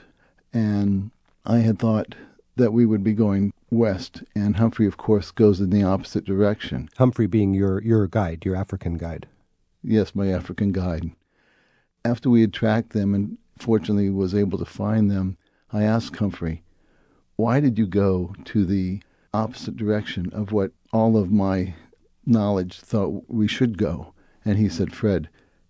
And 0.51 1.11
I 1.45 1.59
had 1.59 1.77
thought 1.77 2.15
that 2.55 2.73
we 2.73 2.85
would 2.85 3.03
be 3.03 3.13
going 3.13 3.53
west, 3.69 4.23
and 4.35 4.57
Humphrey, 4.57 4.85
of 4.85 4.97
course, 4.97 5.31
goes 5.31 5.61
in 5.61 5.69
the 5.69 5.83
opposite 5.83 6.25
direction. 6.25 6.89
Humphrey 6.97 7.27
being 7.27 7.53
your, 7.53 7.81
your 7.81 8.07
guide, 8.07 8.43
your 8.43 8.55
African 8.55 8.97
guide. 8.97 9.27
Yes, 9.83 10.13
my 10.13 10.27
African 10.27 10.71
guide. 10.71 11.11
After 12.03 12.29
we 12.29 12.41
had 12.41 12.53
tracked 12.53 12.93
them 12.93 13.13
and 13.13 13.37
fortunately 13.59 14.09
was 14.09 14.35
able 14.35 14.57
to 14.57 14.65
find 14.65 15.09
them, 15.09 15.37
I 15.71 15.83
asked 15.83 16.15
Humphrey, 16.15 16.63
why 17.41 17.59
did 17.59 17.77
you 17.77 17.87
go 17.87 18.35
to 18.45 18.65
the 18.65 19.01
opposite 19.33 19.75
direction 19.75 20.29
of 20.31 20.51
what 20.51 20.71
all 20.93 21.17
of 21.17 21.31
my 21.31 21.73
knowledge 22.25 22.79
thought 22.79 23.23
we 23.27 23.47
should 23.47 23.77
go? 23.77 24.13
And 24.45 24.57
he 24.57 24.69
said, 24.69 24.93
Fred, 24.93 25.27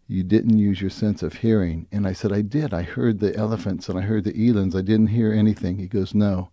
you 0.07 0.23
didn't 0.23 0.57
use 0.57 0.81
your 0.81 0.89
sense 0.89 1.23
of 1.23 1.35
hearing. 1.35 1.87
And 1.91 2.05
I 2.05 2.13
said, 2.13 2.33
I 2.33 2.41
did. 2.41 2.73
I 2.73 2.81
heard 2.81 3.19
the 3.19 3.35
elephants 3.35 3.87
and 3.87 3.97
I 3.97 4.01
heard 4.01 4.25
the 4.25 4.33
elands. 4.33 4.75
I 4.75 4.81
didn't 4.81 5.07
hear 5.07 5.31
anything. 5.31 5.77
He 5.77 5.87
goes, 5.87 6.13
No 6.13 6.51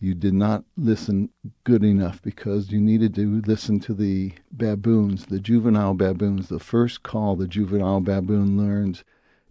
you 0.00 0.14
did 0.14 0.34
not 0.34 0.64
listen 0.76 1.30
good 1.64 1.82
enough 1.82 2.22
because 2.22 2.70
you 2.70 2.80
needed 2.80 3.14
to 3.14 3.40
listen 3.42 3.80
to 3.80 3.94
the 3.94 4.32
baboons, 4.52 5.26
the 5.26 5.40
juvenile 5.40 5.94
baboons. 5.94 6.48
The 6.48 6.60
first 6.60 7.02
call 7.02 7.36
the 7.36 7.48
juvenile 7.48 8.00
baboon 8.00 8.56
learns 8.56 9.02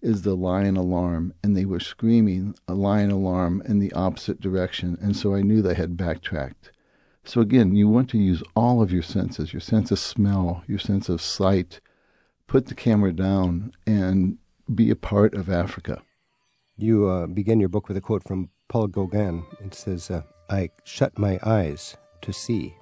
is 0.02 0.22
the 0.22 0.36
lion 0.36 0.78
alarm, 0.78 1.34
and 1.44 1.56
they 1.56 1.66
were 1.66 1.80
screaming 1.80 2.56
a 2.68 2.74
lion 2.74 3.12
alarm 3.12 3.62
in 3.66 3.80
the 3.80 3.92
opposite 3.94 4.40
direction, 4.40 4.98
and 5.02 5.16
so 5.16 5.36
I 5.36 5.42
knew 5.42 5.62
they 5.62 5.74
had 5.74 5.98
backtracked. 5.98 6.72
So 7.24 7.42
again, 7.42 7.76
you 7.76 7.90
want 7.90 8.10
to 8.12 8.18
use 8.18 8.42
all 8.56 8.82
of 8.82 8.92
your 8.92 9.04
senses, 9.04 9.52
your 9.52 9.60
sense 9.60 9.92
of 9.92 10.00
smell, 10.00 10.64
your 10.66 10.80
sense 10.80 11.10
of 11.10 11.22
sight. 11.22 11.82
Put 12.48 12.68
the 12.68 12.76
camera 12.76 13.12
down 13.12 13.74
and 13.86 14.38
be 14.74 14.90
a 14.90 14.96
part 14.96 15.34
of 15.34 15.50
Africa. 15.50 16.02
You 16.78 17.08
uh, 17.10 17.28
begin 17.28 17.60
your 17.60 17.68
book 17.68 17.90
with 17.90 17.98
a 17.98 18.02
quote 18.02 18.24
from 18.24 18.50
Paul 18.70 18.88
Gauguin. 18.88 19.44
It 19.60 19.74
says, 19.74 20.10
uh, 20.10 20.22
I 20.50 20.70
shut 20.86 21.20
my 21.20 21.38
eyes 21.44 21.98
to 22.22 22.32
see. 22.32 22.76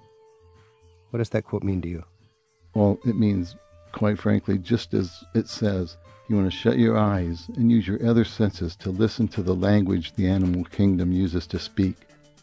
What 1.10 1.17
does 1.17 1.30
that 1.30 1.45
quote 1.45 1.63
mean 1.63 1.82
to 1.82 1.88
you? 1.88 2.04
Well, 2.75 2.99
it 3.06 3.15
means, 3.15 3.56
quite 3.93 4.19
frankly, 4.19 4.60
just 4.60 4.93
as 4.93 5.23
it 5.34 5.47
says, 5.47 5.97
you 6.27 6.35
want 6.35 6.51
to 6.51 6.57
shut 6.57 6.79
your 6.79 6.97
eyes 6.97 7.47
and 7.55 7.71
use 7.71 7.88
your 7.88 8.03
other 8.07 8.25
senses 8.25 8.75
to 8.77 8.89
listen 8.89 9.27
to 9.27 9.43
the 9.43 9.53
language 9.53 10.13
the 10.13 10.27
animal 10.27 10.63
kingdom 10.63 11.11
uses 11.11 11.45
to 11.47 11.59
speak, 11.59 11.95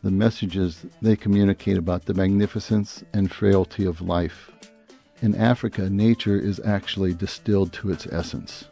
the 0.02 0.10
messages 0.10 0.86
they 1.00 1.16
communicate 1.16 1.76
about 1.76 2.04
the 2.04 2.14
magnificence 2.14 3.02
and 3.12 3.32
frailty 3.32 3.84
of 3.84 4.00
life. 4.00 4.50
In 5.20 5.34
Africa, 5.34 5.88
nature 5.90 6.36
is 6.36 6.60
actually 6.64 7.14
distilled 7.14 7.72
to 7.74 7.90
its 7.90 8.06
essence. 8.06 8.64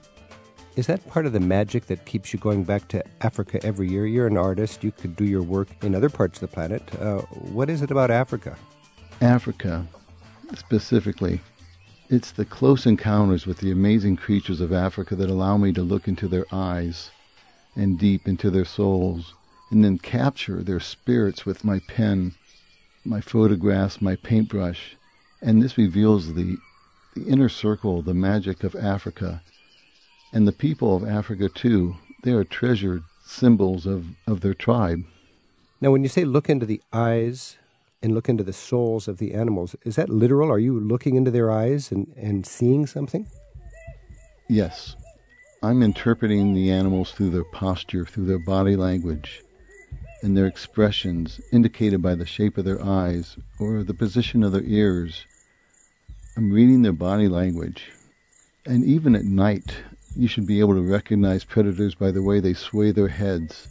Is 0.76 0.86
that 0.86 1.06
part 1.08 1.26
of 1.26 1.32
the 1.32 1.40
magic 1.40 1.86
that 1.86 2.06
keeps 2.06 2.32
you 2.32 2.38
going 2.38 2.62
back 2.62 2.86
to 2.88 3.04
Africa 3.20 3.58
every 3.64 3.88
year? 3.88 4.06
You're 4.06 4.28
an 4.28 4.36
artist. 4.36 4.84
You 4.84 4.92
could 4.92 5.16
do 5.16 5.24
your 5.24 5.42
work 5.42 5.68
in 5.82 5.94
other 5.94 6.08
parts 6.08 6.40
of 6.40 6.48
the 6.48 6.54
planet. 6.54 6.82
Uh, 7.00 7.18
what 7.52 7.68
is 7.68 7.82
it 7.82 7.90
about 7.90 8.10
Africa? 8.10 8.56
Africa, 9.20 9.84
specifically, 10.54 11.40
it's 12.10 12.32
the 12.32 12.44
close 12.44 12.84
encounters 12.84 13.46
with 13.46 13.58
the 13.58 13.70
amazing 13.70 14.16
creatures 14.16 14.60
of 14.60 14.72
Africa 14.72 15.16
that 15.16 15.30
allow 15.30 15.56
me 15.56 15.72
to 15.72 15.82
look 15.82 16.06
into 16.06 16.28
their 16.28 16.44
eyes 16.52 17.10
and 17.74 17.98
deep 17.98 18.26
into 18.26 18.50
their 18.50 18.64
souls, 18.64 19.32
and 19.70 19.84
then 19.84 19.96
capture 19.96 20.62
their 20.62 20.80
spirits 20.80 21.46
with 21.46 21.64
my 21.64 21.78
pen, 21.86 22.34
my 23.04 23.20
photographs, 23.20 24.02
my 24.02 24.16
paintbrush. 24.16 24.96
And 25.40 25.62
this 25.62 25.78
reveals 25.78 26.34
the, 26.34 26.56
the 27.14 27.24
inner 27.26 27.48
circle, 27.48 28.02
the 28.02 28.12
magic 28.12 28.64
of 28.64 28.74
Africa 28.74 29.40
and 30.32 30.46
the 30.46 30.52
people 30.52 30.96
of 30.96 31.08
Africa, 31.08 31.48
too, 31.48 31.96
they 32.22 32.32
are 32.32 32.44
treasured 32.44 33.02
symbols 33.24 33.86
of, 33.86 34.06
of 34.26 34.40
their 34.40 34.54
tribe. 34.54 35.04
Now, 35.80 35.90
when 35.90 36.02
you 36.02 36.08
say 36.08 36.24
look 36.24 36.48
into 36.48 36.66
the 36.66 36.80
eyes 36.92 37.56
and 38.02 38.14
look 38.14 38.28
into 38.28 38.44
the 38.44 38.52
souls 38.52 39.08
of 39.08 39.18
the 39.18 39.34
animals, 39.34 39.76
is 39.84 39.96
that 39.96 40.08
literal? 40.08 40.50
Are 40.50 40.58
you 40.58 40.78
looking 40.80 41.16
into 41.16 41.30
their 41.30 41.50
eyes 41.50 41.92
and, 41.92 42.12
and 42.16 42.46
seeing 42.46 42.86
something? 42.86 43.26
Yes. 44.48 44.96
I'm 45.62 45.82
interpreting 45.82 46.54
the 46.54 46.70
animals 46.70 47.12
through 47.12 47.30
their 47.30 47.44
posture, 47.44 48.06
through 48.06 48.26
their 48.26 48.38
body 48.38 48.76
language. 48.76 49.42
and 50.22 50.36
their 50.36 50.46
expressions 50.46 51.40
indicated 51.52 52.02
by 52.02 52.14
the 52.14 52.26
shape 52.26 52.58
of 52.58 52.64
their 52.64 52.82
eyes 52.84 53.36
or 53.58 53.82
the 53.82 53.94
position 53.94 54.42
of 54.42 54.52
their 54.52 54.64
ears. 54.64 55.24
I'm 56.36 56.52
reading 56.52 56.82
their 56.82 56.92
body 56.92 57.28
language. 57.28 57.90
And 58.66 58.84
even 58.84 59.14
at 59.16 59.24
night, 59.24 59.74
you 60.16 60.28
should 60.28 60.46
be 60.46 60.60
able 60.60 60.74
to 60.74 60.82
recognize 60.82 61.44
predators 61.44 61.94
by 61.94 62.10
the 62.10 62.22
way 62.22 62.40
they 62.40 62.52
sway 62.54 62.92
their 62.92 63.08
heads, 63.08 63.68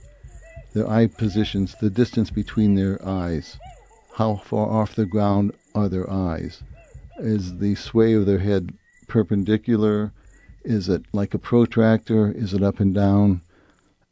their 0.74 0.90
eye 0.90 1.08
positions, 1.08 1.76
the 1.80 1.90
distance 1.90 2.32
between 2.32 2.76
their 2.76 3.04
eyes. 3.08 3.58
How 4.20 4.36
far 4.36 4.68
off 4.68 4.96
the 4.96 5.06
ground 5.06 5.54
are 5.74 5.88
their 5.88 6.12
eyes? 6.12 6.62
Is 7.20 7.60
the 7.60 7.76
sway 7.76 8.12
of 8.16 8.26
their 8.26 8.40
head 8.40 8.74
perpendicular? 9.08 10.12
Is 10.62 10.90
it 10.90 11.04
like 11.14 11.34
a 11.34 11.40
protractor? 11.40 12.30
Is 12.30 12.54
it 12.54 12.62
up 12.62 12.82
and 12.82 12.94
down? 12.94 13.44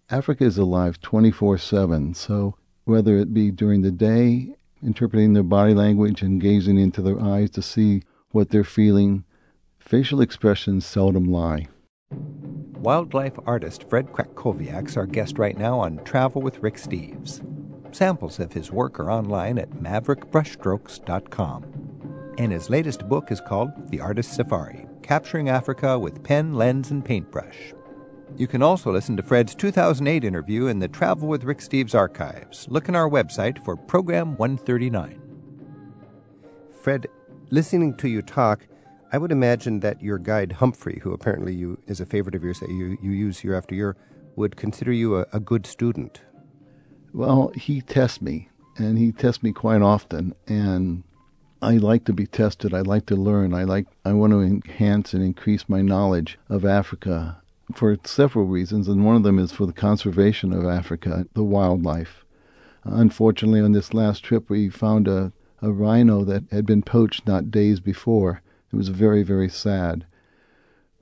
Africa 0.10 0.46
is 0.46 0.58
alive 0.58 1.02
24 1.02 1.58
7, 1.58 2.14
so 2.14 2.56
whether 2.86 3.18
it 3.18 3.34
be 3.34 3.52
during 3.52 3.82
the 3.82 3.92
day, 3.92 4.56
interpreting 4.82 5.34
their 5.34 5.44
body 5.44 5.74
language 5.74 6.22
and 6.22 6.40
gazing 6.40 6.78
into 6.78 7.02
their 7.02 7.20
eyes 7.22 7.50
to 7.50 7.62
see 7.62 8.02
what 8.32 8.50
they're 8.50 8.64
feeling, 8.64 9.26
facial 9.78 10.22
expressions 10.22 10.86
seldom 10.86 11.26
lie. 11.26 11.68
Wildlife 12.80 13.38
artist 13.46 13.90
Fred 13.90 14.14
Krakowiak's 14.14 14.96
our 14.96 15.06
guest 15.06 15.38
right 15.38 15.58
now 15.58 15.82
on 15.82 16.02
Travel 16.06 16.42
with 16.42 16.64
Rick 16.64 16.76
Steves. 16.76 17.42
Samples 17.92 18.40
of 18.40 18.54
his 18.54 18.72
work 18.72 19.00
are 19.00 19.12
online 19.12 19.58
at 19.58 19.72
maverickbrushstrokes.com. 19.72 22.34
And 22.38 22.52
his 22.52 22.70
latest 22.70 23.10
book 23.10 23.32
is 23.32 23.42
called 23.42 23.72
The 23.90 24.00
Artist 24.00 24.34
Safari 24.34 24.86
Capturing 25.02 25.48
Africa 25.48 25.98
with 25.98 26.22
Pen, 26.22 26.54
Lens, 26.54 26.92
and 26.92 27.04
Paintbrush. 27.04 27.74
You 28.36 28.46
can 28.46 28.62
also 28.62 28.92
listen 28.92 29.16
to 29.16 29.24
Fred's 29.24 29.56
2008 29.56 30.26
interview 30.26 30.68
in 30.68 30.80
the 30.80 30.90
Travel 30.90 31.30
with 31.30 31.46
Rick 31.46 31.60
Steves 31.60 31.96
archives. 31.96 32.68
Look 32.70 32.90
in 32.90 32.96
our 32.96 33.10
website 33.10 33.64
for 33.64 33.78
Program 33.78 34.36
139. 34.36 35.22
Fred, 36.82 37.08
listening 37.50 37.96
to 37.96 38.10
you 38.10 38.22
talk, 38.22 38.68
I 39.14 39.18
would 39.18 39.32
imagine 39.32 39.80
that 39.80 40.02
your 40.02 40.18
guide 40.18 40.52
Humphrey, 40.52 41.00
who 41.02 41.14
apparently 41.14 41.56
you 41.56 41.80
is 41.88 42.02
a 42.02 42.06
favorite 42.06 42.36
of 42.36 42.44
yours 42.44 42.60
that 42.60 42.70
you, 42.70 42.98
you 43.02 43.12
use 43.12 43.46
year 43.46 43.56
after 43.56 43.74
year, 43.74 43.96
would 44.36 44.58
consider 44.58 44.92
you 44.92 45.18
a, 45.18 45.26
a 45.32 45.40
good 45.40 45.66
student. 45.66 46.22
Well, 47.18 47.52
he 47.56 47.82
tests 47.82 48.22
me, 48.22 48.48
and 48.78 49.00
he 49.00 49.12
tests 49.12 49.42
me 49.42 49.52
quite 49.52 49.82
often, 49.82 50.36
and 50.46 51.02
I 51.64 51.78
like 51.78 52.04
to 52.06 52.14
be 52.14 52.28
tested. 52.28 52.76
I 52.76 52.82
like 52.82 53.08
to 53.08 53.16
learn. 53.16 53.56
I 53.56 53.64
like 53.64 53.88
I 54.06 54.14
want 54.14 54.34
to 54.34 54.42
enhance 54.42 55.16
and 55.16 55.24
increase 55.24 55.68
my 55.68 55.82
knowledge 55.82 56.38
of 56.48 56.64
Africa 56.64 57.42
for 57.74 57.98
several 58.04 58.46
reasons, 58.46 58.88
and 58.88 59.04
one 59.04 59.16
of 59.16 59.24
them 59.24 59.40
is 59.40 59.52
for 59.52 59.66
the 59.66 59.74
conservation 59.74 60.54
of 60.54 60.66
Africa, 60.66 61.26
the 61.34 61.44
wildlife. 61.44 62.24
Unfortunately, 62.84 63.62
on 63.62 63.72
this 63.72 63.96
last 63.96 64.24
trip, 64.24 64.48
we 64.48 64.70
found 64.70 65.08
a, 65.08 65.32
a 65.60 65.72
rhino 65.72 66.24
that 66.24 66.44
had 66.52 66.68
been 66.68 66.84
poached 66.84 67.26
not 67.26 67.50
days 67.50 67.80
before. 67.80 68.44
It 68.72 68.76
was 68.76 68.90
very, 68.90 69.24
very 69.24 69.50
sad. 69.50 70.06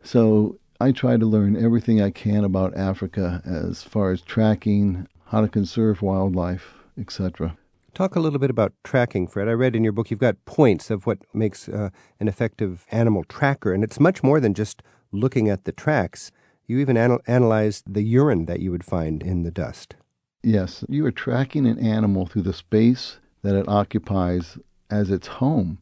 So 0.01 0.59
I 0.79 0.93
try 0.93 1.17
to 1.17 1.25
learn 1.25 1.61
everything 1.61 2.01
I 2.01 2.11
can 2.11 2.45
about 2.45 2.77
Africa 2.77 3.41
as 3.43 3.83
far 3.83 4.11
as 4.11 4.21
tracking, 4.21 5.09
how 5.25 5.41
to 5.41 5.47
conserve 5.47 6.01
wildlife, 6.01 6.75
etc. 6.97 7.57
Talk 7.93 8.15
a 8.15 8.19
little 8.19 8.39
bit 8.39 8.49
about 8.49 8.73
tracking, 8.83 9.25
Fred. 9.27 9.47
I 9.47 9.53
read 9.53 9.75
in 9.75 9.83
your 9.83 9.93
book 9.93 10.11
you've 10.11 10.19
got 10.19 10.43
points 10.45 10.91
of 10.91 11.05
what 11.05 11.19
makes 11.33 11.69
uh, 11.69 11.89
an 12.19 12.27
effective 12.27 12.85
animal 12.91 13.23
tracker, 13.23 13.73
and 13.73 13.83
it's 13.83 13.99
much 13.99 14.21
more 14.21 14.39
than 14.39 14.53
just 14.53 14.81
looking 15.11 15.49
at 15.49 15.63
the 15.63 15.71
tracks. 15.71 16.31
You 16.67 16.79
even 16.79 16.97
anal- 16.97 17.21
analyzed 17.25 17.85
the 17.87 18.03
urine 18.03 18.45
that 18.45 18.59
you 18.59 18.71
would 18.71 18.83
find 18.83 19.23
in 19.23 19.43
the 19.43 19.51
dust. 19.51 19.95
Yes, 20.43 20.83
you 20.89 21.05
are 21.05 21.11
tracking 21.11 21.65
an 21.65 21.79
animal 21.79 22.25
through 22.25 22.43
the 22.43 22.53
space 22.53 23.19
that 23.41 23.55
it 23.55 23.67
occupies 23.67 24.57
as 24.89 25.09
its 25.09 25.27
home. 25.27 25.79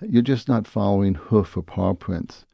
You're 0.00 0.22
just 0.22 0.48
not 0.48 0.68
following 0.68 1.14
hoof 1.14 1.56
or 1.56 1.62
paw 1.62 1.94
prints. 1.94 2.44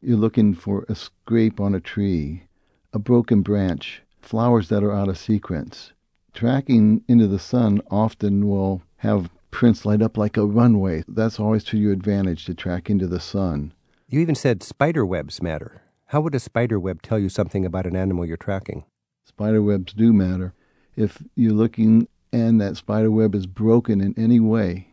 You're 0.00 0.16
looking 0.16 0.54
for 0.54 0.86
a 0.88 0.94
scrape 0.94 1.60
on 1.60 1.74
a 1.74 1.80
tree, 1.80 2.44
a 2.92 2.98
broken 2.98 3.42
branch, 3.42 4.02
flowers 4.22 4.68
that 4.68 4.82
are 4.82 4.92
out 4.92 5.08
of 5.08 5.18
sequence. 5.18 5.92
Tracking 6.32 7.04
into 7.08 7.26
the 7.26 7.38
sun 7.38 7.82
often 7.90 8.48
will 8.48 8.82
have 8.98 9.30
prints 9.50 9.84
light 9.84 10.00
up 10.00 10.16
like 10.16 10.36
a 10.36 10.46
runway. 10.46 11.04
That's 11.06 11.38
always 11.38 11.64
to 11.64 11.78
your 11.78 11.92
advantage 11.92 12.46
to 12.46 12.54
track 12.54 12.88
into 12.88 13.06
the 13.06 13.20
sun. 13.20 13.74
You 14.08 14.20
even 14.20 14.34
said 14.34 14.62
spider 14.62 15.04
webs 15.04 15.42
matter. 15.42 15.82
How 16.06 16.20
would 16.20 16.34
a 16.34 16.40
spider 16.40 16.78
web 16.78 17.02
tell 17.02 17.18
you 17.18 17.28
something 17.28 17.64
about 17.64 17.86
an 17.86 17.96
animal 17.96 18.26
you're 18.26 18.36
tracking? 18.36 18.84
Spider 19.24 19.62
webs 19.62 19.92
do 19.92 20.12
matter. 20.12 20.54
If 20.96 21.22
you're 21.34 21.52
looking 21.52 22.08
and 22.32 22.60
that 22.60 22.76
spider 22.76 23.10
web 23.10 23.34
is 23.34 23.46
broken 23.46 24.00
in 24.00 24.14
any 24.18 24.40
way, 24.40 24.88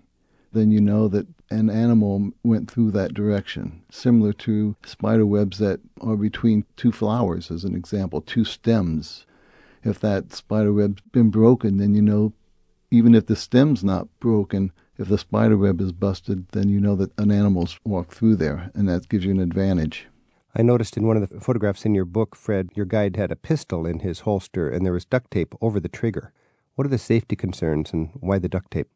then 0.51 0.71
you 0.71 0.81
know 0.81 1.07
that 1.07 1.27
an 1.49 1.69
animal 1.69 2.31
went 2.43 2.69
through 2.69 2.91
that 2.91 3.13
direction. 3.13 3.83
Similar 3.89 4.33
to 4.33 4.75
spider 4.83 5.25
webs 5.25 5.57
that 5.59 5.79
are 6.01 6.15
between 6.15 6.65
two 6.75 6.91
flowers, 6.91 7.49
as 7.51 7.63
an 7.63 7.75
example, 7.75 8.21
two 8.21 8.45
stems. 8.45 9.25
If 9.83 9.99
that 9.99 10.33
spider 10.33 10.73
web's 10.73 11.01
been 11.11 11.29
broken, 11.29 11.77
then 11.77 11.95
you 11.95 12.01
know, 12.01 12.33
even 12.91 13.15
if 13.15 13.27
the 13.27 13.35
stem's 13.35 13.83
not 13.83 14.07
broken, 14.19 14.71
if 14.97 15.07
the 15.07 15.17
spider 15.17 15.57
web 15.57 15.79
is 15.79 15.91
busted, 15.91 16.49
then 16.49 16.69
you 16.69 16.81
know 16.81 16.95
that 16.95 17.17
an 17.17 17.31
animal's 17.31 17.79
walked 17.85 18.13
through 18.13 18.35
there, 18.35 18.71
and 18.73 18.89
that 18.89 19.07
gives 19.09 19.25
you 19.25 19.31
an 19.31 19.39
advantage. 19.39 20.07
I 20.55 20.63
noticed 20.63 20.97
in 20.97 21.05
one 21.05 21.15
of 21.15 21.29
the 21.29 21.39
photographs 21.39 21.85
in 21.85 21.93
your 21.93 22.05
book, 22.05 22.35
Fred, 22.35 22.71
your 22.75 22.85
guide 22.85 23.15
had 23.15 23.31
a 23.31 23.35
pistol 23.35 23.85
in 23.85 23.99
his 23.99 24.21
holster 24.21 24.67
and 24.67 24.83
there 24.83 24.93
was 24.93 25.05
duct 25.05 25.29
tape 25.29 25.53
over 25.61 25.79
the 25.79 25.87
trigger. 25.87 26.33
What 26.73 26.85
are 26.85 26.89
the 26.89 26.97
safety 26.97 27.35
concerns 27.35 27.93
and 27.93 28.09
why 28.19 28.39
the 28.39 28.49
duct 28.49 28.71
tape? 28.71 28.89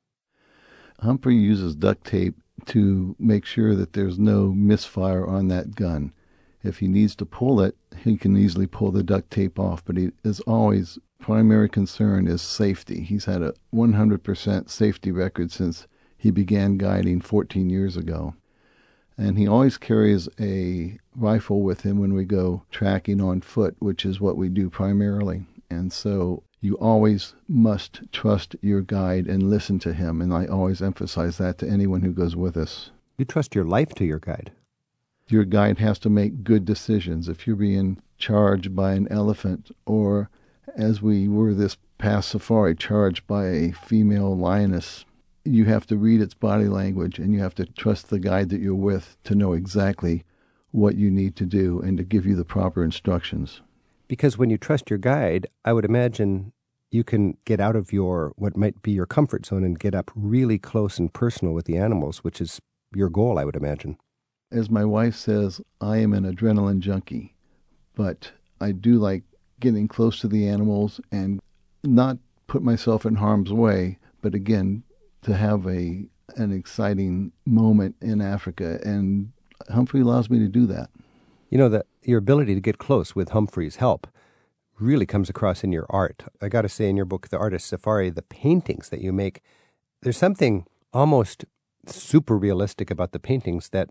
Humphrey 1.03 1.35
uses 1.35 1.75
duct 1.75 2.05
tape 2.05 2.35
to 2.67 3.15
make 3.19 3.45
sure 3.45 3.75
that 3.75 3.93
there's 3.93 4.17
no 4.17 4.53
misfire 4.53 5.27
on 5.27 5.49
that 5.49 5.75
gun. 5.75 6.13
If 6.63 6.79
he 6.79 6.87
needs 6.87 7.13
to 7.17 7.25
pull 7.25 7.59
it, 7.59 7.75
he 7.97 8.17
can 8.17 8.37
easily 8.37 8.67
pull 8.67 8.91
the 8.91 9.03
duct 9.03 9.29
tape 9.29 9.59
off, 9.59 9.83
but 9.83 9.97
he 9.97 10.11
is 10.23 10.39
always 10.41 10.97
primary 11.19 11.69
concern 11.69 12.27
is 12.27 12.41
safety. 12.41 13.01
He's 13.01 13.25
had 13.25 13.41
a 13.41 13.53
100% 13.73 14.69
safety 14.69 15.11
record 15.11 15.51
since 15.51 15.87
he 16.17 16.31
began 16.31 16.77
guiding 16.77 17.19
14 17.21 17.69
years 17.69 17.97
ago. 17.97 18.35
And 19.17 19.37
he 19.37 19.47
always 19.47 19.77
carries 19.77 20.27
a 20.39 20.97
rifle 21.15 21.61
with 21.61 21.81
him 21.81 21.99
when 21.99 22.13
we 22.13 22.23
go 22.23 22.63
tracking 22.71 23.21
on 23.21 23.41
foot, 23.41 23.75
which 23.79 24.05
is 24.05 24.21
what 24.21 24.37
we 24.37 24.49
do 24.49 24.69
primarily. 24.69 25.45
And 25.69 25.91
so 25.91 26.43
you 26.63 26.76
always 26.76 27.36
must 27.49 27.99
trust 28.13 28.56
your 28.62 28.82
guide 28.82 29.28
and 29.28 29.49
listen 29.49 29.80
to 29.80 29.93
him. 29.93 30.21
And 30.21 30.34
I 30.34 30.45
always 30.45 30.82
emphasize 30.82 31.38
that 31.38 31.58
to 31.58 31.67
anyone 31.67 32.02
who 32.02 32.13
goes 32.13 32.38
with 32.38 32.56
us. 32.56 32.89
You 33.17 33.26
trust 33.26 33.54
your 33.54 33.65
life 33.65 33.93
to 33.95 34.06
your 34.06 34.19
guide. 34.19 34.54
Your 35.28 35.43
guide 35.43 35.80
has 35.80 35.99
to 35.99 36.10
make 36.10 36.45
good 36.45 36.63
decisions. 36.63 37.28
If 37.28 37.45
you're 37.45 37.58
being 37.58 38.02
charged 38.17 38.73
by 38.73 38.93
an 38.93 39.10
elephant, 39.12 39.71
or 39.86 40.30
as 40.78 41.02
we 41.02 41.28
were 41.28 41.54
this 41.54 41.76
past 41.97 42.30
safari, 42.30 42.76
charged 42.76 43.28
by 43.28 43.47
a 43.47 43.71
female 43.73 44.36
lioness, 44.36 45.04
you 45.43 45.65
have 45.65 45.86
to 45.88 45.97
read 45.97 46.21
its 46.21 46.34
body 46.34 46.69
language 46.69 47.19
and 47.19 47.34
you 47.34 47.41
have 47.41 47.56
to 47.56 47.65
trust 47.65 48.10
the 48.10 48.19
guide 48.19 48.47
that 48.49 48.62
you're 48.62 48.73
with 48.73 49.17
to 49.26 49.36
know 49.36 49.52
exactly 49.52 50.23
what 50.71 50.95
you 50.95 51.12
need 51.12 51.36
to 51.36 51.45
do 51.45 51.82
and 51.82 51.97
to 51.97 52.04
give 52.04 52.26
you 52.26 52.38
the 52.38 52.45
proper 52.45 52.86
instructions. 52.86 53.60
Because 54.08 54.38
when 54.38 54.49
you 54.49 54.58
trust 54.58 54.89
your 54.89 54.99
guide, 54.99 55.47
I 55.65 55.73
would 55.73 55.86
imagine 55.86 56.52
you 56.93 57.03
can 57.03 57.36
get 57.45 57.60
out 57.60 57.75
of 57.75 57.91
your 57.91 58.34
what 58.36 58.56
might 58.56 58.82
be 58.84 58.91
your 58.91 59.08
comfort 59.08 59.45
zone 59.45 59.63
and 59.63 59.79
get 59.79 59.95
up 59.95 60.12
really 60.15 60.60
close 60.60 60.99
and 60.99 61.12
personal 61.12 61.53
with 61.53 61.65
the 61.65 61.77
animals, 61.77 62.19
which 62.19 62.39
is 62.39 62.60
your 62.95 63.10
goal, 63.10 63.39
I 63.39 63.45
would 63.45 63.56
imagine. 63.56 63.97
As 64.51 64.69
my 64.69 64.86
wife 64.86 65.15
says, 65.15 65.60
I 65.82 65.97
am 65.97 66.13
an 66.13 66.32
adrenaline 66.32 66.79
junkie, 66.79 67.36
but 67.95 68.32
I 68.62 68.71
do 68.71 68.99
like 68.99 69.23
getting 69.60 69.88
close 69.88 70.19
to 70.19 70.27
the 70.27 70.47
animals 70.47 71.01
and 71.12 71.39
not 71.84 72.17
put 72.45 72.62
myself 72.62 73.06
in 73.06 73.15
harm's 73.15 73.51
way, 73.51 73.97
but 74.21 74.36
again, 74.36 74.84
to 75.23 75.36
have 75.36 75.65
a 75.67 76.06
an 76.38 76.51
exciting 76.51 77.32
moment 77.45 77.95
in 78.01 78.21
Africa, 78.21 78.79
and 78.84 79.32
Humphrey 79.69 80.01
allows 80.01 80.29
me 80.29 80.39
to 80.39 80.47
do 80.47 80.65
that. 80.67 80.89
You 81.49 81.58
know 81.58 81.69
that 81.69 81.86
your 82.03 82.19
ability 82.19 82.53
to 82.56 82.62
get 82.62 82.77
close 82.77 83.15
with 83.15 83.29
Humphrey's 83.29 83.77
help 83.77 84.08
really 84.79 85.05
comes 85.05 85.29
across 85.29 85.63
in 85.63 85.71
your 85.71 85.86
art. 85.89 86.23
I 86.41 86.49
got 86.49 86.63
to 86.63 86.69
say, 86.69 86.89
in 86.89 86.97
your 86.97 87.05
book, 87.05 87.29
The 87.29 87.38
Artist 87.38 87.67
Safari, 87.67 88.09
the 88.09 88.21
paintings 88.21 88.89
that 88.89 89.01
you 89.01 89.13
make, 89.13 89.41
there's 90.01 90.17
something 90.17 90.65
almost 90.91 91.45
super 91.86 92.38
realistic 92.38 92.89
about 92.91 93.12
the 93.12 93.19
paintings 93.19 93.69
that 93.69 93.89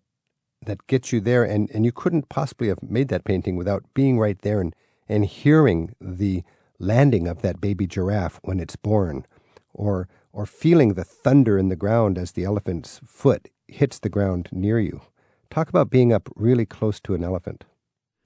that 0.65 0.87
gets 0.87 1.13
you 1.13 1.21
there, 1.21 1.43
and, 1.43 1.69
and 1.73 1.85
you 1.85 1.91
couldn't 1.91 2.29
possibly 2.29 2.69
have 2.69 2.81
made 2.83 3.09
that 3.09 3.25
painting 3.25 3.57
without 3.57 3.83
being 3.95 4.17
right 4.17 4.41
there 4.43 4.61
and, 4.61 4.77
and 5.09 5.25
hearing 5.25 5.93
the 6.01 6.45
landing 6.79 7.27
of 7.27 7.43
that 7.43 7.61
baby 7.61 7.85
giraffe 7.85 8.39
when 8.43 8.61
it's 8.61 8.77
born, 8.77 9.27
or 9.75 10.09
or 10.33 10.47
feeling 10.47 10.95
the 10.95 11.05
thunder 11.05 11.59
in 11.59 11.69
the 11.69 11.77
ground 11.77 12.17
as 12.17 12.33
the 12.33 12.45
elephant's 12.45 13.01
foot 13.05 13.49
hits 13.69 13.99
the 13.99 14.09
ground 14.09 14.49
near 14.51 14.79
you. 14.79 15.03
Talk 15.51 15.69
about 15.69 15.91
being 15.91 16.13
up 16.13 16.31
really 16.35 16.65
close 16.65 17.01
to 17.01 17.15
an 17.15 17.23
elephant. 17.23 17.65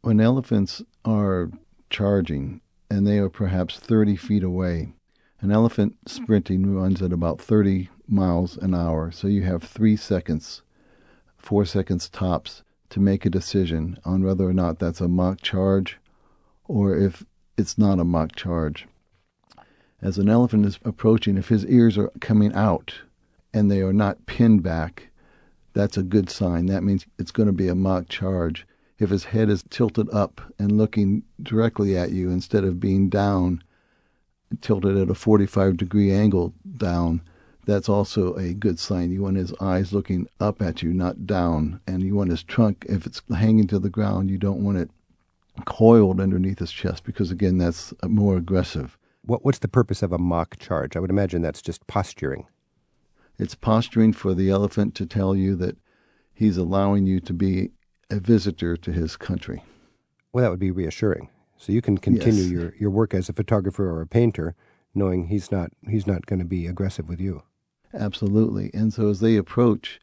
When 0.03 0.21
elephants 0.21 0.83
are 1.05 1.51
charging 1.91 2.61
and 2.91 3.07
they 3.07 3.19
are 3.19 3.29
perhaps 3.29 3.79
30 3.79 4.17
feet 4.17 4.43
away, 4.43 4.95
An 5.41 5.51
elephant 5.51 5.97
sprinting 6.07 6.75
runs 6.75 7.03
at 7.03 7.13
about 7.13 7.41
30 7.41 7.91
miles 8.09 8.57
an 8.57 8.75
hour, 8.75 9.11
so 9.11 9.27
you 9.29 9.43
have 9.43 9.63
three 9.63 9.97
seconds, 9.97 10.63
four 11.37 11.65
seconds 11.65 12.09
tops, 12.09 12.63
to 12.91 13.01
make 13.01 13.27
a 13.27 13.31
decision 13.31 13.99
on 14.05 14.23
whether 14.23 14.45
or 14.45 14.53
not 14.53 14.79
that's 14.79 15.01
a 15.01 15.09
mock 15.09 15.43
charge 15.43 15.99
or 16.69 16.97
if 16.97 17.25
it's 17.57 17.77
not 17.77 17.99
a 17.99 18.05
mock 18.05 18.35
charge. 18.35 18.87
As 20.01 20.19
an 20.19 20.29
elephant 20.29 20.67
is 20.67 20.79
approaching, 20.85 21.37
if 21.37 21.49
his 21.49 21.65
ears 21.67 21.97
are 21.99 22.13
coming 22.21 22.55
out 22.55 23.01
and 23.53 23.71
they 23.71 23.81
are 23.81 23.93
not 23.93 24.27
pinned 24.27 24.63
back, 24.63 25.09
that's 25.73 25.97
a 25.97 26.03
good 26.03 26.31
sign. 26.31 26.67
That 26.67 26.83
means 26.83 27.07
it's 27.19 27.31
going 27.31 27.47
to 27.49 27.53
be 27.53 27.69
a 27.69 27.75
mock 27.75 28.09
charge. 28.09 28.67
If 28.99 29.11
his 29.11 29.25
head 29.25 29.51
is 29.51 29.65
tilted 29.69 30.09
up 30.11 30.41
and 30.59 30.79
looking 30.79 31.23
directly 31.43 31.97
at 31.97 32.13
you 32.13 32.31
instead 32.31 32.65
of 32.65 32.81
being 32.81 33.09
down, 33.09 33.63
tilted 34.61 34.97
at 34.97 35.11
a 35.11 35.15
45 35.15 35.77
degree 35.77 36.13
angle 36.13 36.55
down, 36.77 37.21
that's 37.67 37.89
also 37.89 38.35
a 38.37 38.55
good 38.55 38.79
sign. 38.79 39.11
You 39.11 39.23
want 39.23 39.37
his 39.37 39.53
eyes 39.61 39.93
looking 39.93 40.29
up 40.41 40.63
at 40.63 40.83
you, 40.83 40.95
not 40.95 41.27
down. 41.27 41.81
And 41.87 42.03
you 42.03 42.15
want 42.15 42.31
his 42.31 42.43
trunk, 42.43 42.87
if 42.89 43.07
it's 43.07 43.21
hanging 43.35 43.67
to 43.67 43.79
the 43.79 43.91
ground, 43.91 44.31
you 44.31 44.39
don't 44.39 44.65
want 44.65 44.79
it 44.79 44.91
coiled 45.65 46.21
underneath 46.21 46.61
his 46.61 46.71
chest 46.71 47.05
because, 47.05 47.31
again, 47.31 47.59
that's 47.59 47.93
more 48.07 48.37
aggressive. 48.37 48.97
What, 49.25 49.45
what's 49.45 49.59
the 49.59 49.69
purpose 49.69 50.03
of 50.03 50.13
a 50.13 50.19
mock 50.19 50.59
charge? 50.59 50.97
I 50.97 51.01
would 51.01 51.11
imagine 51.11 51.43
that's 51.43 51.63
just 51.63 51.87
posturing. 51.87 52.47
It's 53.39 53.55
posturing 53.55 54.13
for 54.13 54.33
the 54.33 54.49
elephant 54.49 54.95
to 54.97 55.07
tell 55.07 55.35
you 55.35 55.57
that 55.57 55.77
he's 56.33 56.57
allowing 56.57 57.07
you 57.07 57.21
to 57.21 57.33
be 57.33 57.71
a 58.11 58.21
visitor 58.21 58.77
to 58.77 58.93
his 58.93 59.17
country. 59.17 59.63
Well, 60.33 60.43
that 60.45 60.51
would 60.51 60.61
be 60.61 60.71
reassuring. 60.71 61.29
So 61.57 61.73
you 61.73 61.81
can 61.83 61.99
continue 61.99 62.43
Yes. 62.43 62.51
your, 62.51 62.75
your 62.79 62.91
work 62.91 63.15
as 63.15 63.29
a 63.29 63.33
photographer 63.33 63.89
or 63.89 64.03
a 64.03 64.07
painter, 64.07 64.55
knowing 64.95 65.27
he's 65.29 65.51
not 65.51 65.71
he's 65.89 66.07
not 66.07 66.27
going 66.27 66.39
to 66.39 66.45
be 66.45 66.67
aggressive 66.67 67.09
with 67.09 67.21
you. 67.21 67.43
Absolutely. 67.95 68.71
And 68.75 68.93
so 68.93 69.09
as 69.09 69.21
they 69.21 69.37
approach, 69.37 70.01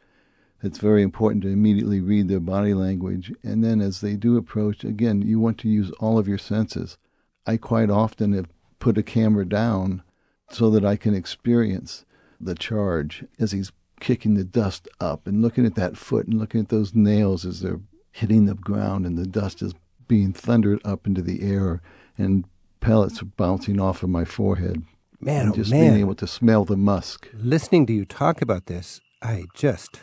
it's 0.63 0.79
very 0.79 1.03
important 1.03 1.43
to 1.43 1.49
immediately 1.49 1.99
read 1.99 2.27
their 2.27 2.39
body 2.39 2.73
language. 2.73 3.31
And 3.43 3.63
then 3.63 3.81
as 3.81 4.01
they 4.01 4.15
do 4.15 4.37
approach, 4.37 4.83
again, 4.83 5.21
you 5.21 5.39
want 5.39 5.57
to 5.59 5.69
use 5.69 5.91
all 5.99 6.17
of 6.17 6.27
your 6.27 6.37
senses. 6.37 6.97
I 7.45 7.57
quite 7.57 7.89
often 7.89 8.33
have 8.33 8.47
put 8.79 8.97
a 8.97 9.03
camera 9.03 9.45
down 9.45 10.01
so 10.49 10.69
that 10.71 10.85
I 10.85 10.95
can 10.95 11.13
experience 11.13 12.05
the 12.39 12.55
charge 12.55 13.25
as 13.39 13.51
he's 13.51 13.71
kicking 13.99 14.33
the 14.33 14.43
dust 14.43 14.87
up 14.99 15.27
and 15.27 15.41
looking 15.41 15.65
at 15.65 15.75
that 15.75 15.97
foot 15.97 16.27
and 16.27 16.39
looking 16.39 16.61
at 16.61 16.69
those 16.69 16.95
nails 16.95 17.45
as 17.45 17.61
they're 17.61 17.79
hitting 18.13 18.45
the 18.45 18.55
ground 18.55 19.05
and 19.05 19.17
the 19.17 19.27
dust 19.27 19.61
is 19.61 19.73
being 20.07 20.31
thundered 20.31 20.79
up 20.85 21.05
into 21.05 21.21
the 21.21 21.41
air 21.41 21.81
and 22.17 22.45
pellets 22.79 23.21
are 23.21 23.25
bouncing 23.25 23.81
off 23.81 24.03
of 24.03 24.09
my 24.09 24.23
forehead. 24.23 24.83
Man, 25.19 25.47
and 25.47 25.51
oh 25.51 25.55
just 25.55 25.71
man. 25.71 25.91
being 25.93 25.99
able 26.01 26.15
to 26.15 26.27
smell 26.27 26.63
the 26.63 26.77
musk. 26.77 27.29
Listening 27.33 27.85
to 27.87 27.93
you 27.93 28.05
talk 28.05 28.41
about 28.41 28.67
this, 28.67 29.01
I 29.21 29.45
just 29.53 30.01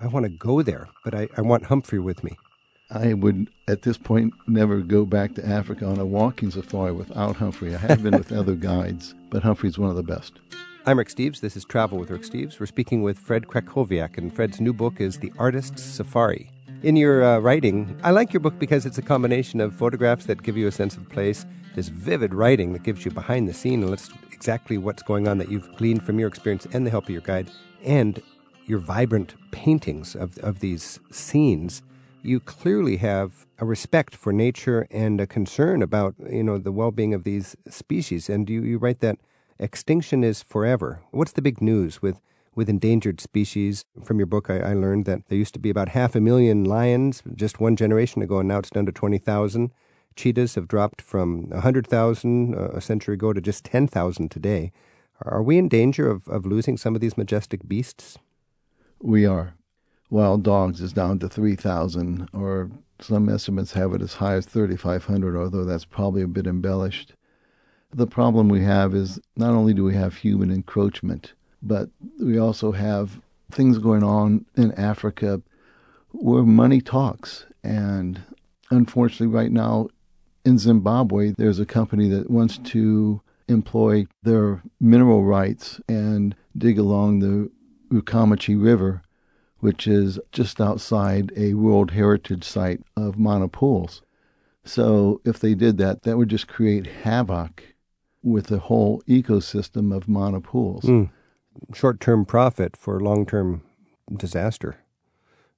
I 0.00 0.06
want 0.06 0.24
to 0.24 0.30
go 0.30 0.62
there, 0.62 0.88
but 1.04 1.14
I, 1.14 1.28
I 1.36 1.42
want 1.42 1.66
Humphrey 1.66 2.00
with 2.00 2.24
me. 2.24 2.36
I 2.90 3.14
would, 3.14 3.48
at 3.68 3.82
this 3.82 3.96
point, 3.96 4.34
never 4.46 4.80
go 4.80 5.04
back 5.04 5.34
to 5.34 5.46
Africa 5.46 5.86
on 5.86 5.98
a 5.98 6.04
walking 6.04 6.50
safari 6.50 6.92
without 6.92 7.36
Humphrey. 7.36 7.74
I 7.74 7.78
have 7.78 8.02
been 8.02 8.16
with 8.16 8.32
other 8.38 8.54
guides, 8.54 9.14
but 9.30 9.42
Humphrey's 9.42 9.78
one 9.78 9.90
of 9.90 9.96
the 9.96 10.02
best. 10.02 10.40
I'm 10.84 10.98
Rick 10.98 11.08
Steves. 11.08 11.40
This 11.40 11.56
is 11.56 11.64
Travel 11.64 11.98
with 11.98 12.10
Rick 12.10 12.22
Steves. 12.22 12.60
We're 12.60 12.66
speaking 12.66 13.02
with 13.02 13.18
Fred 13.18 13.46
Krakowiak, 13.46 14.18
and 14.18 14.34
Fred's 14.34 14.60
new 14.60 14.72
book 14.72 15.00
is 15.00 15.18
The 15.18 15.32
Artist's 15.38 15.82
Safari. 15.82 16.50
In 16.82 16.96
your 16.96 17.22
uh, 17.22 17.38
writing, 17.38 17.96
I 18.02 18.10
like 18.10 18.32
your 18.32 18.40
book 18.40 18.58
because 18.58 18.86
it's 18.86 18.98
a 18.98 19.02
combination 19.02 19.60
of 19.60 19.72
photographs 19.72 20.26
that 20.26 20.42
give 20.42 20.56
you 20.56 20.66
a 20.66 20.72
sense 20.72 20.96
of 20.96 21.08
place, 21.08 21.46
this 21.76 21.86
vivid 21.86 22.34
writing 22.34 22.72
that 22.72 22.82
gives 22.82 23.04
you 23.04 23.12
behind 23.12 23.48
the 23.48 23.54
scene 23.54 23.82
and 23.82 23.90
lets 23.90 24.10
exactly 24.32 24.78
what's 24.78 25.04
going 25.04 25.28
on 25.28 25.38
that 25.38 25.48
you've 25.48 25.72
gleaned 25.76 26.02
from 26.02 26.18
your 26.18 26.26
experience 26.26 26.66
and 26.72 26.84
the 26.84 26.90
help 26.90 27.04
of 27.04 27.10
your 27.10 27.20
guide, 27.20 27.52
and 27.84 28.20
your 28.66 28.80
vibrant 28.80 29.36
paintings 29.52 30.16
of, 30.16 30.36
of 30.38 30.58
these 30.58 30.98
scenes. 31.12 31.82
You 32.20 32.40
clearly 32.40 32.96
have 32.96 33.46
a 33.60 33.64
respect 33.64 34.16
for 34.16 34.32
nature 34.32 34.88
and 34.90 35.20
a 35.20 35.26
concern 35.26 35.82
about 35.82 36.16
you 36.28 36.42
know 36.42 36.58
the 36.58 36.72
well-being 36.72 37.14
of 37.14 37.22
these 37.22 37.56
species. 37.68 38.28
And 38.28 38.50
you, 38.50 38.60
you 38.62 38.78
write 38.78 38.98
that 39.00 39.18
extinction 39.60 40.24
is 40.24 40.42
forever. 40.42 41.02
What's 41.12 41.32
the 41.32 41.42
big 41.42 41.62
news 41.62 42.02
with 42.02 42.20
with 42.54 42.68
endangered 42.68 43.20
species? 43.20 43.84
From 44.02 44.18
your 44.18 44.26
book, 44.26 44.50
I, 44.50 44.58
I 44.58 44.74
learned 44.74 45.04
that 45.06 45.28
there 45.28 45.38
used 45.38 45.54
to 45.54 45.60
be 45.60 45.70
about 45.70 45.90
half 45.90 46.14
a 46.14 46.20
million 46.20 46.64
lions 46.64 47.22
just 47.34 47.60
one 47.60 47.76
generation 47.76 48.22
ago, 48.22 48.38
and 48.38 48.48
now 48.48 48.58
it's 48.58 48.70
down 48.70 48.86
to 48.86 48.92
twenty 48.92 49.18
thousand. 49.18 49.72
Cheetahs 50.16 50.54
have 50.56 50.68
dropped 50.68 51.00
from 51.00 51.48
a 51.52 51.60
hundred 51.60 51.86
thousand 51.86 52.54
uh, 52.54 52.68
a 52.74 52.80
century 52.80 53.14
ago 53.14 53.32
to 53.32 53.40
just 53.40 53.64
ten 53.64 53.86
thousand 53.86 54.30
today. 54.30 54.72
Are 55.24 55.42
we 55.42 55.56
in 55.58 55.68
danger 55.68 56.10
of, 56.10 56.26
of 56.28 56.46
losing 56.46 56.76
some 56.76 56.94
of 56.94 57.00
these 57.00 57.16
majestic 57.16 57.68
beasts? 57.68 58.18
We 59.00 59.24
are. 59.26 59.54
Wild 60.10 60.42
dogs 60.42 60.80
is 60.80 60.92
down 60.92 61.20
to 61.20 61.28
3,000, 61.28 62.28
or 62.32 62.70
some 63.00 63.28
estimates 63.28 63.72
have 63.72 63.94
it 63.94 64.02
as 64.02 64.14
high 64.14 64.34
as 64.34 64.46
3,500, 64.46 65.36
although 65.36 65.64
that's 65.64 65.84
probably 65.84 66.22
a 66.22 66.28
bit 66.28 66.46
embellished. 66.46 67.14
The 67.94 68.06
problem 68.06 68.48
we 68.48 68.62
have 68.62 68.94
is 68.94 69.20
not 69.36 69.54
only 69.54 69.74
do 69.74 69.84
we 69.84 69.94
have 69.94 70.16
human 70.16 70.50
encroachment, 70.50 71.34
but 71.62 71.88
we 72.20 72.38
also 72.38 72.72
have 72.72 73.20
things 73.50 73.78
going 73.78 74.02
on 74.02 74.44
in 74.56 74.72
Africa 74.72 75.42
where 76.10 76.42
money 76.42 76.80
talks. 76.80 77.46
And 77.62 78.22
unfortunately, 78.70 79.28
right 79.28 79.52
now 79.52 79.88
in 80.44 80.58
Zimbabwe, 80.58 81.32
there's 81.36 81.60
a 81.60 81.66
company 81.66 82.08
that 82.08 82.30
wants 82.30 82.58
to 82.58 83.20
employ 83.48 84.06
their 84.22 84.62
mineral 84.80 85.24
rights 85.24 85.80
and 85.88 86.34
dig 86.56 86.78
along 86.78 87.20
the 87.20 87.50
Rukomechi 87.90 88.60
River, 88.60 89.02
which 89.58 89.86
is 89.86 90.18
just 90.32 90.60
outside 90.60 91.32
a 91.36 91.54
World 91.54 91.92
Heritage 91.92 92.44
Site 92.44 92.80
of 92.96 93.18
Mana 93.18 93.48
Pools. 93.48 94.02
So 94.64 95.20
if 95.24 95.38
they 95.38 95.54
did 95.54 95.78
that, 95.78 96.02
that 96.02 96.16
would 96.16 96.28
just 96.28 96.48
create 96.48 96.86
havoc 96.86 97.74
with 98.22 98.46
the 98.46 98.58
whole 98.58 99.02
ecosystem 99.08 99.94
of 99.94 100.08
Mana 100.08 100.40
Pools. 100.40 100.84
Mm. 100.84 101.10
Short 101.74 102.00
term 102.00 102.24
profit 102.24 102.76
for 102.76 103.00
long 103.00 103.26
term 103.26 103.62
disaster. 104.16 104.76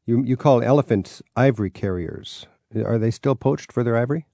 You, 0.07 0.23
you 0.23 0.37
call 0.37 0.63
elephants 0.63 1.23
ivory 1.35 1.71
carriers. 1.71 2.47
Are 2.85 2.99
they 2.99 3.11
still 3.11 3.35
poached 3.35 3.73
for 3.73 3.83
their 3.83 3.97
ivory? 3.97 4.27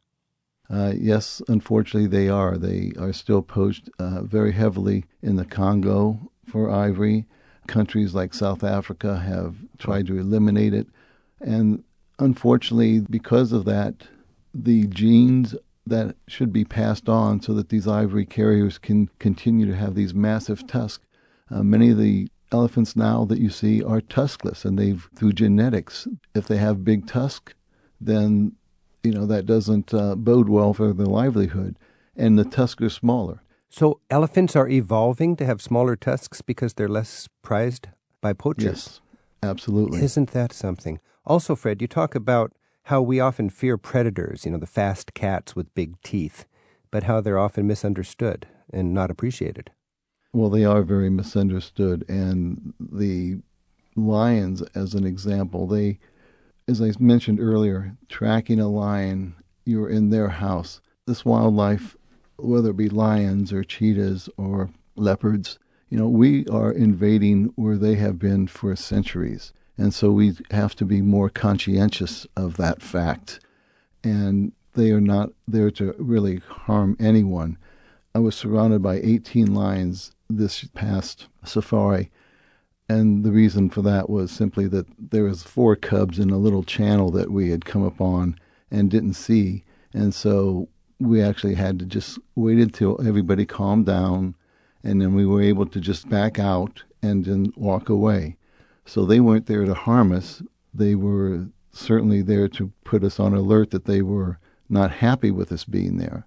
Uh, 0.69 0.93
yes, 0.97 1.43
unfortunately, 1.49 2.07
they 2.09 2.29
are. 2.29 2.57
They 2.57 2.93
are 2.99 3.13
still 3.13 3.43
poached 3.43 3.91
uh, 3.99 4.23
very 4.23 4.53
heavily 4.53 5.05
in 5.23 5.37
the 5.37 5.45
Congo 5.45 6.31
for 6.47 6.71
ivory. 6.71 7.27
Countries 7.67 8.15
like 8.15 8.35
South 8.35 8.65
Africa 8.65 9.19
have 9.19 9.57
tried 9.79 10.07
to 10.07 10.19
eliminate 10.19 10.75
it. 10.75 10.87
And 11.41 11.83
unfortunately, 12.19 13.01
because 13.01 13.53
of 13.53 13.65
that, 13.65 14.07
the 14.55 14.87
genes 14.87 15.55
that 15.87 16.17
should 16.29 16.53
be 16.53 16.65
passed 16.65 17.09
on 17.09 17.41
so 17.41 17.53
that 17.55 17.69
these 17.69 17.89
ivory 17.89 18.27
carriers 18.27 18.79
can 18.79 19.09
continue 19.19 19.67
to 19.67 19.77
have 19.77 19.95
these 19.95 20.15
massive 20.15 20.67
tusks. 20.67 21.05
Uh, 21.51 21.63
many 21.63 21.91
of 21.91 21.99
the 21.99 22.29
elephants 22.53 22.97
now 22.97 23.25
that 23.25 23.39
you 23.39 23.51
see 23.51 23.83
are 23.83 24.01
tuskless, 24.01 24.65
and 24.65 24.79
they've, 24.79 25.09
through 25.15 25.33
genetics, 25.33 26.07
if 26.35 26.47
they 26.47 26.57
have 26.57 26.85
big 26.85 27.07
tusks, 27.07 27.55
then 28.01 28.53
you 29.03 29.13
know 29.13 29.27
that 29.27 29.47
doesn't 29.47 29.95
uh, 29.95 30.15
bode 30.15 30.49
well 30.49 30.75
for 30.75 30.93
their 30.93 31.07
livelihood, 31.07 31.77
and 32.17 32.39
the 32.39 32.45
tusks 32.45 32.83
are 32.83 32.91
smaller. 32.91 33.43
So 33.69 34.01
elephants 34.11 34.57
are 34.57 34.69
evolving 34.69 35.37
to 35.37 35.47
have 35.47 35.63
smaller 35.63 35.97
tusks 35.97 36.43
because 36.43 36.75
they're 36.75 36.89
less 36.89 37.29
prized 37.43 37.89
by 38.21 38.33
poachers. 38.33 38.65
Yes, 38.65 39.01
absolutely. 39.43 40.03
Isn't 40.03 40.31
that 40.33 40.53
something? 40.53 40.99
Also, 41.25 41.55
Fred, 41.55 41.81
you 41.81 41.87
talk 41.87 42.15
about 42.15 42.53
how 42.85 43.01
we 43.01 43.21
often 43.21 43.49
fear 43.51 43.79
predators, 43.79 44.45
you 44.45 44.51
know, 44.51 44.59
the 44.59 44.67
fast 44.67 45.15
cats 45.15 45.55
with 45.55 45.75
big 45.75 46.01
teeth, 46.03 46.47
but 46.91 47.05
how 47.05 47.21
they're 47.21 47.39
often 47.39 47.67
misunderstood 47.67 48.49
and 48.73 48.93
not 48.93 49.11
appreciated. 49.11 49.71
Well, 50.33 50.51
they 50.51 50.65
are 50.65 50.83
very 50.83 51.11
misunderstood, 51.11 52.05
and 52.09 52.73
the 52.79 53.39
lions, 53.97 54.63
as 54.77 54.95
an 54.95 55.05
example, 55.05 55.67
they, 55.67 55.99
as 56.69 56.81
I 56.81 56.93
mentioned 57.01 57.41
earlier, 57.41 57.97
tracking 58.09 58.61
a 58.61 58.69
lion, 58.69 59.35
you're 59.65 59.89
in 59.89 60.11
their 60.11 60.29
house. 60.29 60.81
This 61.07 61.25
wildlife, 61.25 61.97
whether 62.37 62.71
it 62.71 62.77
be 62.77 62.89
lions 62.89 63.53
or 63.53 63.65
cheetahs 63.65 64.29
or 64.37 64.71
leopards, 64.95 65.59
you 65.89 65.99
know, 65.99 66.09
we 66.09 66.47
are 66.47 66.71
invading 66.71 67.53
where 67.57 67.77
they 67.77 67.97
have 67.97 68.21
been 68.21 68.47
for 68.47 68.77
centuries. 68.77 69.53
And 69.77 69.93
so 69.93 70.13
we 70.13 70.35
have 70.53 70.77
to 70.77 70.85
be 70.85 71.03
more 71.03 71.29
conscientious 71.29 72.27
of 72.37 72.57
that 72.59 72.83
fact. 72.83 73.41
And 74.05 74.53
they 74.75 74.93
are 74.93 75.01
not 75.01 75.31
there 75.49 75.73
to 75.73 75.93
really 75.99 76.37
harm 76.49 76.97
anyone. 77.01 77.59
I 78.15 78.21
was 78.21 78.37
surrounded 78.37 78.81
by 78.81 79.01
18 79.01 79.53
lions 79.53 80.13
this 80.37 80.65
past 80.75 81.27
safari. 81.45 82.11
And 82.89 83.25
the 83.25 83.31
reason 83.31 83.71
for 83.71 83.83
that 83.83 84.11
was 84.11 84.33
simply 84.33 84.67
that 84.69 84.87
there 84.99 85.25
was 85.25 85.43
four 85.43 85.77
cubs 85.77 86.19
in 86.19 86.31
a 86.31 86.39
little 86.39 86.65
channel 86.65 87.11
that 87.13 87.31
we 87.31 87.51
had 87.51 87.65
come 87.65 87.85
upon 87.85 88.37
and 88.71 88.91
didn't 88.91 89.15
see. 89.15 89.65
And 89.93 90.15
so 90.15 90.69
we 90.99 91.23
actually 91.23 91.55
had 91.55 91.79
to 91.79 91.87
just 91.87 92.19
wait 92.35 92.59
until 92.59 93.01
everybody 93.07 93.47
calmed 93.47 93.87
down 93.87 94.35
and 94.83 95.01
then 95.01 95.15
we 95.15 95.27
were 95.27 95.43
able 95.43 95.67
to 95.67 95.81
just 95.81 96.09
back 96.09 96.39
out 96.39 96.83
and 97.03 97.25
then 97.25 97.53
walk 97.57 97.89
away. 97.89 98.37
So 98.85 99.05
they 99.05 99.21
weren't 99.21 99.47
there 99.47 99.65
to 99.65 99.75
harm 99.75 100.13
us. 100.13 100.43
They 100.73 100.95
were 100.95 101.47
certainly 101.73 102.23
there 102.23 102.49
to 102.49 102.73
put 102.85 103.05
us 103.05 103.21
on 103.21 103.35
alert 103.35 103.71
that 103.71 103.85
they 103.85 104.03
were 104.03 104.39
not 104.69 104.91
happy 104.91 105.31
with 105.31 105.53
us 105.53 105.65
being 105.65 105.99
there. 105.99 106.27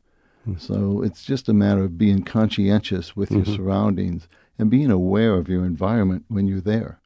So 0.58 1.01
it's 1.01 1.23
just 1.23 1.47
a 1.47 1.53
matter 1.53 1.84
of 1.84 1.97
being 1.97 2.23
conscientious 2.23 3.15
with 3.15 3.29
mm-hmm. 3.29 3.49
your 3.49 3.56
surroundings 3.56 4.27
and 4.60 4.69
being 4.69 4.91
aware 4.91 5.36
of 5.36 5.47
your 5.47 5.65
environment 5.65 6.25
when 6.27 6.47
you're 6.47 6.62
there. 6.62 6.99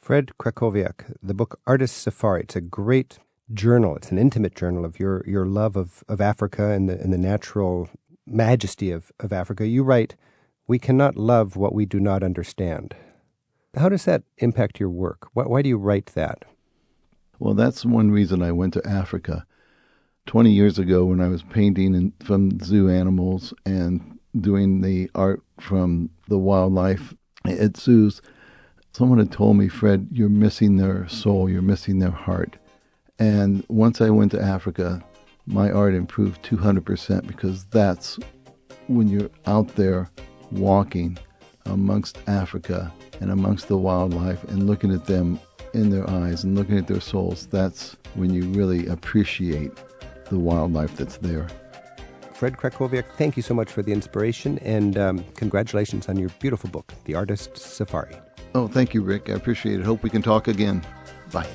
Fred 0.00 0.30
Krakowiak, 0.38 1.14
the 1.22 1.34
book 1.34 1.60
Artist 1.66 1.98
Safari. 1.98 2.42
It's 2.42 2.56
a 2.56 2.62
great 2.62 3.18
journal. 3.52 3.96
It's 3.96 4.10
an 4.10 4.18
intimate 4.18 4.54
journal 4.54 4.84
of 4.84 4.98
your, 4.98 5.22
your 5.26 5.46
love 5.46 5.76
of, 5.76 6.02
of 6.08 6.20
Africa 6.20 6.70
and 6.70 6.88
the, 6.88 6.98
and 6.98 7.12
the 7.12 7.18
natural 7.18 7.90
majesty 8.26 8.90
of, 8.90 9.12
of 9.20 9.32
Africa. 9.32 9.66
You 9.66 9.82
write, 9.82 10.16
We 10.66 10.78
cannot 10.78 11.16
love 11.16 11.56
what 11.56 11.74
we 11.74 11.84
do 11.86 12.00
not 12.00 12.22
understand. 12.22 12.94
How 13.76 13.88
does 13.88 14.04
that 14.06 14.22
impact 14.38 14.80
your 14.80 14.90
work? 14.90 15.28
Why, 15.34 15.44
why 15.44 15.62
do 15.62 15.68
you 15.68 15.78
write 15.78 16.06
that? 16.14 16.44
Well, 17.38 17.54
that's 17.54 17.84
one 17.84 18.10
reason 18.10 18.42
I 18.42 18.52
went 18.52 18.74
to 18.74 18.86
Africa. 18.86 19.46
20 20.28 20.52
years 20.52 20.78
ago, 20.78 21.06
when 21.06 21.22
I 21.22 21.28
was 21.28 21.42
painting 21.42 21.94
in, 21.94 22.12
from 22.22 22.60
zoo 22.60 22.90
animals 22.90 23.54
and 23.64 24.18
doing 24.38 24.82
the 24.82 25.10
art 25.14 25.42
from 25.58 26.10
the 26.28 26.36
wildlife 26.36 27.14
at 27.46 27.78
zoos, 27.78 28.20
someone 28.92 29.18
had 29.18 29.32
told 29.32 29.56
me, 29.56 29.68
Fred, 29.68 30.06
you're 30.12 30.28
missing 30.28 30.76
their 30.76 31.08
soul, 31.08 31.48
you're 31.48 31.62
missing 31.62 31.98
their 31.98 32.10
heart. 32.10 32.58
And 33.18 33.64
once 33.68 34.02
I 34.02 34.10
went 34.10 34.30
to 34.32 34.40
Africa, 34.40 35.02
my 35.46 35.70
art 35.70 35.94
improved 35.94 36.42
200% 36.42 37.26
because 37.26 37.64
that's 37.64 38.18
when 38.86 39.08
you're 39.08 39.30
out 39.46 39.76
there 39.76 40.10
walking 40.50 41.16
amongst 41.64 42.18
Africa 42.26 42.92
and 43.22 43.30
amongst 43.30 43.68
the 43.68 43.78
wildlife 43.78 44.44
and 44.44 44.66
looking 44.66 44.92
at 44.92 45.06
them 45.06 45.40
in 45.72 45.88
their 45.88 46.08
eyes 46.10 46.44
and 46.44 46.54
looking 46.54 46.76
at 46.76 46.86
their 46.86 47.00
souls, 47.00 47.46
that's 47.46 47.96
when 48.14 48.34
you 48.34 48.44
really 48.50 48.86
appreciate 48.88 49.72
the 50.30 50.38
wildlife 50.38 50.96
that's 50.96 51.16
there. 51.18 51.48
Fred 52.32 52.56
Krakowiak, 52.56 53.04
thank 53.16 53.36
you 53.36 53.42
so 53.42 53.52
much 53.52 53.70
for 53.70 53.82
the 53.82 53.92
inspiration 53.92 54.58
and 54.60 54.96
um, 54.96 55.24
congratulations 55.34 56.08
on 56.08 56.16
your 56.16 56.28
beautiful 56.38 56.70
book, 56.70 56.92
The 57.04 57.14
Artist's 57.16 57.62
Safari. 57.62 58.16
Oh, 58.54 58.68
thank 58.68 58.94
you, 58.94 59.02
Rick. 59.02 59.28
I 59.28 59.32
appreciate 59.32 59.80
it. 59.80 59.84
Hope 59.84 60.02
we 60.02 60.10
can 60.10 60.22
talk 60.22 60.46
again. 60.46 60.84
Bye. 61.32 61.48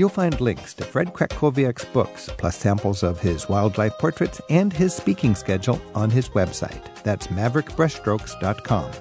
You'll 0.00 0.08
find 0.08 0.40
links 0.40 0.72
to 0.76 0.84
Fred 0.84 1.12
Krakowiak's 1.12 1.84
books, 1.84 2.30
plus 2.38 2.56
samples 2.56 3.02
of 3.02 3.20
his 3.20 3.50
wildlife 3.50 3.98
portraits 3.98 4.40
and 4.48 4.72
his 4.72 4.94
speaking 4.94 5.34
schedule 5.34 5.78
on 5.94 6.08
his 6.08 6.30
website. 6.30 7.02
That's 7.02 7.26
maverickbrushstrokes.com. 7.26 8.92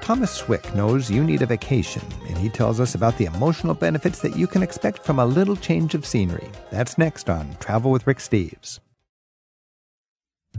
Thomas 0.00 0.32
Swick 0.32 0.74
knows 0.74 1.12
you 1.12 1.22
need 1.22 1.42
a 1.42 1.46
vacation, 1.46 2.02
and 2.26 2.36
he 2.36 2.48
tells 2.48 2.80
us 2.80 2.96
about 2.96 3.16
the 3.18 3.26
emotional 3.26 3.72
benefits 3.72 4.18
that 4.22 4.36
you 4.36 4.48
can 4.48 4.64
expect 4.64 5.04
from 5.04 5.20
a 5.20 5.24
little 5.24 5.54
change 5.54 5.94
of 5.94 6.04
scenery. 6.04 6.50
That's 6.72 6.98
next 6.98 7.30
on 7.30 7.56
Travel 7.60 7.92
with 7.92 8.08
Rick 8.08 8.18
Steves. 8.18 8.80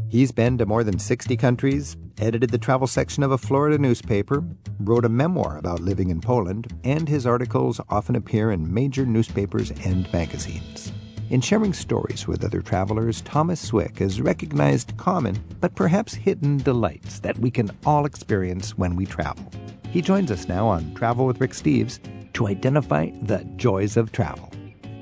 He's 0.08 0.32
been 0.32 0.58
to 0.60 0.66
more 0.66 0.86
than 0.86 0.98
60 0.98 1.36
countries, 1.38 1.98
edited 2.20 2.52
the 2.52 2.58
travel 2.58 2.88
section 2.88 3.22
of 3.22 3.32
a 3.32 3.38
Florida 3.38 3.78
newspaper, 3.78 4.46
wrote 4.86 5.06
a 5.06 5.10
memoir 5.10 5.58
about 5.58 5.80
living 5.80 6.10
in 6.10 6.22
Poland, 6.22 6.72
and 6.84 7.08
his 7.08 7.26
articles 7.26 7.80
often 7.90 8.16
appear 8.16 8.52
in 8.52 8.74
major 8.74 9.06
newspapers 9.06 9.72
and 9.86 10.12
magazines. 10.14 10.92
In 11.30 11.42
sharing 11.42 11.74
stories 11.74 12.28
with 12.28 12.44
other 12.44 12.62
travelers, 12.62 13.22
Thomas 13.22 13.60
Swick 13.60 14.00
has 14.00 14.22
recognized 14.22 14.96
common 14.98 15.38
but 15.60 15.74
perhaps 15.74 16.14
hidden 16.14 16.58
delights 16.58 17.20
that 17.20 17.40
we 17.40 17.50
can 17.50 17.72
all 17.86 18.06
experience 18.06 18.78
when 18.78 18.96
we 18.96 19.06
travel. 19.06 19.50
He 19.90 20.02
joins 20.02 20.32
us 20.32 20.48
now 20.48 20.68
on 20.68 20.94
Travel 20.96 21.26
with 21.26 21.40
Rick 21.40 21.52
Steves 21.52 22.00
to 22.34 22.48
identify 22.48 23.10
the 23.22 23.44
joys 23.56 23.98
of 23.98 24.12
travel. 24.12 24.52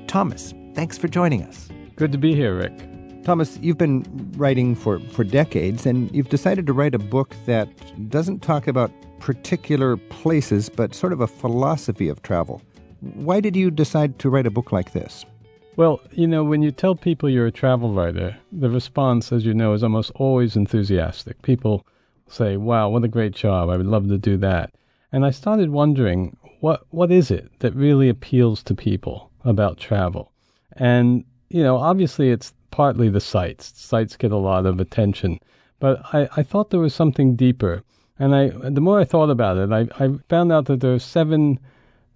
Thomas, 0.06 0.54
thanks 0.74 0.96
for 0.96 1.08
joining 1.08 1.42
us. 1.42 1.68
Good 1.96 2.12
to 2.12 2.18
be 2.18 2.34
here, 2.34 2.56
Rick. 2.56 2.91
Thomas, 3.24 3.56
you've 3.62 3.78
been 3.78 4.04
writing 4.36 4.74
for, 4.74 4.98
for 4.98 5.22
decades, 5.22 5.86
and 5.86 6.12
you've 6.14 6.28
decided 6.28 6.66
to 6.66 6.72
write 6.72 6.94
a 6.94 6.98
book 6.98 7.36
that 7.46 7.68
doesn't 8.10 8.42
talk 8.42 8.66
about 8.66 8.90
particular 9.20 9.96
places, 9.96 10.68
but 10.68 10.94
sort 10.94 11.12
of 11.12 11.20
a 11.20 11.28
philosophy 11.28 12.08
of 12.08 12.22
travel. 12.22 12.60
Why 13.00 13.38
did 13.38 13.54
you 13.54 13.70
decide 13.70 14.18
to 14.18 14.30
write 14.30 14.46
a 14.46 14.50
book 14.50 14.72
like 14.72 14.92
this? 14.92 15.24
Well, 15.76 16.00
you 16.10 16.26
know, 16.26 16.42
when 16.42 16.62
you 16.62 16.72
tell 16.72 16.96
people 16.96 17.30
you're 17.30 17.46
a 17.46 17.52
travel 17.52 17.94
writer, 17.94 18.36
the 18.50 18.68
response, 18.68 19.32
as 19.32 19.46
you 19.46 19.54
know, 19.54 19.72
is 19.72 19.84
almost 19.84 20.10
always 20.16 20.56
enthusiastic. 20.56 21.40
People 21.42 21.86
say, 22.28 22.56
wow, 22.56 22.88
what 22.88 23.04
a 23.04 23.08
great 23.08 23.34
job. 23.34 23.70
I 23.70 23.76
would 23.76 23.86
love 23.86 24.08
to 24.08 24.18
do 24.18 24.36
that. 24.38 24.74
And 25.12 25.24
I 25.24 25.30
started 25.30 25.70
wondering, 25.70 26.36
what, 26.60 26.82
what 26.90 27.12
is 27.12 27.30
it 27.30 27.50
that 27.60 27.74
really 27.74 28.08
appeals 28.08 28.62
to 28.64 28.74
people 28.74 29.30
about 29.44 29.78
travel? 29.78 30.32
And, 30.72 31.24
you 31.48 31.62
know, 31.62 31.76
obviously 31.76 32.30
it's 32.30 32.52
partly 32.72 33.08
the 33.08 33.20
sights. 33.20 33.72
Sights 33.76 34.16
get 34.16 34.32
a 34.32 34.36
lot 34.36 34.66
of 34.66 34.80
attention. 34.80 35.38
But 35.78 36.02
I, 36.12 36.28
I 36.36 36.42
thought 36.42 36.70
there 36.70 36.80
was 36.80 36.94
something 36.94 37.36
deeper. 37.36 37.84
And 38.18 38.34
I, 38.34 38.48
the 38.48 38.80
more 38.80 38.98
I 38.98 39.04
thought 39.04 39.30
about 39.30 39.56
it, 39.56 39.70
I, 39.72 40.04
I 40.04 40.10
found 40.28 40.50
out 40.50 40.66
that 40.66 40.80
there 40.80 40.94
are 40.94 40.98
seven 40.98 41.60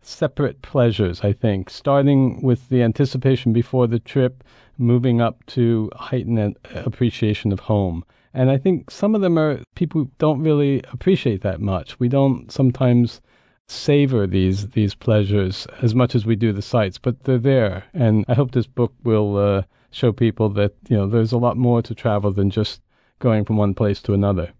separate 0.02 0.62
pleasures, 0.62 1.22
I 1.22 1.32
think, 1.32 1.70
starting 1.70 2.40
with 2.42 2.68
the 2.68 2.82
anticipation 2.82 3.52
before 3.52 3.86
the 3.86 3.98
trip, 3.98 4.44
moving 4.78 5.20
up 5.20 5.44
to 5.46 5.90
heightened 5.96 6.56
appreciation 6.74 7.52
of 7.52 7.60
home. 7.60 8.04
And 8.32 8.50
I 8.50 8.58
think 8.58 8.90
some 8.90 9.14
of 9.14 9.20
them 9.20 9.38
are 9.38 9.60
people 9.74 10.10
don't 10.18 10.42
really 10.42 10.82
appreciate 10.92 11.40
that 11.42 11.60
much. 11.60 11.98
We 11.98 12.08
don't 12.08 12.52
sometimes 12.52 13.20
savor 13.66 14.26
these 14.28 14.68
these 14.70 14.94
pleasures 14.94 15.66
as 15.82 15.94
much 15.94 16.14
as 16.14 16.24
we 16.24 16.36
do 16.36 16.52
the 16.52 16.62
sights, 16.62 16.98
but 16.98 17.24
they're 17.24 17.38
there. 17.38 17.84
And 17.94 18.24
I 18.28 18.34
hope 18.34 18.52
this 18.52 18.66
book 18.66 18.92
will 19.02 19.36
uh, 19.38 19.62
show 19.96 20.12
people 20.12 20.50
that 20.50 20.74
you 20.88 20.96
know 20.96 21.06
there's 21.06 21.32
a 21.32 21.38
lot 21.38 21.56
more 21.56 21.80
to 21.82 21.94
travel 21.94 22.30
than 22.30 22.50
just 22.50 22.82
going 23.18 23.44
from 23.44 23.56
one 23.56 23.74
place 23.74 24.02
to 24.02 24.12
another. 24.12 24.52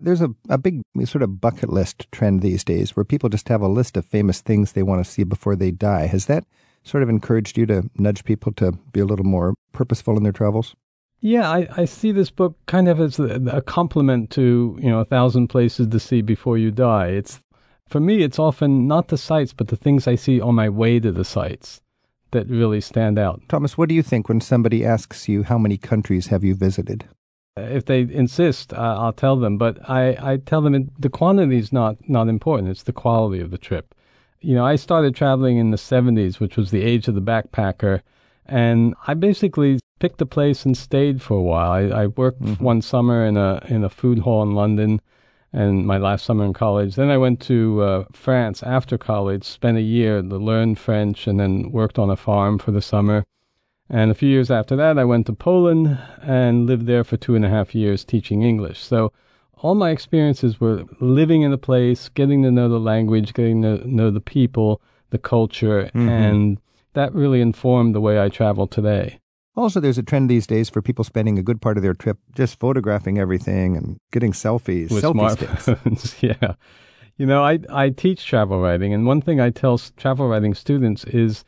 There's 0.00 0.20
a, 0.20 0.34
a 0.48 0.58
big 0.58 0.82
sort 1.04 1.22
of 1.22 1.40
bucket 1.40 1.70
list 1.70 2.10
trend 2.10 2.42
these 2.42 2.64
days 2.64 2.96
where 2.96 3.04
people 3.04 3.28
just 3.28 3.48
have 3.48 3.62
a 3.62 3.68
list 3.68 3.96
of 3.96 4.04
famous 4.04 4.40
things 4.40 4.72
they 4.72 4.82
want 4.82 5.04
to 5.04 5.10
see 5.10 5.22
before 5.22 5.54
they 5.54 5.70
die. 5.70 6.06
Has 6.06 6.26
that 6.26 6.44
sort 6.82 7.04
of 7.04 7.08
encouraged 7.08 7.56
you 7.56 7.66
to 7.66 7.88
nudge 7.96 8.24
people 8.24 8.52
to 8.54 8.72
be 8.92 8.98
a 8.98 9.04
little 9.04 9.24
more 9.24 9.54
purposeful 9.70 10.16
in 10.16 10.24
their 10.24 10.32
travels? 10.32 10.74
Yeah, 11.20 11.48
I, 11.48 11.68
I 11.76 11.84
see 11.84 12.10
this 12.10 12.30
book 12.30 12.58
kind 12.66 12.88
of 12.88 12.98
as 12.98 13.20
a, 13.20 13.40
a 13.46 13.62
complement 13.62 14.30
to, 14.30 14.76
you 14.82 14.90
know, 14.90 14.98
a 14.98 15.04
thousand 15.04 15.46
places 15.46 15.86
to 15.86 16.00
see 16.00 16.20
before 16.20 16.58
you 16.58 16.72
die. 16.72 17.10
It's 17.10 17.40
for 17.86 18.00
me, 18.00 18.24
it's 18.24 18.40
often 18.40 18.88
not 18.88 19.06
the 19.06 19.18
sights, 19.18 19.52
but 19.52 19.68
the 19.68 19.76
things 19.76 20.08
I 20.08 20.16
see 20.16 20.40
on 20.40 20.56
my 20.56 20.68
way 20.68 20.98
to 20.98 21.12
the 21.12 21.24
sights 21.24 21.80
that 22.32 22.48
really 22.48 22.80
stand 22.80 23.18
out. 23.18 23.40
Thomas, 23.48 23.78
what 23.78 23.88
do 23.88 23.94
you 23.94 24.02
think 24.02 24.28
when 24.28 24.40
somebody 24.40 24.84
asks 24.84 25.28
you 25.28 25.44
how 25.44 25.58
many 25.58 25.78
countries 25.78 26.26
have 26.26 26.44
you 26.44 26.54
visited? 26.54 27.04
If 27.56 27.84
they 27.84 28.00
insist, 28.00 28.72
uh, 28.72 28.96
I'll 28.98 29.12
tell 29.12 29.36
them, 29.36 29.58
but 29.58 29.78
I, 29.88 30.16
I 30.20 30.36
tell 30.38 30.62
them 30.62 30.74
it, 30.74 31.00
the 31.00 31.10
quantity 31.10 31.58
is 31.58 31.72
not, 31.72 31.96
not 32.08 32.28
important. 32.28 32.70
It's 32.70 32.82
the 32.82 32.92
quality 32.92 33.40
of 33.40 33.50
the 33.50 33.58
trip. 33.58 33.94
You 34.40 34.54
know, 34.54 34.64
I 34.64 34.76
started 34.76 35.14
traveling 35.14 35.58
in 35.58 35.70
the 35.70 35.76
70s, 35.76 36.40
which 36.40 36.56
was 36.56 36.70
the 36.70 36.82
age 36.82 37.08
of 37.08 37.14
the 37.14 37.20
backpacker, 37.20 38.00
and 38.46 38.94
I 39.06 39.14
basically 39.14 39.78
picked 40.00 40.20
a 40.20 40.26
place 40.26 40.64
and 40.64 40.76
stayed 40.76 41.22
for 41.22 41.36
a 41.36 41.42
while. 41.42 41.70
I, 41.70 42.02
I 42.02 42.06
worked 42.08 42.42
mm-hmm. 42.42 42.64
one 42.64 42.82
summer 42.82 43.24
in 43.24 43.36
a 43.36 43.64
in 43.68 43.84
a 43.84 43.88
food 43.88 44.18
hall 44.18 44.42
in 44.42 44.52
London, 44.52 45.00
and 45.52 45.86
my 45.86 45.98
last 45.98 46.24
summer 46.24 46.44
in 46.44 46.52
college. 46.52 46.94
Then 46.94 47.10
I 47.10 47.18
went 47.18 47.40
to 47.42 47.82
uh, 47.82 48.04
France 48.12 48.62
after 48.62 48.96
college, 48.96 49.44
spent 49.44 49.76
a 49.76 49.82
year 49.82 50.22
to 50.22 50.36
learn 50.36 50.74
French, 50.74 51.26
and 51.26 51.38
then 51.38 51.70
worked 51.70 51.98
on 51.98 52.10
a 52.10 52.16
farm 52.16 52.58
for 52.58 52.70
the 52.70 52.82
summer. 52.82 53.24
And 53.90 54.10
a 54.10 54.14
few 54.14 54.28
years 54.28 54.50
after 54.50 54.74
that, 54.76 54.98
I 54.98 55.04
went 55.04 55.26
to 55.26 55.34
Poland 55.34 55.98
and 56.22 56.66
lived 56.66 56.86
there 56.86 57.04
for 57.04 57.18
two 57.18 57.34
and 57.34 57.44
a 57.44 57.50
half 57.50 57.74
years 57.74 58.04
teaching 58.04 58.42
English. 58.42 58.82
So 58.82 59.12
all 59.56 59.74
my 59.74 59.90
experiences 59.90 60.60
were 60.60 60.84
living 61.00 61.42
in 61.42 61.52
a 61.52 61.58
place, 61.58 62.08
getting 62.08 62.42
to 62.42 62.50
know 62.50 62.68
the 62.68 62.80
language, 62.80 63.34
getting 63.34 63.62
to 63.62 63.86
know 63.86 64.10
the 64.10 64.20
people, 64.20 64.80
the 65.10 65.18
culture, 65.18 65.84
mm-hmm. 65.94 66.08
and 66.08 66.58
that 66.94 67.14
really 67.14 67.40
informed 67.40 67.94
the 67.94 68.00
way 68.00 68.20
I 68.20 68.28
travel 68.28 68.66
today. 68.66 69.18
Also, 69.54 69.80
there's 69.80 69.98
a 69.98 70.02
trend 70.02 70.30
these 70.30 70.46
days 70.46 70.70
for 70.70 70.80
people 70.80 71.04
spending 71.04 71.38
a 71.38 71.42
good 71.42 71.60
part 71.60 71.76
of 71.76 71.82
their 71.82 71.94
trip 71.94 72.18
just 72.34 72.58
photographing 72.58 73.18
everything 73.18 73.76
and 73.76 73.98
getting 74.10 74.32
selfies, 74.32 74.90
with 74.90 75.04
selfie 75.04 75.36
smartphones. 75.36 76.22
yeah. 76.42 76.54
You 77.18 77.26
know, 77.26 77.44
I, 77.44 77.58
I 77.68 77.90
teach 77.90 78.24
travel 78.24 78.60
writing, 78.60 78.94
and 78.94 79.06
one 79.06 79.20
thing 79.20 79.40
I 79.40 79.50
tell 79.50 79.78
travel 79.96 80.28
writing 80.28 80.54
students 80.54 81.04
is 81.04 81.44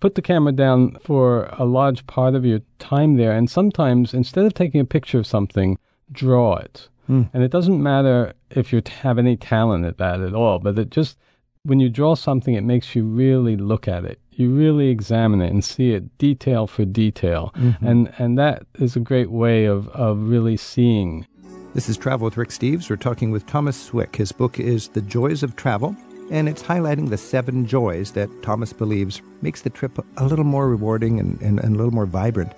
put 0.00 0.16
the 0.16 0.22
camera 0.22 0.52
down 0.52 0.96
for 1.02 1.48
a 1.52 1.64
large 1.64 2.06
part 2.06 2.34
of 2.34 2.44
your 2.44 2.60
time 2.78 3.16
there, 3.16 3.32
and 3.32 3.48
sometimes 3.48 4.12
instead 4.12 4.44
of 4.44 4.54
taking 4.54 4.80
a 4.80 4.84
picture 4.84 5.18
of 5.18 5.26
something, 5.26 5.78
draw 6.12 6.56
it. 6.56 6.88
Mm. 7.08 7.30
And 7.32 7.42
it 7.42 7.52
doesn't 7.52 7.80
matter 7.80 8.32
if 8.50 8.72
you 8.72 8.82
have 9.02 9.18
any 9.18 9.36
talent 9.36 9.84
at 9.84 9.98
that 9.98 10.20
at 10.20 10.34
all, 10.34 10.58
but 10.58 10.78
it 10.78 10.90
just, 10.90 11.16
when 11.62 11.78
you 11.78 11.88
draw 11.88 12.16
something, 12.16 12.54
it 12.54 12.64
makes 12.64 12.96
you 12.96 13.04
really 13.04 13.56
look 13.56 13.86
at 13.86 14.04
it. 14.04 14.20
You 14.36 14.54
really 14.54 14.88
examine 14.88 15.40
it 15.40 15.50
and 15.50 15.64
see 15.64 15.92
it 15.92 16.16
detail 16.18 16.66
for 16.66 16.84
detail. 16.84 17.52
Mm-hmm. 17.56 17.86
And, 17.86 18.12
and 18.18 18.38
that 18.38 18.66
is 18.74 18.94
a 18.94 19.00
great 19.00 19.30
way 19.30 19.64
of, 19.64 19.88
of 19.88 20.18
really 20.28 20.56
seeing. 20.56 21.26
This 21.74 21.88
is 21.88 21.96
Travel 21.96 22.26
with 22.26 22.36
Rick 22.36 22.50
Steves. 22.50 22.88
We're 22.88 22.96
talking 22.96 23.30
with 23.30 23.46
Thomas 23.46 23.80
Swick. 23.80 24.16
His 24.16 24.32
book 24.32 24.60
is 24.60 24.88
The 24.88 25.02
Joys 25.02 25.42
of 25.42 25.56
Travel 25.56 25.96
and 26.30 26.48
it's 26.48 26.62
highlighting 26.62 27.08
the 27.08 27.16
seven 27.16 27.66
joys 27.66 28.12
that 28.12 28.28
Thomas 28.42 28.72
believes 28.72 29.22
makes 29.42 29.62
the 29.62 29.70
trip 29.70 29.98
a 30.16 30.24
little 30.24 30.44
more 30.44 30.68
rewarding 30.68 31.20
and, 31.20 31.40
and, 31.40 31.60
and 31.60 31.74
a 31.74 31.78
little 31.78 31.92
more 31.92 32.06
vibrant. 32.06 32.52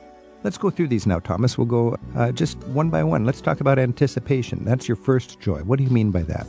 Let's 0.45 0.57
go 0.57 0.70
through 0.70 0.89
these 0.89 1.07
now, 1.07 1.18
Thomas. 1.18 1.59
We'll 1.59 1.66
go 1.66 1.97
uh, 2.16 2.33
just 2.33 2.59
one 2.68 2.91
by 2.91 3.03
one. 3.03 3.24
Let's 3.24 3.41
talk 3.41 3.61
about 3.61 3.79
anticipation. 3.79 4.64
That's 4.64 4.89
your 4.89 4.97
first 4.97 5.41
joy. 5.41 5.61
What 5.61 5.79
do 5.79 5.85
you 5.85 5.91
mean 5.91 6.11
by 6.11 6.22
that? 6.22 6.47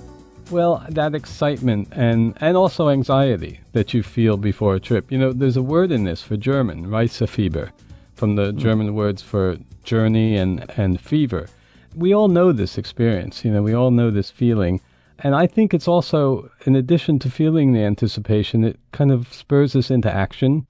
Well, 0.51 0.85
that 0.89 1.13
excitement 1.13 1.89
and, 1.91 2.35
and 2.41 2.57
also 2.57 2.89
anxiety 2.89 3.59
that 3.73 3.93
you 3.93 4.01
feel 4.01 4.37
before 4.37 4.75
a 4.75 4.79
trip. 4.79 5.11
You 5.11 5.17
know, 5.17 5.31
there's 5.31 5.57
a 5.57 5.61
word 5.61 5.91
in 5.91 6.05
this 6.05 6.21
for 6.23 6.37
German, 6.37 6.87
Reisefieber, 6.87 7.71
from 8.15 8.35
the 8.35 8.51
mm. 8.51 8.57
German 8.57 8.95
words 8.95 9.21
for 9.21 9.57
journey 9.83 10.35
and, 10.35 10.69
and 10.77 10.99
fever. 10.99 11.49
We 11.95 12.13
all 12.13 12.27
know 12.27 12.51
this 12.51 12.77
experience. 12.77 13.45
You 13.45 13.51
know, 13.51 13.61
we 13.61 13.73
all 13.73 13.91
know 13.91 14.09
this 14.09 14.31
feeling 14.31 14.81
and 15.21 15.35
I 15.35 15.47
think 15.47 15.73
it's 15.73 15.87
also, 15.87 16.49
in 16.65 16.75
addition 16.75 17.19
to 17.19 17.29
feeling 17.29 17.73
the 17.73 17.83
anticipation, 17.83 18.63
it 18.63 18.79
kind 18.91 19.11
of 19.11 19.33
spurs 19.33 19.75
us 19.75 19.91
into 19.91 20.13
action. 20.13 20.65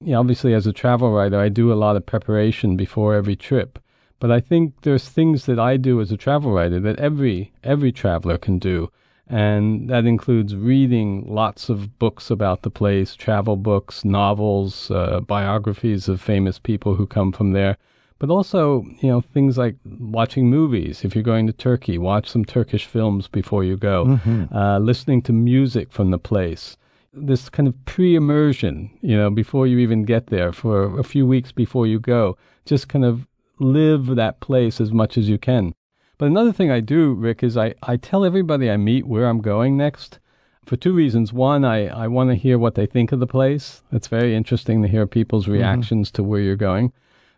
You 0.00 0.12
know, 0.12 0.20
obviously, 0.20 0.52
as 0.52 0.66
a 0.66 0.72
travel 0.72 1.10
writer, 1.12 1.38
I 1.38 1.48
do 1.48 1.72
a 1.72 1.74
lot 1.74 1.96
of 1.96 2.04
preparation 2.04 2.76
before 2.76 3.14
every 3.14 3.36
trip. 3.36 3.78
But 4.18 4.30
I 4.30 4.40
think 4.40 4.74
there's 4.82 5.08
things 5.08 5.46
that 5.46 5.58
I 5.58 5.78
do 5.78 6.00
as 6.00 6.12
a 6.12 6.16
travel 6.16 6.52
writer 6.52 6.78
that 6.80 6.98
every 6.98 7.52
every 7.64 7.92
traveler 7.92 8.36
can 8.36 8.58
do, 8.58 8.90
and 9.28 9.90
that 9.90 10.06
includes 10.06 10.54
reading 10.54 11.24
lots 11.26 11.68
of 11.68 11.98
books 11.98 12.30
about 12.30 12.62
the 12.62 12.70
place, 12.70 13.14
travel 13.14 13.56
books, 13.56 14.04
novels, 14.04 14.90
uh, 14.90 15.20
biographies 15.20 16.08
of 16.08 16.20
famous 16.20 16.58
people 16.58 16.94
who 16.94 17.06
come 17.06 17.32
from 17.32 17.52
there 17.52 17.76
but 18.18 18.30
also 18.30 18.84
you 19.00 19.08
know 19.08 19.20
things 19.20 19.58
like 19.58 19.76
watching 19.84 20.48
movies. 20.48 21.04
If 21.04 21.14
you're 21.14 21.24
going 21.24 21.46
to 21.46 21.52
Turkey, 21.52 21.98
watch 21.98 22.28
some 22.28 22.44
Turkish 22.44 22.86
films 22.86 23.28
before 23.28 23.64
you 23.64 23.76
go. 23.76 24.06
Mm-hmm. 24.06 24.54
Uh, 24.54 24.78
listening 24.78 25.22
to 25.22 25.32
music 25.32 25.92
from 25.92 26.10
the 26.10 26.18
place. 26.18 26.76
This 27.12 27.48
kind 27.48 27.66
of 27.66 27.84
pre-immersion, 27.86 28.90
you 29.00 29.16
know, 29.16 29.30
before 29.30 29.66
you 29.66 29.78
even 29.78 30.04
get 30.04 30.26
there, 30.26 30.52
for 30.52 30.98
a 30.98 31.04
few 31.04 31.26
weeks 31.26 31.50
before 31.50 31.86
you 31.86 31.98
go, 31.98 32.36
just 32.66 32.88
kind 32.88 33.04
of 33.04 33.26
live 33.58 34.16
that 34.16 34.40
place 34.40 34.80
as 34.82 34.92
much 34.92 35.16
as 35.16 35.28
you 35.28 35.38
can. 35.38 35.74
But 36.18 36.26
another 36.26 36.52
thing 36.52 36.70
I 36.70 36.80
do, 36.80 37.12
Rick, 37.12 37.42
is 37.42 37.56
I, 37.56 37.74
I 37.82 37.96
tell 37.96 38.24
everybody 38.24 38.70
I 38.70 38.78
meet 38.78 39.06
where 39.06 39.26
I'm 39.26 39.40
going 39.42 39.76
next 39.76 40.18
for 40.64 40.76
two 40.76 40.94
reasons. 40.94 41.32
One, 41.32 41.64
I, 41.64 41.88
I 41.88 42.08
want 42.08 42.30
to 42.30 42.36
hear 42.36 42.58
what 42.58 42.74
they 42.74 42.86
think 42.86 43.12
of 43.12 43.20
the 43.20 43.26
place. 43.26 43.82
It's 43.92 44.08
very 44.08 44.34
interesting 44.34 44.82
to 44.82 44.88
hear 44.88 45.06
people's 45.06 45.44
mm-hmm. 45.44 45.54
reactions 45.54 46.08
mm-hmm. 46.08 46.16
to 46.16 46.22
where 46.22 46.40
you're 46.40 46.56
going. 46.56 46.92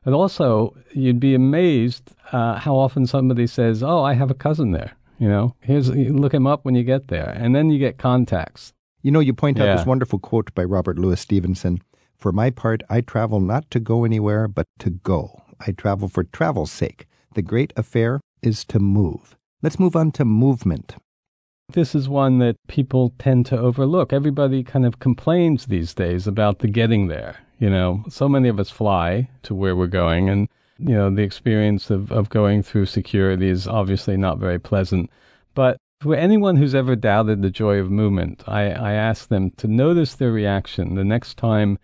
And 0.04 0.14
also, 0.14 0.76
you'd 0.92 1.20
be 1.20 1.34
amazed 1.34 2.12
uh, 2.32 2.58
how 2.58 2.76
often 2.76 3.04
somebody 3.04 3.46
says, 3.46 3.82
"Oh, 3.82 4.02
I 4.02 4.14
have 4.14 4.30
a 4.30 4.34
cousin 4.34 4.70
there." 4.70 4.92
You 5.18 5.28
know, 5.28 5.54
here's 5.60 5.90
look 5.90 6.32
him 6.32 6.46
up 6.46 6.64
when 6.64 6.76
you 6.76 6.84
get 6.84 7.08
there, 7.08 7.30
and 7.36 7.54
then 7.54 7.70
you 7.70 7.78
get 7.78 7.98
contacts. 7.98 8.72
You 9.02 9.10
know, 9.10 9.20
you 9.20 9.34
point 9.34 9.58
yeah. 9.58 9.64
out 9.64 9.76
this 9.76 9.86
wonderful 9.86 10.20
quote 10.20 10.54
by 10.54 10.64
Robert 10.64 10.98
Louis 10.98 11.20
Stevenson. 11.20 11.80
For 12.16 12.32
my 12.32 12.50
part, 12.50 12.82
I 12.88 13.00
travel 13.00 13.40
not 13.40 13.70
to 13.72 13.80
go 13.80 14.04
anywhere, 14.04 14.48
but 14.48 14.66
to 14.78 14.90
go. 14.90 15.42
I 15.60 15.72
travel 15.72 16.08
for 16.08 16.24
travel's 16.24 16.70
sake. 16.70 17.06
The 17.34 17.42
great 17.42 17.72
affair 17.76 18.20
is 18.42 18.64
to 18.66 18.78
move. 18.78 19.36
Let's 19.62 19.78
move 19.78 19.96
on 19.96 20.12
to 20.12 20.24
movement. 20.24 20.96
This 21.72 21.94
is 21.94 22.08
one 22.08 22.38
that 22.38 22.56
people 22.66 23.12
tend 23.18 23.46
to 23.46 23.58
overlook. 23.58 24.12
Everybody 24.12 24.62
kind 24.62 24.86
of 24.86 25.00
complains 25.00 25.66
these 25.66 25.92
days 25.92 26.26
about 26.26 26.60
the 26.60 26.68
getting 26.68 27.08
there. 27.08 27.36
You 27.58 27.70
know, 27.70 28.04
so 28.08 28.28
many 28.28 28.48
of 28.48 28.58
us 28.58 28.70
fly 28.70 29.28
to 29.42 29.54
where 29.54 29.76
we're 29.76 29.88
going, 29.88 30.28
and, 30.30 30.48
you 30.78 30.94
know, 30.94 31.10
the 31.10 31.22
experience 31.22 31.90
of, 31.90 32.12
of 32.12 32.30
going 32.30 32.62
through 32.62 32.86
security 32.86 33.48
is 33.48 33.66
obviously 33.66 34.16
not 34.16 34.38
very 34.38 34.58
pleasant. 34.58 35.10
But 35.54 35.76
for 36.00 36.14
anyone 36.14 36.56
who's 36.56 36.74
ever 36.74 36.94
doubted 36.94 37.42
the 37.42 37.50
joy 37.50 37.78
of 37.78 37.90
movement, 37.90 38.44
I, 38.46 38.70
I 38.70 38.92
ask 38.92 39.28
them 39.28 39.50
to 39.52 39.66
notice 39.66 40.14
their 40.14 40.30
reaction 40.30 40.94
the 40.94 41.04
next 41.04 41.36
time 41.36 41.78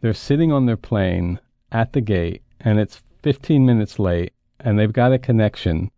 they're 0.00 0.12
sitting 0.12 0.50
on 0.50 0.66
their 0.66 0.76
plane 0.76 1.38
at 1.70 1.92
the 1.92 2.00
gate 2.00 2.42
and 2.60 2.80
it's 2.80 3.02
15 3.22 3.64
minutes 3.64 3.98
late 3.98 4.32
and 4.58 4.78
they've 4.78 4.92
got 4.92 5.12
a 5.12 5.18
connection 5.18 5.90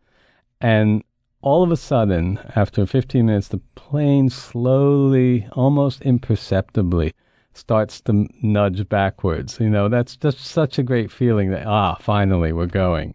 and 0.63 1.03
all 1.43 1.63
of 1.63 1.73
a 1.73 1.77
sudden 1.77 2.39
after 2.55 2.87
15 2.87 3.27
minutes 3.27 3.49
the 3.49 3.61
plane 3.75 4.31
slowly 4.31 5.47
almost 5.53 6.01
imperceptibly 6.03 7.13
starts 7.55 8.01
to 8.01 8.27
nudge 8.43 8.89
backwards. 8.89 9.61
You 9.61 9.69
know, 9.69 9.89
that's 9.89 10.17
just 10.17 10.39
such 10.39 10.79
a 10.79 10.83
great 10.83 11.11
feeling 11.11 11.51
that 11.51 11.67
ah, 11.67 11.97
finally 11.97 12.53
we're 12.53 12.67
going. 12.67 13.15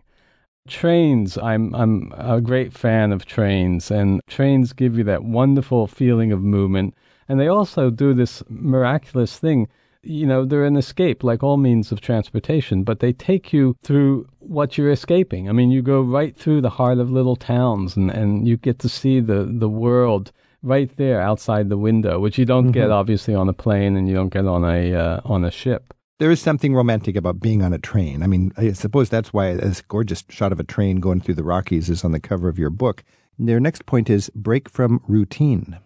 Trains, 0.68 1.38
I'm 1.38 1.74
I'm 1.74 2.12
a 2.18 2.42
great 2.42 2.74
fan 2.74 3.14
of 3.14 3.26
trains 3.26 3.90
and 3.90 4.22
trains 4.28 4.74
give 4.74 4.98
you 4.98 5.04
that 5.06 5.24
wonderful 5.24 5.88
feeling 5.88 6.32
of 6.32 6.42
movement 6.42 6.94
and 7.30 7.40
they 7.40 7.48
also 7.48 7.90
do 7.90 8.14
this 8.14 8.44
miraculous 8.50 9.38
thing. 9.40 9.68
You 10.08 10.26
know, 10.26 10.46
they're 10.46 10.64
an 10.64 10.78
escape 10.78 11.24
like 11.24 11.44
all 11.44 11.58
means 11.58 11.92
of 11.92 12.00
transportation, 12.00 12.84
but 12.84 13.00
they 13.00 13.12
take 13.12 13.52
you 13.52 13.76
through 13.84 14.28
what 14.40 14.78
you're 14.78 14.92
escaping. 14.92 15.50
I 15.50 15.52
mean, 15.52 15.70
you 15.70 15.82
go 15.82 16.02
right 16.02 16.36
through 16.36 16.62
the 16.62 16.70
heart 16.70 17.00
of 17.00 17.12
little 17.12 17.36
towns 17.36 17.98
and, 17.98 18.10
and 18.10 18.48
you 18.48 18.56
get 18.56 18.80
to 18.80 18.90
see 18.90 19.20
the, 19.20 19.44
the 19.44 19.70
world 19.70 20.32
right 20.64 20.96
there 20.98 21.22
outside 21.22 21.70
the 21.70 21.78
window, 21.78 22.20
which 22.20 22.38
you 22.38 22.46
don't 22.46 22.66
mm-hmm. 22.66 22.72
get 22.72 22.90
obviously 22.90 23.36
on 23.36 23.50
a 23.50 23.54
plane 23.54 23.96
and 23.96 24.08
you 24.08 24.16
don't 24.16 24.30
get 24.30 24.46
on 24.46 24.64
a 24.64 24.94
uh, 24.94 25.22
on 25.26 25.44
a 25.44 25.52
ship. 25.52 25.94
There 26.20 26.32
is 26.32 26.42
something 26.42 26.74
romantic 26.74 27.16
about 27.16 27.40
being 27.40 27.62
on 27.62 27.74
a 27.74 27.78
train. 27.78 28.24
I 28.24 28.28
mean, 28.28 28.52
I 28.58 28.72
suppose 28.72 29.10
that's 29.10 29.34
why 29.34 29.54
this 29.56 29.82
gorgeous 29.82 30.24
shot 30.30 30.52
of 30.52 30.60
a 30.60 30.64
train 30.64 31.00
going 31.00 31.22
through 31.22 31.36
the 31.36 31.44
Rockies 31.44 31.90
is 31.90 32.04
on 32.04 32.12
the 32.12 32.20
cover 32.20 32.50
of 32.50 32.58
your 32.58 32.72
book. 32.72 33.04
Their 33.38 33.60
next 33.60 33.86
point 33.86 34.10
is 34.10 34.32
break 34.34 34.68
from 34.68 35.02
routine. 35.08 35.78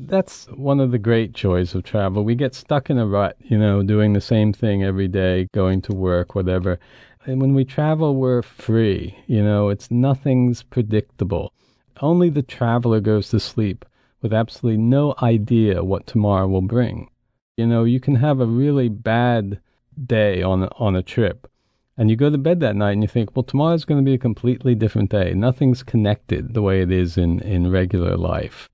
That's 0.00 0.46
one 0.50 0.78
of 0.78 0.92
the 0.92 0.98
great 0.98 1.32
joys 1.32 1.74
of 1.74 1.82
travel. 1.82 2.22
We 2.22 2.36
get 2.36 2.54
stuck 2.54 2.88
in 2.88 2.98
a 2.98 3.06
rut, 3.06 3.36
you 3.40 3.58
know, 3.58 3.82
doing 3.82 4.12
the 4.12 4.20
same 4.20 4.52
thing 4.52 4.84
every 4.84 5.08
day, 5.08 5.48
going 5.52 5.82
to 5.82 5.92
work, 5.92 6.36
whatever. 6.36 6.78
And 7.26 7.40
when 7.40 7.52
we 7.52 7.64
travel, 7.64 8.14
we're 8.14 8.42
free. 8.42 9.18
You 9.26 9.42
know, 9.42 9.70
it's 9.70 9.90
nothing's 9.90 10.62
predictable. 10.62 11.52
Only 12.00 12.30
the 12.30 12.42
traveler 12.42 13.00
goes 13.00 13.30
to 13.30 13.40
sleep 13.40 13.84
with 14.22 14.32
absolutely 14.32 14.80
no 14.80 15.16
idea 15.20 15.82
what 15.82 16.06
tomorrow 16.06 16.46
will 16.46 16.62
bring. 16.62 17.10
You 17.56 17.66
know, 17.66 17.82
you 17.82 17.98
can 17.98 18.14
have 18.14 18.38
a 18.38 18.46
really 18.46 18.88
bad 18.88 19.58
day 20.06 20.42
on 20.42 20.68
on 20.78 20.94
a 20.94 21.02
trip, 21.02 21.50
and 21.96 22.08
you 22.08 22.14
go 22.14 22.30
to 22.30 22.38
bed 22.38 22.60
that 22.60 22.76
night 22.76 22.92
and 22.92 23.02
you 23.02 23.08
think, 23.08 23.34
well, 23.34 23.42
tomorrow's 23.42 23.84
going 23.84 24.00
to 24.00 24.08
be 24.08 24.14
a 24.14 24.18
completely 24.18 24.76
different 24.76 25.10
day. 25.10 25.34
Nothing's 25.34 25.82
connected 25.82 26.54
the 26.54 26.62
way 26.62 26.82
it 26.82 26.92
is 26.92 27.18
in 27.18 27.40
in 27.40 27.72
regular 27.72 28.16
life. 28.16 28.68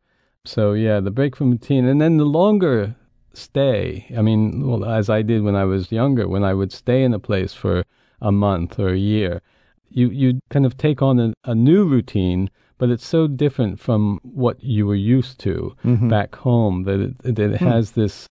So 0.44 0.72
yeah, 0.72 1.00
the 1.00 1.10
break 1.10 1.36
from 1.36 1.50
routine, 1.50 1.86
and 1.86 2.00
then 2.00 2.16
the 2.16 2.24
longer 2.24 2.94
stay. 3.32 4.06
I 4.16 4.22
mean, 4.22 4.66
well, 4.66 4.84
as 4.84 5.08
I 5.08 5.22
did 5.22 5.42
when 5.42 5.56
I 5.56 5.64
was 5.64 5.90
younger, 5.90 6.28
when 6.28 6.44
I 6.44 6.54
would 6.54 6.72
stay 6.72 7.02
in 7.02 7.14
a 7.14 7.18
place 7.18 7.54
for 7.54 7.84
a 8.20 8.30
month 8.30 8.78
or 8.78 8.88
a 8.88 8.98
year, 8.98 9.42
you 9.90 10.10
you 10.10 10.40
kind 10.50 10.66
of 10.66 10.76
take 10.76 11.02
on 11.02 11.18
a, 11.18 11.34
a 11.44 11.54
new 11.54 11.84
routine 11.84 12.50
but 12.78 12.90
it's 12.90 13.06
so 13.06 13.26
different 13.26 13.78
from 13.80 14.20
what 14.22 14.62
you 14.62 14.86
were 14.86 14.94
used 14.94 15.38
to 15.40 15.74
mm-hmm. 15.84 16.08
back 16.08 16.34
home 16.36 16.84
that 16.84 17.00
it, 17.00 17.18
that 17.22 17.52
it 17.52 17.58
hmm. 17.58 17.66
has 17.66 17.92
this 17.92 18.28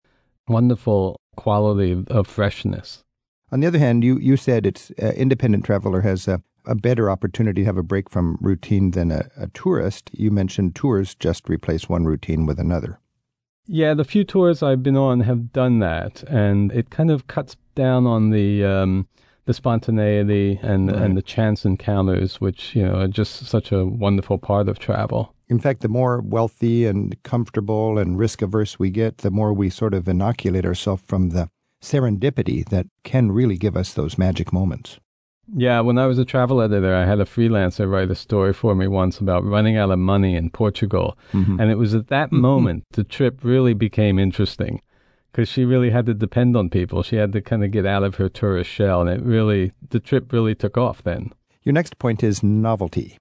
wonderful 0.49 1.21
quality 1.37 1.93
of, 1.93 2.09
of, 2.09 2.27
freshness. 2.27 3.05
On 3.53 3.61
the 3.61 3.67
other 3.67 3.79
hand, 3.79 4.03
you, 4.03 4.19
you 4.19 4.37
said 4.37 4.67
it's 4.67 4.91
uh, 5.03 5.09
independent 5.09 5.65
traveler 5.65 6.01
has 6.01 6.27
a, 6.27 6.43
a 6.67 6.75
better 6.75 7.11
opportunity 7.11 7.63
to 7.63 7.67
have 7.67 7.77
a 7.77 7.83
break 7.83 8.11
from 8.11 8.39
routine 8.41 8.93
than 8.93 9.11
a, 9.11 9.29
a 9.37 9.49
tourist. 9.49 10.11
You 10.13 10.31
mentioned 10.31 10.75
tours 10.75 11.15
just 11.15 11.49
replace 11.49 11.89
one 11.89 12.05
routine 12.05 12.47
with 12.47 12.59
another. 12.59 12.99
Yeah, 13.67 13.95
the 13.95 14.05
few 14.05 14.25
tours 14.25 14.63
I've 14.63 14.83
been 14.83 14.97
on 14.97 15.21
have 15.21 15.53
done 15.53 15.79
that, 15.79 16.25
and 16.25 16.73
it 16.73 16.91
kind 16.91 17.11
of 17.11 17.27
cuts 17.29 17.57
down 17.75 18.07
on 18.07 18.31
the 18.31 18.65
um, 18.65 19.07
the 19.45 19.55
spontaneity 19.55 20.59
and 20.63 20.91
right. 20.91 21.03
and 21.03 21.17
the 21.17 21.23
chance 21.23 21.65
encounters, 21.65 22.41
which 22.41 22.75
you 22.75 22.83
know 22.83 23.01
are 23.01 23.09
just 23.09 23.47
such 23.47 23.71
a 23.71 23.85
wonderful 23.85 24.39
part 24.39 24.69
of 24.69 24.79
travel. 24.79 25.35
In 25.49 25.59
fact, 25.59 25.81
the 25.81 25.89
more 25.89 26.21
wealthy 26.21 26.87
and 26.87 27.21
comfortable 27.23 27.99
and 27.99 28.19
risk 28.19 28.43
averse 28.43 28.79
we 28.79 28.91
get, 28.91 29.19
the 29.19 29.31
more 29.31 29.53
we 29.53 29.71
sort 29.71 29.95
of 29.95 30.09
inoculate 30.09 30.65
ourselves 30.65 31.03
from 31.07 31.31
the 31.31 31.49
serendipity 31.83 32.69
that 32.69 32.87
can 33.05 33.33
really 33.33 33.57
give 33.57 33.77
us 33.77 33.95
those 33.95 34.19
magic 34.19 34.53
moments. 34.53 35.01
Yeah, 35.55 35.81
when 35.81 35.99
I 35.99 36.07
was 36.07 36.19
a 36.19 36.25
travel 36.25 36.61
editor, 36.63 36.95
I 36.95 37.05
had 37.05 37.21
a 37.21 37.25
freelancer 37.25 37.91
write 37.91 38.11
a 38.11 38.15
story 38.15 38.53
for 38.53 38.75
me 38.75 38.87
once 38.87 39.19
about 39.19 39.45
running 39.45 39.77
out 39.77 39.91
of 39.91 39.99
money 39.99 40.37
in 40.37 40.51
Portugal. 40.51 41.19
Mm-hmm. 41.33 41.61
And 41.61 41.71
it 41.71 41.77
was 41.77 41.95
at 41.95 42.09
that 42.09 42.29
mm-hmm. 42.29 42.41
moment 42.41 42.85
the 42.93 43.05
trip 43.05 43.41
really 43.43 43.75
became 43.75 44.19
interesting 44.19 44.81
because 45.33 45.49
she 45.49 45.65
really 45.65 45.91
had 45.91 46.07
to 46.07 46.15
depend 46.15 46.57
on 46.57 46.71
people. 46.71 47.03
She 47.03 47.17
had 47.17 47.33
to 47.33 47.41
kind 47.41 47.65
of 47.65 47.71
get 47.71 47.87
out 47.87 48.03
of 48.03 48.17
her 48.17 48.29
tourist 48.29 48.71
shell. 48.71 49.01
And 49.01 49.11
it 49.11 49.23
really, 49.25 49.73
the 49.91 50.01
trip 50.01 50.33
really 50.33 50.55
took 50.55 50.77
off 50.77 51.03
then. 51.03 51.33
Your 51.63 51.73
next 51.73 51.99
point 51.99 52.23
is 52.23 52.43
novelty. 52.43 53.17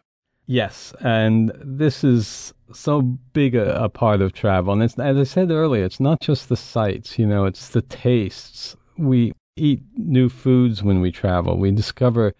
Yes, 0.45 0.95
and 1.01 1.51
this 1.63 2.03
is 2.03 2.55
so 2.73 3.01
big 3.03 3.53
a, 3.53 3.83
a 3.83 3.87
part 3.87 4.19
of 4.19 4.33
travel. 4.33 4.73
And 4.73 4.81
it's, 4.81 4.97
as 4.97 5.15
I 5.15 5.23
said 5.23 5.51
earlier, 5.51 5.83
it's 5.83 5.99
not 5.99 6.21
just 6.21 6.49
the 6.49 6.57
sights, 6.57 7.19
you 7.19 7.27
know, 7.27 7.45
it's 7.45 7.69
the 7.69 7.83
tastes. 7.83 8.75
We 8.97 9.33
eat 9.59 9.81
new 9.95 10.29
foods 10.29 10.81
when 10.81 11.01
we 11.01 11.11
travel. 11.11 11.57
We 11.57 11.71
discover 11.71 12.33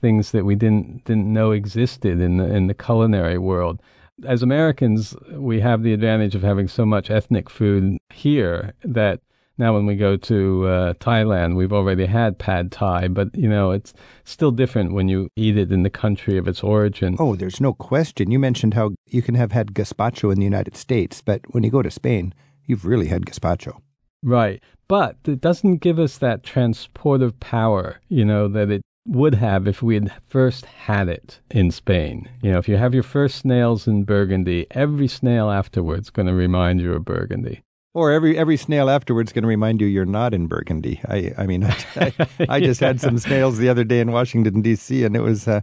things 0.00 0.32
that 0.32 0.44
we 0.44 0.54
didn't 0.54 1.04
didn't 1.04 1.32
know 1.32 1.52
existed 1.52 2.20
in 2.20 2.36
the 2.36 2.44
in 2.54 2.66
the 2.66 2.74
culinary 2.74 3.38
world. 3.38 3.80
As 4.26 4.42
Americans, 4.42 5.16
we 5.32 5.60
have 5.60 5.82
the 5.82 5.92
advantage 5.92 6.34
of 6.34 6.42
having 6.42 6.68
so 6.68 6.84
much 6.86 7.10
ethnic 7.10 7.50
food 7.50 7.98
here 8.10 8.74
that 8.84 9.20
now 9.56 9.72
when 9.74 9.86
we 9.86 9.96
go 9.96 10.16
to 10.16 10.66
uh, 10.66 10.92
Thailand, 10.94 11.56
we've 11.56 11.72
already 11.72 12.06
had 12.06 12.38
pad 12.38 12.72
thai, 12.72 13.08
but 13.08 13.34
you 13.34 13.48
know 13.48 13.70
it's 13.70 13.94
still 14.24 14.50
different 14.50 14.92
when 14.92 15.08
you 15.08 15.28
eat 15.36 15.56
it 15.56 15.72
in 15.72 15.84
the 15.84 15.90
country 15.90 16.36
of 16.36 16.48
its 16.48 16.62
origin. 16.62 17.16
Oh, 17.18 17.36
there's 17.36 17.60
no 17.60 17.72
question. 17.72 18.30
You 18.30 18.38
mentioned 18.38 18.74
how 18.74 18.90
you 19.08 19.22
can 19.22 19.36
have 19.36 19.52
had 19.52 19.74
gazpacho 19.74 20.32
in 20.32 20.38
the 20.38 20.44
United 20.44 20.76
States, 20.76 21.22
but 21.22 21.40
when 21.52 21.62
you 21.62 21.70
go 21.70 21.82
to 21.82 21.90
Spain, 21.90 22.34
you've 22.66 22.84
really 22.84 23.06
had 23.06 23.26
gazpacho. 23.26 23.80
Right. 24.24 24.62
But 24.88 25.16
it 25.26 25.40
doesn't 25.40 25.76
give 25.76 25.98
us 25.98 26.18
that 26.18 26.42
transportive 26.42 27.38
power, 27.40 28.00
you 28.08 28.24
know, 28.24 28.48
that 28.48 28.70
it 28.70 28.82
would 29.06 29.34
have 29.34 29.68
if 29.68 29.82
we 29.82 29.94
had 29.94 30.12
first 30.28 30.64
had 30.64 31.08
it 31.08 31.40
in 31.50 31.70
Spain. 31.70 32.28
You 32.42 32.52
know, 32.52 32.58
if 32.58 32.68
you 32.68 32.76
have 32.76 32.94
your 32.94 33.02
first 33.02 33.36
snails 33.36 33.86
in 33.86 34.04
Burgundy, 34.04 34.66
every 34.70 35.08
snail 35.08 35.50
afterwards 35.50 36.08
going 36.10 36.26
to 36.26 36.34
remind 36.34 36.80
you 36.80 36.94
of 36.94 37.04
Burgundy. 37.04 37.60
Or 37.92 38.10
every 38.10 38.36
every 38.36 38.56
snail 38.56 38.90
afterwards 38.90 39.32
going 39.32 39.42
to 39.42 39.48
remind 39.48 39.80
you 39.80 39.86
you're 39.86 40.04
not 40.04 40.34
in 40.34 40.48
Burgundy. 40.48 41.00
I 41.06 41.32
I 41.38 41.46
mean 41.46 41.62
I, 41.64 41.76
I, 41.94 42.28
I 42.48 42.60
just 42.60 42.80
had 42.80 43.00
some 43.06 43.18
snails 43.18 43.58
the 43.58 43.68
other 43.68 43.84
day 43.84 44.00
in 44.00 44.10
Washington 44.10 44.62
D.C. 44.62 45.04
and 45.04 45.14
it 45.14 45.20
was 45.20 45.46
uh, 45.46 45.60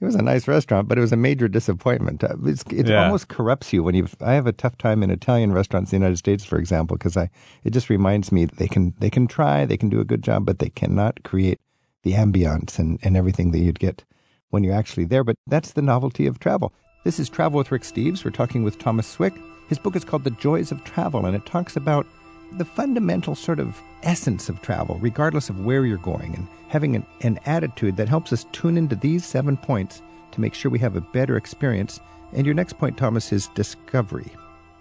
it 0.00 0.04
was 0.04 0.14
a 0.14 0.22
nice 0.22 0.46
restaurant, 0.46 0.88
but 0.88 0.98
it 0.98 1.00
was 1.00 1.12
a 1.12 1.16
major 1.16 1.48
disappointment. 1.48 2.22
Uh, 2.22 2.36
it's, 2.44 2.62
it 2.70 2.88
yeah. 2.88 3.04
almost 3.04 3.28
corrupts 3.28 3.72
you 3.72 3.82
when 3.82 3.94
you. 3.94 4.06
I 4.20 4.34
have 4.34 4.46
a 4.46 4.52
tough 4.52 4.76
time 4.76 5.02
in 5.02 5.10
Italian 5.10 5.52
restaurants 5.52 5.92
in 5.92 6.00
the 6.00 6.04
United 6.04 6.18
States, 6.18 6.44
for 6.44 6.58
example, 6.58 6.96
because 6.96 7.16
I 7.16 7.30
it 7.64 7.70
just 7.70 7.88
reminds 7.88 8.30
me 8.30 8.44
they 8.44 8.68
can 8.68 8.94
they 8.98 9.10
can 9.10 9.26
try, 9.26 9.64
they 9.64 9.76
can 9.76 9.88
do 9.88 10.00
a 10.00 10.04
good 10.04 10.22
job, 10.22 10.44
but 10.44 10.58
they 10.58 10.68
cannot 10.68 11.22
create 11.22 11.60
the 12.02 12.12
ambiance 12.12 12.78
and, 12.78 12.98
and 13.02 13.16
everything 13.16 13.50
that 13.52 13.58
you'd 13.58 13.80
get 13.80 14.04
when 14.50 14.62
you're 14.62 14.74
actually 14.74 15.04
there. 15.04 15.24
But 15.24 15.36
that's 15.46 15.72
the 15.72 15.82
novelty 15.82 16.26
of 16.26 16.38
travel. 16.38 16.72
This 17.04 17.18
is 17.18 17.28
Travel 17.28 17.58
with 17.58 17.70
Rick 17.70 17.82
Steves. 17.82 18.24
We're 18.24 18.32
talking 18.32 18.64
with 18.64 18.78
Thomas 18.78 19.06
Swick. 19.06 19.34
His 19.68 19.78
book 19.78 19.96
is 19.96 20.04
called 20.04 20.24
The 20.24 20.30
Joys 20.30 20.72
of 20.72 20.84
Travel, 20.84 21.24
and 21.24 21.36
it 21.36 21.46
talks 21.46 21.76
about 21.76 22.06
the 22.52 22.64
fundamental 22.64 23.34
sort 23.34 23.60
of 23.60 23.80
essence 24.02 24.48
of 24.48 24.62
travel, 24.62 24.98
regardless 25.00 25.50
of 25.50 25.64
where 25.64 25.84
you're 25.84 25.98
going, 25.98 26.34
and 26.34 26.46
having 26.68 26.96
an, 26.96 27.06
an 27.22 27.38
attitude 27.46 27.96
that 27.96 28.08
helps 28.08 28.32
us 28.32 28.46
tune 28.52 28.76
into 28.76 28.96
these 28.96 29.24
seven 29.24 29.56
points 29.56 30.02
to 30.32 30.40
make 30.40 30.54
sure 30.54 30.70
we 30.70 30.78
have 30.78 30.96
a 30.96 31.00
better 31.00 31.36
experience. 31.36 32.00
And 32.32 32.44
your 32.44 32.54
next 32.54 32.78
point, 32.78 32.96
Thomas, 32.96 33.32
is 33.32 33.48
discovery. 33.48 34.30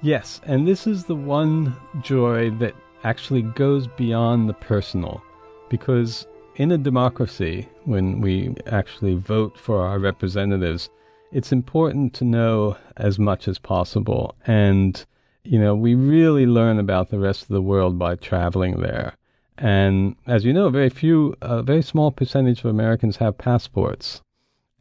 Yes, 0.02 0.42
and 0.46 0.68
this 0.68 0.88
is 0.88 1.06
the 1.06 1.16
one 1.16 1.76
joy 2.02 2.52
that 2.52 2.76
actually 3.04 3.44
goes 3.44 3.88
beyond 3.88 4.50
the 4.50 4.54
personal, 4.54 5.24
because 5.70 6.28
in 6.56 6.72
a 6.72 6.78
democracy, 6.78 7.68
when 7.84 8.22
we 8.22 8.56
actually 8.68 9.16
vote 9.16 9.58
for 9.58 9.82
our 9.82 10.00
representatives, 10.00 10.90
it's 11.32 11.52
important 11.52 12.14
to 12.14 12.24
know 12.24 12.78
as 12.98 13.20
much 13.20 13.48
as 13.48 13.60
possible. 13.60 14.36
And 14.48 15.06
you 15.46 15.60
know, 15.60 15.76
we 15.76 15.96
really 15.96 16.46
learn 16.46 16.80
about 16.80 17.10
the 17.10 17.20
rest 17.20 17.44
of 17.44 17.50
the 17.50 17.62
world 17.62 17.98
by 18.00 18.16
traveling 18.16 18.82
there. 18.82 19.16
And 19.58 20.16
as 20.28 20.44
you 20.44 20.54
know, 20.54 20.70
very 20.70 20.90
few, 20.90 21.36
a 21.42 21.64
very 21.64 21.82
small 21.82 22.12
percentage 22.12 22.60
of 22.60 22.66
Americans 22.66 23.18
have 23.18 23.38
passports. 23.38 24.22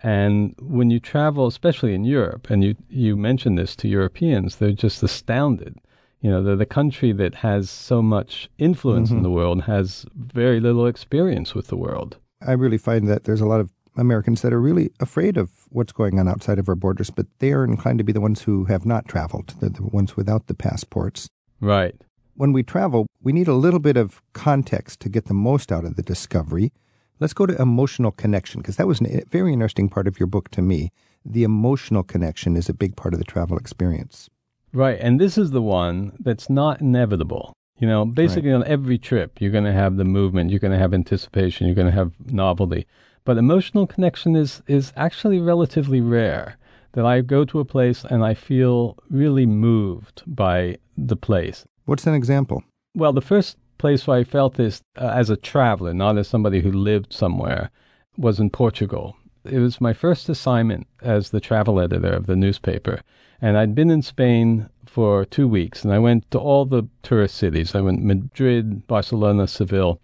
And 0.02 0.54
when 0.60 0.90
you 0.90 1.00
travel, 1.00 1.46
especially 1.46 1.94
in 1.94 2.04
Europe, 2.04 2.50
and 2.50 2.62
you, 2.62 2.76
you 2.88 3.16
mention 3.16 3.54
this 3.54 3.74
to 3.76 3.88
Europeans, 3.88 4.56
they're 4.56 4.72
just 4.72 5.02
astounded. 5.02 5.78
You 6.20 6.30
know, 6.30 6.42
they're 6.42 6.56
the 6.56 6.66
country 6.66 7.12
that 7.12 7.36
has 7.36 7.70
so 7.70 8.02
much 8.02 8.48
influence 8.58 9.08
mm-hmm. 9.08 9.18
in 9.18 9.22
the 9.22 9.30
world 9.30 9.62
has 9.62 10.06
very 10.14 10.60
little 10.60 10.86
experience 10.86 11.54
with 11.54 11.68
the 11.68 11.76
world. 11.76 12.18
I 12.46 12.52
really 12.52 12.78
find 12.78 13.08
that 13.08 13.24
there's 13.24 13.40
a 13.40 13.46
lot 13.46 13.60
of 13.60 13.70
Americans 13.96 14.42
that 14.42 14.52
are 14.52 14.60
really 14.60 14.90
afraid 15.00 15.36
of 15.36 15.50
what's 15.70 15.92
going 15.92 16.18
on 16.18 16.28
outside 16.28 16.58
of 16.58 16.68
our 16.68 16.74
borders, 16.74 17.10
but 17.10 17.26
they 17.38 17.52
are 17.52 17.64
inclined 17.64 17.98
to 17.98 18.04
be 18.04 18.12
the 18.12 18.20
ones 18.20 18.42
who 18.42 18.64
have 18.64 18.84
not 18.84 19.08
traveled. 19.08 19.54
They're 19.60 19.70
the 19.70 19.82
ones 19.84 20.16
without 20.16 20.46
the 20.46 20.54
passports. 20.54 21.28
Right. 21.60 21.94
When 22.34 22.52
we 22.52 22.62
travel, 22.62 23.06
we 23.22 23.32
need 23.32 23.48
a 23.48 23.54
little 23.54 23.80
bit 23.80 23.96
of 23.96 24.20
context 24.32 25.00
to 25.00 25.08
get 25.08 25.26
the 25.26 25.34
most 25.34 25.70
out 25.70 25.84
of 25.84 25.96
the 25.96 26.02
discovery. 26.02 26.72
Let's 27.20 27.32
go 27.32 27.46
to 27.46 27.60
emotional 27.60 28.10
connection, 28.10 28.60
because 28.60 28.76
that 28.76 28.88
was 28.88 29.00
a 29.00 29.18
eh, 29.18 29.20
very 29.30 29.52
interesting 29.52 29.88
part 29.88 30.08
of 30.08 30.18
your 30.18 30.26
book 30.26 30.50
to 30.50 30.62
me. 30.62 30.90
The 31.24 31.44
emotional 31.44 32.02
connection 32.02 32.56
is 32.56 32.68
a 32.68 32.74
big 32.74 32.96
part 32.96 33.14
of 33.14 33.20
the 33.20 33.24
travel 33.24 33.56
experience. 33.56 34.28
Right. 34.72 34.98
And 35.00 35.20
this 35.20 35.38
is 35.38 35.52
the 35.52 35.62
one 35.62 36.16
that's 36.18 36.50
not 36.50 36.80
inevitable. 36.80 37.52
You 37.78 37.88
know, 37.88 38.04
basically 38.04 38.50
right. 38.50 38.56
on 38.56 38.64
every 38.64 38.98
trip, 38.98 39.40
you're 39.40 39.50
going 39.50 39.64
to 39.64 39.72
have 39.72 39.96
the 39.96 40.04
movement, 40.04 40.50
you're 40.50 40.60
going 40.60 40.72
to 40.72 40.78
have 40.78 40.94
anticipation, 40.94 41.66
you're 41.66 41.74
going 41.74 41.88
to 41.88 41.92
have 41.92 42.12
novelty. 42.26 42.86
But 43.24 43.38
emotional 43.38 43.86
connection 43.86 44.36
is, 44.36 44.62
is 44.66 44.92
actually 44.96 45.40
relatively 45.40 46.00
rare. 46.00 46.56
That 46.92 47.06
I 47.06 47.22
go 47.22 47.44
to 47.46 47.58
a 47.58 47.64
place 47.64 48.04
and 48.04 48.24
I 48.24 48.34
feel 48.34 48.96
really 49.10 49.46
moved 49.46 50.22
by 50.26 50.76
the 50.96 51.16
place. 51.16 51.64
What's 51.86 52.06
an 52.06 52.14
example? 52.14 52.62
Well, 52.94 53.12
the 53.12 53.20
first 53.20 53.56
place 53.78 54.06
where 54.06 54.18
I 54.18 54.24
felt 54.24 54.54
this 54.54 54.80
uh, 54.96 55.08
as 55.08 55.28
a 55.28 55.36
traveler, 55.36 55.92
not 55.92 56.18
as 56.18 56.28
somebody 56.28 56.60
who 56.60 56.70
lived 56.70 57.12
somewhere, 57.12 57.70
was 58.16 58.38
in 58.38 58.50
Portugal. 58.50 59.16
It 59.44 59.58
was 59.58 59.80
my 59.80 59.92
first 59.92 60.28
assignment 60.28 60.86
as 61.02 61.30
the 61.30 61.40
travel 61.40 61.80
editor 61.80 62.12
of 62.12 62.26
the 62.26 62.36
newspaper. 62.36 63.00
And 63.40 63.58
I'd 63.58 63.74
been 63.74 63.90
in 63.90 64.02
Spain 64.02 64.68
for 64.86 65.24
two 65.24 65.48
weeks, 65.48 65.84
and 65.84 65.92
I 65.92 65.98
went 65.98 66.30
to 66.30 66.38
all 66.38 66.64
the 66.64 66.84
tourist 67.02 67.34
cities. 67.34 67.74
I 67.74 67.80
went 67.80 68.04
Madrid, 68.04 68.86
Barcelona, 68.86 69.48
Seville, 69.48 70.00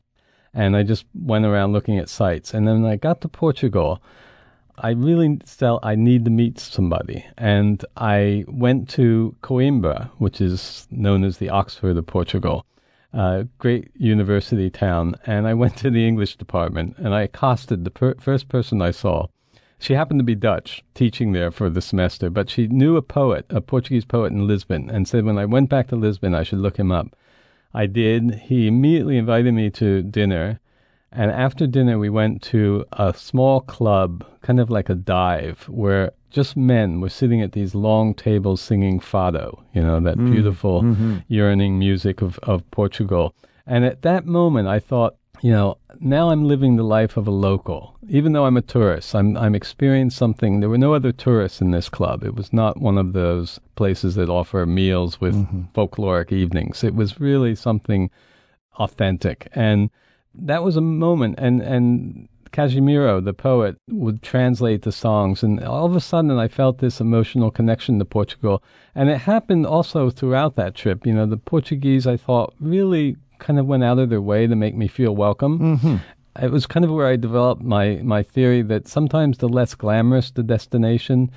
and 0.52 0.76
I 0.76 0.82
just 0.82 1.04
went 1.14 1.44
around 1.44 1.72
looking 1.72 1.98
at 1.98 2.08
sites. 2.08 2.52
And 2.54 2.66
then 2.66 2.84
I 2.84 2.96
got 2.96 3.20
to 3.20 3.28
Portugal. 3.28 4.02
I 4.78 4.90
really 4.90 5.38
felt 5.44 5.84
I 5.84 5.94
need 5.94 6.24
to 6.24 6.30
meet 6.30 6.58
somebody. 6.58 7.24
And 7.36 7.84
I 7.96 8.44
went 8.48 8.88
to 8.90 9.36
Coimbra, 9.42 10.10
which 10.18 10.40
is 10.40 10.88
known 10.90 11.24
as 11.24 11.38
the 11.38 11.50
Oxford 11.50 11.96
of 11.96 12.06
Portugal, 12.06 12.66
a 13.12 13.46
great 13.58 13.90
university 13.94 14.70
town. 14.70 15.14
And 15.26 15.46
I 15.46 15.54
went 15.54 15.76
to 15.78 15.90
the 15.90 16.06
English 16.06 16.36
department 16.36 16.96
and 16.98 17.14
I 17.14 17.22
accosted 17.22 17.84
the 17.84 17.90
per- 17.90 18.16
first 18.18 18.48
person 18.48 18.82
I 18.82 18.90
saw. 18.90 19.26
She 19.78 19.94
happened 19.94 20.20
to 20.20 20.24
be 20.24 20.34
Dutch, 20.34 20.84
teaching 20.94 21.32
there 21.32 21.50
for 21.50 21.70
the 21.70 21.80
semester, 21.80 22.28
but 22.28 22.50
she 22.50 22.66
knew 22.66 22.96
a 22.96 23.02
poet, 23.02 23.46
a 23.48 23.62
Portuguese 23.62 24.04
poet 24.04 24.30
in 24.30 24.46
Lisbon, 24.46 24.90
and 24.90 25.08
said 25.08 25.24
when 25.24 25.38
I 25.38 25.46
went 25.46 25.70
back 25.70 25.88
to 25.88 25.96
Lisbon, 25.96 26.34
I 26.34 26.42
should 26.42 26.58
look 26.58 26.78
him 26.78 26.92
up. 26.92 27.16
I 27.72 27.86
did. 27.86 28.34
He 28.46 28.66
immediately 28.66 29.16
invited 29.16 29.54
me 29.54 29.70
to 29.70 30.02
dinner. 30.02 30.60
And 31.12 31.30
after 31.30 31.66
dinner, 31.66 31.98
we 31.98 32.08
went 32.08 32.42
to 32.42 32.84
a 32.92 33.12
small 33.14 33.60
club, 33.60 34.24
kind 34.42 34.60
of 34.60 34.70
like 34.70 34.88
a 34.88 34.94
dive, 34.94 35.68
where 35.68 36.12
just 36.30 36.56
men 36.56 37.00
were 37.00 37.08
sitting 37.08 37.42
at 37.42 37.52
these 37.52 37.74
long 37.74 38.14
tables 38.14 38.60
singing 38.60 39.00
fado, 39.00 39.62
you 39.72 39.82
know, 39.82 39.98
that 40.00 40.16
mm. 40.16 40.30
beautiful, 40.30 40.82
mm-hmm. 40.82 41.18
yearning 41.26 41.78
music 41.78 42.22
of, 42.22 42.38
of 42.44 42.68
Portugal. 42.70 43.34
And 43.66 43.84
at 43.84 44.02
that 44.02 44.24
moment, 44.26 44.68
I 44.68 44.78
thought, 44.78 45.16
you 45.42 45.50
know, 45.50 45.78
now 46.00 46.30
I'm 46.30 46.44
living 46.44 46.76
the 46.76 46.82
life 46.82 47.16
of 47.16 47.26
a 47.26 47.30
local. 47.30 47.96
Even 48.08 48.32
though 48.32 48.44
I'm 48.44 48.56
a 48.56 48.62
tourist, 48.62 49.14
I'm 49.14 49.36
I'm 49.36 49.54
experiencing 49.54 50.16
something. 50.16 50.60
There 50.60 50.68
were 50.68 50.78
no 50.78 50.94
other 50.94 51.12
tourists 51.12 51.60
in 51.60 51.70
this 51.70 51.88
club. 51.88 52.24
It 52.24 52.34
was 52.34 52.52
not 52.52 52.80
one 52.80 52.98
of 52.98 53.12
those 53.12 53.58
places 53.76 54.14
that 54.16 54.28
offer 54.28 54.66
meals 54.66 55.20
with 55.20 55.34
mm-hmm. 55.34 55.62
folkloric 55.74 56.32
evenings. 56.32 56.84
It 56.84 56.94
was 56.94 57.20
really 57.20 57.54
something 57.54 58.10
authentic, 58.78 59.48
and 59.52 59.90
that 60.34 60.62
was 60.62 60.76
a 60.76 60.82
moment. 60.82 61.36
And 61.38 61.62
and 61.62 62.28
Casimiro, 62.52 63.20
the 63.20 63.32
poet, 63.32 63.76
would 63.88 64.22
translate 64.22 64.82
the 64.82 64.92
songs, 64.92 65.42
and 65.42 65.62
all 65.64 65.86
of 65.86 65.96
a 65.96 66.00
sudden 66.00 66.32
I 66.38 66.48
felt 66.48 66.78
this 66.78 67.00
emotional 67.00 67.50
connection 67.50 67.98
to 67.98 68.04
Portugal. 68.04 68.62
And 68.94 69.08
it 69.08 69.18
happened 69.18 69.66
also 69.66 70.10
throughout 70.10 70.56
that 70.56 70.74
trip. 70.74 71.06
You 71.06 71.14
know, 71.14 71.26
the 71.26 71.36
Portuguese 71.36 72.06
I 72.06 72.16
thought 72.16 72.54
really 72.60 73.16
kind 73.40 73.58
of 73.58 73.66
went 73.66 73.84
out 73.84 73.98
of 73.98 74.10
their 74.10 74.20
way 74.20 74.46
to 74.46 74.54
make 74.54 74.76
me 74.76 74.86
feel 74.86 75.16
welcome. 75.16 75.58
Mm-hmm. 75.58 75.96
It 76.40 76.50
was 76.52 76.66
kind 76.66 76.84
of 76.84 76.92
where 76.92 77.08
I 77.08 77.16
developed 77.16 77.62
my, 77.62 77.96
my 78.02 78.22
theory 78.22 78.62
that 78.62 78.86
sometimes 78.86 79.38
the 79.38 79.48
less 79.48 79.74
glamorous 79.74 80.30
the 80.30 80.44
destination, 80.44 81.30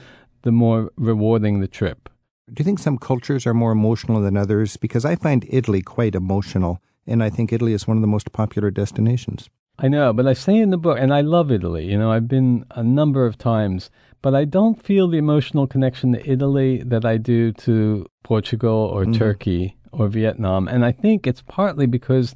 the 0.44 0.52
more 0.52 0.92
rewarding 0.96 1.60
the 1.60 1.68
trip. 1.68 2.10
Do 2.48 2.62
you 2.62 2.66
think 2.66 2.80
some 2.80 2.98
cultures 2.98 3.48
are 3.48 3.54
more 3.54 3.72
emotional 3.72 4.22
than 4.22 4.38
others? 4.38 4.78
Because 4.78 5.06
I 5.06 5.16
find 5.16 5.48
Italy 5.50 5.82
quite 5.82 6.14
emotional, 6.14 6.80
and 7.08 7.24
I 7.24 7.30
think 7.30 7.52
Italy 7.52 7.74
is 7.74 7.88
one 7.88 7.98
of 7.98 8.02
the 8.02 8.08
most 8.08 8.32
popular 8.32 8.70
destinations. 8.70 9.50
I 9.80 9.88
know, 9.88 10.14
but 10.14 10.28
I 10.28 10.34
say 10.34 10.58
in 10.58 10.70
the 10.70 10.78
book, 10.78 11.00
and 11.00 11.14
I 11.14 11.22
love 11.22 11.52
Italy. 11.52 11.86
You 11.86 11.98
know, 11.98 12.12
I've 12.12 12.28
been 12.28 12.66
a 12.72 12.84
number 12.84 13.26
of 13.26 13.38
times, 13.40 13.90
but 14.22 14.36
I 14.36 14.46
don't 14.46 14.82
feel 14.82 15.08
the 15.08 15.18
emotional 15.18 15.66
connection 15.66 16.14
to 16.14 16.30
Italy 16.30 16.84
that 16.86 17.06
I 17.06 17.18
do 17.18 17.52
to 17.54 18.06
Portugal 18.24 18.92
or 18.94 19.04
mm-hmm. 19.04 19.14
Turkey 19.14 19.76
or 19.94 20.08
Vietnam. 20.08 20.68
And 20.68 20.84
I 20.84 20.92
think 20.92 21.28
it's 21.28 21.42
partly 21.42 21.86
because 21.86 22.36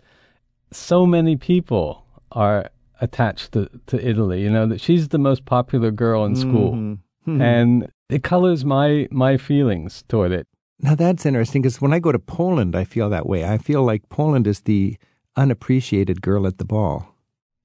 so 0.71 1.05
many 1.05 1.35
people 1.35 2.05
are 2.31 2.69
attached 3.01 3.51
to, 3.53 3.69
to 3.87 4.07
Italy. 4.07 4.41
You 4.41 4.49
know, 4.49 4.67
that 4.67 4.81
she's 4.81 5.09
the 5.09 5.17
most 5.17 5.45
popular 5.45 5.91
girl 5.91 6.25
in 6.25 6.35
school. 6.35 6.73
Mm-hmm. 6.73 7.31
Mm-hmm. 7.31 7.41
And 7.41 7.91
it 8.09 8.23
colors 8.23 8.63
my, 8.63 9.07
my 9.11 9.37
feelings 9.37 10.03
toward 10.07 10.31
it. 10.31 10.47
Now 10.79 10.95
that's 10.95 11.25
interesting 11.25 11.61
because 11.61 11.81
when 11.81 11.93
I 11.93 11.99
go 11.99 12.11
to 12.11 12.19
Poland, 12.19 12.75
I 12.75 12.83
feel 12.83 13.09
that 13.09 13.27
way. 13.27 13.43
I 13.45 13.57
feel 13.57 13.83
like 13.83 14.07
Poland 14.09 14.45
is 14.47 14.61
the 14.61 14.97
unappreciated 15.35 16.21
girl 16.21 16.45
at 16.45 16.57
the 16.57 16.65
ball. 16.65 17.15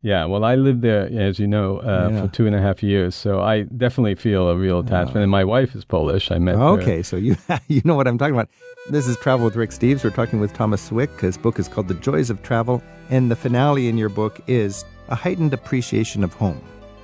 Yeah, 0.04 0.24
well, 0.24 0.42
I 0.42 0.56
lived 0.56 0.82
there, 0.82 1.08
as 1.16 1.38
you 1.38 1.46
know, 1.46 1.78
uh, 1.78 2.08
yeah. 2.10 2.22
for 2.22 2.28
two 2.32 2.46
and 2.48 2.56
a 2.56 2.60
half 2.60 2.82
years, 2.82 3.14
so 3.14 3.40
I 3.40 3.62
definitely 3.62 4.16
feel 4.16 4.48
a 4.48 4.56
real 4.56 4.80
attachment. 4.80 5.18
Oh. 5.18 5.22
And 5.22 5.30
my 5.30 5.44
wife 5.44 5.76
is 5.76 5.84
Polish. 5.84 6.32
I 6.32 6.38
met. 6.38 6.56
Her. 6.56 6.62
Okay, 6.80 6.96
her. 6.98 7.02
so 7.04 7.16
you 7.16 7.36
you 7.68 7.82
know 7.84 7.94
what 7.94 8.08
I'm 8.08 8.18
talking 8.18 8.34
about. 8.34 8.48
This 8.90 9.06
is 9.06 9.16
Travel 9.18 9.44
with 9.44 9.54
Rick 9.54 9.70
Steves. 9.70 10.02
We're 10.02 10.10
talking 10.10 10.40
with 10.40 10.52
Thomas 10.54 10.82
Swick. 10.82 11.20
His 11.20 11.38
book 11.38 11.60
is 11.60 11.68
called 11.68 11.86
The 11.86 11.94
Joys 11.94 12.30
of 12.30 12.42
Travel, 12.42 12.82
and 13.10 13.30
the 13.30 13.36
finale 13.36 13.88
in 13.88 13.96
your 13.96 14.08
book 14.08 14.40
is 14.48 14.84
a 15.06 15.14
heightened 15.14 15.54
appreciation 15.54 16.24
of 16.24 16.34
home. 16.34 16.60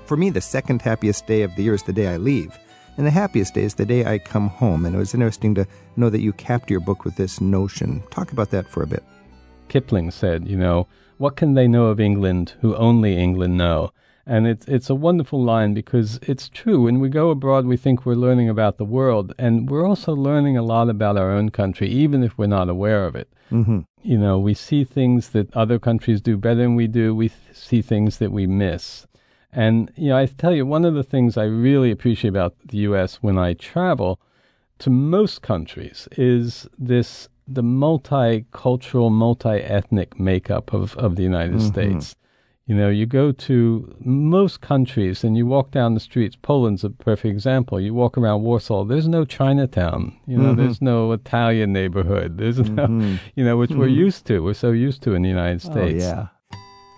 For 0.06 0.16
me, 0.16 0.30
the 0.30 0.40
second 0.40 0.82
happiest 0.82 1.24
day 1.28 1.42
of 1.42 1.54
the 1.54 1.62
year 1.62 1.74
is 1.74 1.84
the 1.84 1.92
day 1.92 2.08
I 2.08 2.16
leave, 2.16 2.58
and 2.96 3.06
the 3.06 3.12
happiest 3.12 3.54
day 3.54 3.62
is 3.62 3.74
the 3.74 3.86
day 3.86 4.06
I 4.06 4.18
come 4.18 4.48
home. 4.48 4.84
And 4.84 4.96
it 4.96 4.98
was 4.98 5.14
interesting 5.14 5.54
to 5.54 5.68
know 5.94 6.10
that 6.10 6.20
you 6.20 6.32
capped 6.32 6.68
your 6.68 6.80
book 6.80 7.04
with 7.04 7.14
this 7.14 7.40
notion. 7.40 8.02
Talk 8.10 8.32
about 8.32 8.50
that 8.50 8.66
for 8.66 8.82
a 8.82 8.88
bit. 8.88 9.04
Kipling 9.68 10.10
said, 10.10 10.48
you 10.48 10.56
know 10.56 10.88
what 11.18 11.36
can 11.36 11.54
they 11.54 11.68
know 11.68 11.86
of 11.86 12.00
England 12.00 12.54
who 12.60 12.74
only 12.76 13.16
England 13.16 13.56
know? 13.56 13.92
And 14.24 14.46
it's 14.46 14.66
it's 14.68 14.90
a 14.90 14.94
wonderful 14.94 15.42
line 15.42 15.72
because 15.74 16.18
it's 16.22 16.48
true. 16.48 16.82
When 16.82 17.00
we 17.00 17.08
go 17.08 17.30
abroad, 17.30 17.64
we 17.64 17.78
think 17.78 18.04
we're 18.04 18.14
learning 18.14 18.48
about 18.48 18.76
the 18.76 18.84
world, 18.84 19.32
and 19.38 19.70
we're 19.70 19.86
also 19.86 20.12
learning 20.14 20.56
a 20.56 20.62
lot 20.62 20.90
about 20.90 21.16
our 21.16 21.30
own 21.30 21.48
country, 21.48 21.88
even 21.88 22.22
if 22.22 22.36
we're 22.36 22.46
not 22.46 22.68
aware 22.68 23.06
of 23.06 23.16
it. 23.16 23.32
Mm-hmm. 23.50 23.80
You 24.02 24.18
know, 24.18 24.38
we 24.38 24.52
see 24.52 24.84
things 24.84 25.30
that 25.30 25.54
other 25.56 25.78
countries 25.78 26.20
do 26.20 26.36
better 26.36 26.56
than 26.56 26.76
we 26.76 26.86
do. 26.86 27.14
We 27.14 27.30
th- 27.30 27.56
see 27.56 27.80
things 27.80 28.18
that 28.18 28.30
we 28.30 28.46
miss. 28.46 29.06
And 29.50 29.90
you 29.96 30.10
know, 30.10 30.18
I 30.18 30.26
tell 30.26 30.54
you, 30.54 30.66
one 30.66 30.84
of 30.84 30.94
the 30.94 31.02
things 31.02 31.38
I 31.38 31.44
really 31.44 31.90
appreciate 31.90 32.30
about 32.30 32.54
the 32.66 32.78
U.S. 32.88 33.16
when 33.22 33.38
I 33.38 33.54
travel 33.54 34.20
to 34.80 34.90
most 34.90 35.40
countries 35.40 36.06
is 36.12 36.68
this 36.78 37.28
the 37.48 37.62
multicultural, 37.62 39.10
multi-ethnic 39.10 40.20
makeup 40.20 40.72
of, 40.72 40.96
of 40.96 41.16
the 41.16 41.22
United 41.22 41.56
mm-hmm. 41.56 41.68
States. 41.68 42.14
You 42.66 42.74
know, 42.76 42.90
you 42.90 43.06
go 43.06 43.32
to 43.32 43.96
most 44.00 44.60
countries 44.60 45.24
and 45.24 45.38
you 45.38 45.46
walk 45.46 45.70
down 45.70 45.94
the 45.94 46.00
streets. 46.00 46.36
Poland's 46.36 46.84
a 46.84 46.90
perfect 46.90 47.32
example. 47.32 47.80
You 47.80 47.94
walk 47.94 48.18
around 48.18 48.42
Warsaw, 48.42 48.84
there's 48.84 49.08
no 49.08 49.24
Chinatown. 49.24 50.14
You 50.26 50.36
know, 50.36 50.50
mm-hmm. 50.50 50.60
there's 50.60 50.82
no 50.82 51.12
Italian 51.12 51.72
neighborhood. 51.72 52.36
There's 52.36 52.58
mm-hmm. 52.58 52.74
no, 52.98 53.18
you 53.36 53.44
know, 53.44 53.56
which 53.56 53.70
mm-hmm. 53.70 53.80
we're 53.80 53.88
used 53.88 54.26
to. 54.26 54.40
We're 54.40 54.52
so 54.52 54.72
used 54.72 55.02
to 55.04 55.14
in 55.14 55.22
the 55.22 55.30
United 55.30 55.66
oh, 55.66 55.72
States. 55.72 56.04
Oh, 56.04 56.08
yeah. 56.08 56.26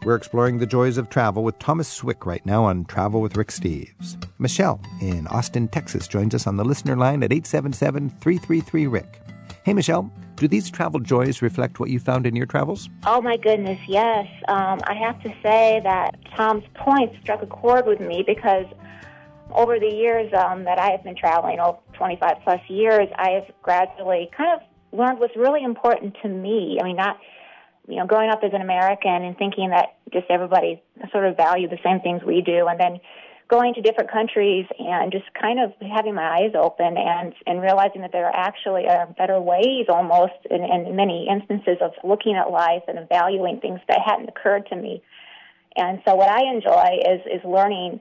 We're 0.05 0.17
exploring 0.17 0.59
the 0.59 0.67
joys 0.67 0.97
of 0.97 1.09
travel 1.09 1.45
with 1.45 1.59
Thomas 1.59 1.87
Swick 1.87 2.27
right 2.27 2.45
now 2.45 2.65
on 2.65 2.87
Travel 2.87 3.21
with 3.21 3.37
Rick 3.37 3.49
Steves. 3.49 4.17
Michelle 4.39 4.81
in 5.01 5.27
Austin, 5.29 5.69
Texas 5.69 6.09
joins 6.09 6.35
us 6.35 6.47
on 6.47 6.57
the 6.57 6.65
listener 6.65 6.97
line 6.97 7.23
at 7.23 7.33
877 7.33 8.09
333 8.09 8.87
Rick. 8.87 9.21
Hey, 9.63 9.75
Michelle, 9.75 10.11
do 10.37 10.49
these 10.49 10.71
travel 10.71 11.01
joys 11.01 11.43
reflect 11.43 11.81
what 11.81 11.91
you 11.91 12.01
found 12.01 12.27
in 12.27 12.35
your 12.35 12.47
travels? 12.47 12.89
Oh, 13.05 13.21
my 13.21 13.37
goodness, 13.37 13.79
yes. 13.87 14.27
Um, 14.49 14.81
I 14.85 14.95
have 14.95 15.23
to 15.23 15.29
say 15.43 15.83
that 15.85 16.17
Tom's 16.35 16.65
point 16.75 17.13
struck 17.21 17.43
a 17.43 17.47
chord 17.47 17.87
with 17.87 18.01
me 18.01 18.25
because 18.27 18.65
over 19.53 19.79
the 19.79 19.91
years 19.91 20.33
um, 20.33 20.65
that 20.65 20.79
I 20.79 20.91
have 20.93 21.05
been 21.05 21.15
traveling, 21.15 21.61
over 21.61 21.79
25 21.93 22.37
plus 22.43 22.61
years, 22.69 23.09
I 23.17 23.33
have 23.33 23.55
gradually 23.63 24.31
kind 24.35 24.59
of 24.59 24.99
learned 24.99 25.19
what's 25.19 25.37
really 25.37 25.63
important 25.63 26.17
to 26.23 26.29
me. 26.29 26.79
I 26.81 26.85
mean, 26.85 26.97
not, 26.97 27.19
you 27.87 27.97
know, 27.97 28.07
growing 28.07 28.31
up 28.31 28.41
as 28.43 28.55
an 28.55 28.63
American 28.63 29.23
and 29.25 29.37
thinking 29.37 29.71
that 29.71 29.99
just 30.11 30.25
everybody 30.31 30.83
sort 31.13 31.27
of 31.27 31.37
value 31.37 31.69
the 31.69 31.79
same 31.85 32.01
things 32.01 32.23
we 32.23 32.41
do, 32.41 32.67
and 32.67 32.81
then 32.81 33.01
going 33.51 33.75
to 33.75 33.83
different 33.83 34.11
countries 34.11 34.65
and 34.79 35.11
just 35.11 35.25
kind 35.35 35.59
of 35.59 35.73
having 35.95 36.15
my 36.15 36.39
eyes 36.39 36.53
open 36.55 36.97
and 36.97 37.35
and 37.47 37.61
realizing 37.61 38.03
that 38.03 38.13
there 38.13 38.25
are 38.27 38.35
actually 38.35 38.87
are 38.87 39.07
better 39.19 39.41
ways 39.41 39.87
almost 39.89 40.39
in, 40.49 40.63
in 40.63 40.95
many 40.95 41.27
instances 41.29 41.77
of 41.83 41.91
looking 42.05 42.37
at 42.37 42.51
life 42.51 42.83
and 42.87 43.09
valuing 43.09 43.59
things 43.61 43.81
that 43.89 43.99
hadn't 44.07 44.29
occurred 44.29 44.67
to 44.69 44.77
me. 44.77 45.03
And 45.77 46.01
so 46.07 46.15
what 46.15 46.29
I 46.31 46.49
enjoy 46.49 47.03
is 47.03 47.21
is 47.27 47.45
learning 47.45 48.01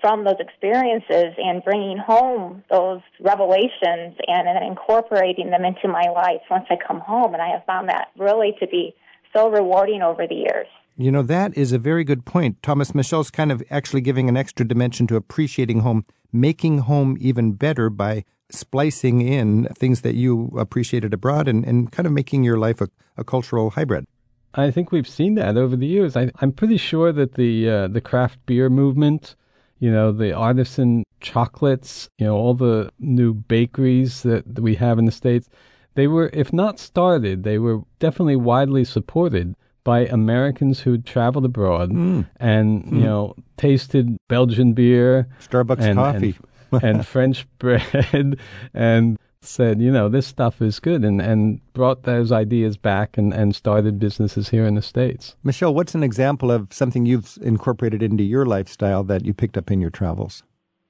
from 0.00 0.24
those 0.24 0.40
experiences 0.40 1.34
and 1.36 1.64
bringing 1.64 1.98
home 1.98 2.64
those 2.70 3.00
revelations 3.20 4.16
and, 4.26 4.48
and 4.48 4.64
incorporating 4.66 5.50
them 5.50 5.64
into 5.64 5.88
my 5.88 6.08
life 6.14 6.40
once 6.50 6.64
I 6.70 6.76
come 6.76 7.00
home. 7.00 7.34
And 7.34 7.42
I 7.42 7.48
have 7.48 7.64
found 7.64 7.88
that 7.88 8.08
really 8.16 8.54
to 8.60 8.66
be 8.66 8.94
so 9.34 9.50
rewarding 9.50 10.02
over 10.02 10.26
the 10.26 10.34
years. 10.34 10.66
You 11.00 11.10
know, 11.10 11.22
that 11.22 11.56
is 11.56 11.72
a 11.72 11.78
very 11.78 12.04
good 12.04 12.26
point. 12.26 12.62
Thomas 12.62 12.94
Michelle's 12.94 13.30
kind 13.30 13.50
of 13.50 13.62
actually 13.70 14.02
giving 14.02 14.28
an 14.28 14.36
extra 14.36 14.68
dimension 14.68 15.06
to 15.06 15.16
appreciating 15.16 15.80
home, 15.80 16.04
making 16.30 16.80
home 16.80 17.16
even 17.18 17.52
better 17.52 17.88
by 17.88 18.26
splicing 18.50 19.22
in 19.22 19.64
things 19.74 20.02
that 20.02 20.14
you 20.14 20.50
appreciated 20.58 21.14
abroad 21.14 21.48
and, 21.48 21.64
and 21.64 21.90
kind 21.90 22.06
of 22.06 22.12
making 22.12 22.44
your 22.44 22.58
life 22.58 22.82
a, 22.82 22.88
a 23.16 23.24
cultural 23.24 23.70
hybrid. 23.70 24.04
I 24.52 24.70
think 24.70 24.92
we've 24.92 25.08
seen 25.08 25.36
that 25.36 25.56
over 25.56 25.74
the 25.74 25.86
years. 25.86 26.18
I, 26.18 26.32
am 26.42 26.52
pretty 26.52 26.76
sure 26.76 27.12
that 27.12 27.32
the 27.32 27.70
uh, 27.70 27.88
the 27.88 28.02
craft 28.02 28.44
beer 28.44 28.68
movement, 28.68 29.36
you 29.78 29.90
know, 29.90 30.12
the 30.12 30.34
artisan 30.34 31.04
chocolates, 31.20 32.10
you 32.18 32.26
know, 32.26 32.36
all 32.36 32.52
the 32.52 32.90
new 32.98 33.32
bakeries 33.32 34.22
that, 34.24 34.54
that 34.54 34.60
we 34.60 34.74
have 34.74 34.98
in 34.98 35.06
the 35.06 35.12
states, 35.12 35.48
they 35.94 36.08
were, 36.08 36.28
if 36.34 36.52
not 36.52 36.78
started, 36.78 37.42
they 37.42 37.58
were 37.58 37.80
definitely 38.00 38.36
widely 38.36 38.84
supported 38.84 39.54
by 39.84 40.00
Americans 40.06 40.80
who 40.80 40.98
traveled 40.98 41.44
abroad 41.44 41.90
mm. 41.90 42.26
and 42.38 42.84
mm. 42.84 42.92
you 42.92 43.04
know 43.04 43.34
tasted 43.56 44.16
Belgian 44.28 44.72
beer, 44.72 45.28
Starbucks 45.40 45.80
and, 45.80 45.96
coffee, 45.96 46.36
and, 46.72 46.82
and 46.82 47.06
French 47.06 47.46
bread, 47.58 48.38
and 48.74 49.18
said, 49.42 49.80
you 49.80 49.90
know, 49.90 50.08
this 50.08 50.26
stuff 50.26 50.60
is 50.60 50.80
good, 50.80 51.04
and 51.04 51.20
and 51.20 51.60
brought 51.72 52.02
those 52.02 52.30
ideas 52.32 52.76
back 52.76 53.16
and 53.16 53.32
and 53.32 53.54
started 53.54 53.98
businesses 53.98 54.50
here 54.50 54.66
in 54.66 54.74
the 54.74 54.82
states. 54.82 55.36
Michelle, 55.42 55.74
what's 55.74 55.94
an 55.94 56.02
example 56.02 56.50
of 56.50 56.72
something 56.72 57.06
you've 57.06 57.38
incorporated 57.42 58.02
into 58.02 58.22
your 58.22 58.44
lifestyle 58.44 59.02
that 59.04 59.24
you 59.24 59.32
picked 59.32 59.56
up 59.56 59.70
in 59.70 59.80
your 59.80 59.90
travels? 59.90 60.42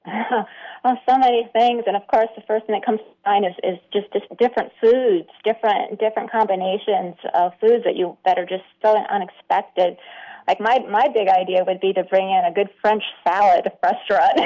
oh, 0.83 0.95
so 1.07 1.17
many 1.17 1.47
things. 1.53 1.83
And 1.87 1.95
of 1.95 2.07
course, 2.07 2.29
the 2.35 2.43
first 2.47 2.65
thing 2.65 2.75
that 2.75 2.85
comes 2.85 2.99
to 2.99 3.29
mind 3.29 3.45
is, 3.45 3.53
is 3.63 3.79
just, 3.93 4.11
just 4.13 4.25
different 4.39 4.71
foods, 4.81 5.29
different 5.43 5.99
different 5.99 6.31
combinations 6.31 7.15
of 7.33 7.53
foods 7.59 7.83
that 7.85 7.95
you 7.95 8.17
that 8.25 8.37
are 8.37 8.45
just 8.45 8.63
so 8.81 8.95
unexpected 9.09 9.97
like 10.47 10.59
my 10.59 10.79
my 10.89 11.07
big 11.13 11.27
idea 11.27 11.63
would 11.65 11.79
be 11.79 11.93
to 11.93 12.03
bring 12.03 12.29
in 12.29 12.43
a 12.45 12.53
good 12.53 12.69
French 12.81 13.03
salad 13.23 13.69
restaurant. 13.83 14.39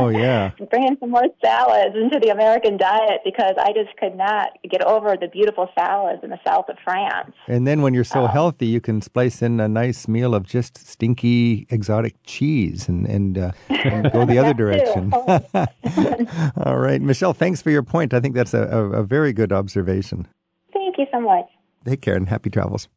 oh 0.00 0.08
yeah. 0.08 0.50
bring 0.70 0.86
in 0.86 0.98
some 1.00 1.10
more 1.10 1.26
salads 1.44 1.94
into 1.96 2.18
the 2.20 2.30
American 2.30 2.76
diet 2.76 3.20
because 3.24 3.54
I 3.58 3.72
just 3.72 3.96
could 3.98 4.16
not 4.16 4.50
get 4.70 4.84
over 4.84 5.16
the 5.20 5.28
beautiful 5.28 5.68
salads 5.74 6.22
in 6.22 6.30
the 6.30 6.40
south 6.46 6.68
of 6.68 6.76
France. 6.84 7.32
And 7.46 7.66
then 7.66 7.82
when 7.82 7.94
you're 7.94 8.04
so 8.04 8.24
um, 8.24 8.30
healthy, 8.30 8.66
you 8.66 8.80
can 8.80 9.00
splice 9.00 9.42
in 9.42 9.60
a 9.60 9.68
nice 9.68 10.08
meal 10.08 10.34
of 10.34 10.44
just 10.44 10.78
stinky 10.86 11.66
exotic 11.70 12.14
cheese 12.24 12.88
and 12.88 13.06
and, 13.06 13.38
uh, 13.38 13.52
and 13.68 14.12
go 14.12 14.24
the 14.24 14.38
other 14.42 14.54
direction. 14.54 15.12
All 16.64 16.78
right, 16.78 17.00
Michelle. 17.00 17.34
Thanks 17.34 17.62
for 17.62 17.70
your 17.70 17.82
point. 17.82 18.14
I 18.14 18.20
think 18.20 18.34
that's 18.34 18.54
a, 18.54 18.62
a, 18.62 18.90
a 19.00 19.02
very 19.02 19.32
good 19.32 19.52
observation. 19.52 20.26
Thank 20.72 20.98
you 20.98 21.06
so 21.12 21.20
much. 21.20 21.46
Take 21.84 22.00
care 22.00 22.16
and 22.16 22.28
happy 22.28 22.50
travels. 22.50 22.88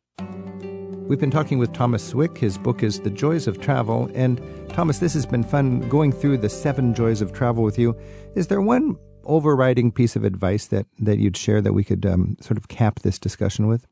We've 1.07 1.17
been 1.17 1.31
talking 1.31 1.57
with 1.57 1.71
Thomas 1.71 2.05
Swick. 2.05 2.37
His 2.37 2.57
book 2.57 2.83
is 2.83 2.99
The 2.99 3.09
Joys 3.09 3.47
of 3.47 3.61
Travel. 3.61 4.11
And 4.13 4.41
Thomas, 4.67 4.99
this 4.99 5.13
has 5.13 5.25
been 5.25 5.41
fun 5.41 5.87
going 5.87 6.11
through 6.11 6.39
the 6.39 6.49
seven 6.49 6.93
joys 6.93 7.21
of 7.21 7.31
travel 7.31 7.63
with 7.63 7.79
you. 7.79 7.95
Is 8.35 8.47
there 8.47 8.59
one 8.59 8.97
overriding 9.23 9.93
piece 9.93 10.17
of 10.17 10.25
advice 10.25 10.65
that, 10.65 10.85
that 10.99 11.17
you'd 11.17 11.37
share 11.37 11.61
that 11.61 11.71
we 11.71 11.85
could 11.85 12.05
um, 12.05 12.35
sort 12.41 12.57
of 12.57 12.67
cap 12.67 12.99
this 12.99 13.17
discussion 13.17 13.67
with? 13.67 13.87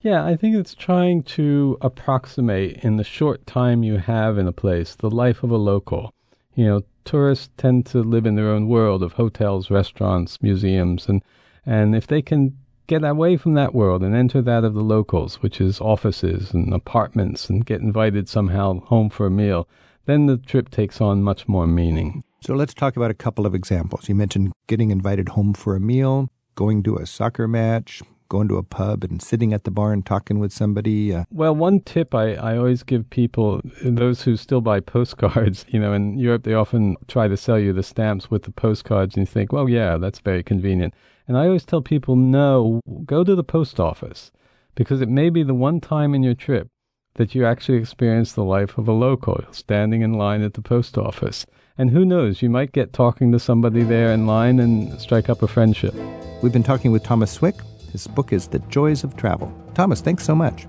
Yeah, 0.00 0.24
I 0.24 0.36
think 0.36 0.54
it's 0.54 0.76
trying 0.76 1.24
to 1.24 1.76
approximate 1.80 2.84
in 2.84 2.98
the 2.98 3.04
short 3.04 3.44
time 3.48 3.82
you 3.82 3.96
have 3.98 4.38
in 4.38 4.46
a 4.46 4.52
place 4.52 4.94
the 4.94 5.10
life 5.10 5.42
of 5.42 5.50
a 5.50 5.56
local. 5.56 6.14
You 6.54 6.66
know, 6.66 6.82
tourists 7.04 7.50
tend 7.56 7.86
to 7.86 7.98
live 7.98 8.26
in 8.26 8.36
their 8.36 8.50
own 8.50 8.68
world 8.68 9.02
of 9.02 9.14
hotels, 9.14 9.72
restaurants, 9.72 10.40
museums, 10.40 11.08
and 11.08 11.20
and 11.66 11.96
if 11.96 12.06
they 12.06 12.22
can 12.22 12.56
get 12.86 13.04
away 13.04 13.36
from 13.36 13.54
that 13.54 13.74
world 13.74 14.02
and 14.02 14.14
enter 14.14 14.42
that 14.42 14.64
of 14.64 14.74
the 14.74 14.82
locals, 14.82 15.36
which 15.36 15.60
is 15.60 15.80
offices 15.80 16.52
and 16.52 16.72
apartments, 16.72 17.48
and 17.48 17.66
get 17.66 17.80
invited 17.80 18.28
somehow 18.28 18.80
home 18.80 19.10
for 19.10 19.26
a 19.26 19.30
meal, 19.30 19.68
then 20.06 20.26
the 20.26 20.36
trip 20.36 20.70
takes 20.70 21.00
on 21.00 21.22
much 21.22 21.48
more 21.48 21.66
meaning. 21.66 22.22
So 22.40 22.54
let's 22.54 22.74
talk 22.74 22.96
about 22.96 23.10
a 23.10 23.14
couple 23.14 23.46
of 23.46 23.54
examples. 23.54 24.08
You 24.08 24.14
mentioned 24.14 24.52
getting 24.66 24.90
invited 24.90 25.30
home 25.30 25.54
for 25.54 25.74
a 25.74 25.80
meal, 25.80 26.28
going 26.54 26.82
to 26.82 26.96
a 26.96 27.06
soccer 27.06 27.48
match, 27.48 28.02
going 28.28 28.48
to 28.48 28.56
a 28.56 28.62
pub 28.62 29.04
and 29.04 29.22
sitting 29.22 29.52
at 29.52 29.64
the 29.64 29.70
bar 29.70 29.92
and 29.92 30.04
talking 30.04 30.38
with 30.38 30.52
somebody? 30.52 31.14
Uh, 31.14 31.24
well, 31.30 31.54
one 31.54 31.80
tip 31.80 32.14
I, 32.14 32.34
I 32.34 32.56
always 32.56 32.82
give 32.82 33.08
people, 33.10 33.60
those 33.82 34.22
who 34.22 34.36
still 34.36 34.60
buy 34.60 34.80
postcards, 34.80 35.64
you 35.68 35.78
know, 35.78 35.92
in 35.92 36.18
Europe 36.18 36.44
they 36.44 36.54
often 36.54 36.96
try 37.08 37.28
to 37.28 37.36
sell 37.36 37.58
you 37.58 37.72
the 37.72 37.82
stamps 37.82 38.30
with 38.30 38.44
the 38.44 38.52
postcards, 38.52 39.16
and 39.16 39.22
you 39.22 39.32
think, 39.32 39.52
well, 39.52 39.68
yeah, 39.68 39.96
that's 39.96 40.20
very 40.20 40.42
convenient. 40.42 40.94
And 41.26 41.36
I 41.36 41.46
always 41.46 41.64
tell 41.64 41.80
people, 41.80 42.16
no, 42.16 42.80
go 43.04 43.24
to 43.24 43.34
the 43.34 43.44
post 43.44 43.80
office 43.80 44.30
because 44.74 45.00
it 45.00 45.08
may 45.08 45.30
be 45.30 45.42
the 45.42 45.54
one 45.54 45.80
time 45.80 46.14
in 46.14 46.22
your 46.22 46.34
trip 46.34 46.68
that 47.14 47.34
you 47.34 47.46
actually 47.46 47.78
experience 47.78 48.32
the 48.32 48.44
life 48.44 48.76
of 48.76 48.88
a 48.88 48.92
local, 48.92 49.40
standing 49.52 50.02
in 50.02 50.14
line 50.14 50.42
at 50.42 50.54
the 50.54 50.62
post 50.62 50.98
office. 50.98 51.46
And 51.78 51.90
who 51.90 52.04
knows, 52.04 52.42
you 52.42 52.50
might 52.50 52.72
get 52.72 52.92
talking 52.92 53.32
to 53.32 53.38
somebody 53.38 53.82
there 53.82 54.12
in 54.12 54.26
line 54.26 54.58
and 54.58 55.00
strike 55.00 55.28
up 55.28 55.42
a 55.42 55.48
friendship. 55.48 55.94
We've 56.42 56.52
been 56.52 56.62
talking 56.62 56.92
with 56.92 57.04
Thomas 57.04 57.32
Swick. 57.32 57.56
His 57.94 58.08
book 58.08 58.32
is 58.32 58.48
The 58.48 58.58
Joys 58.58 59.04
of 59.04 59.16
Travel. 59.16 59.54
Thomas, 59.72 60.00
thanks 60.00 60.24
so 60.24 60.34
much. 60.34 60.66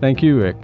Thank 0.00 0.22
you, 0.22 0.40
Rick. 0.40 0.56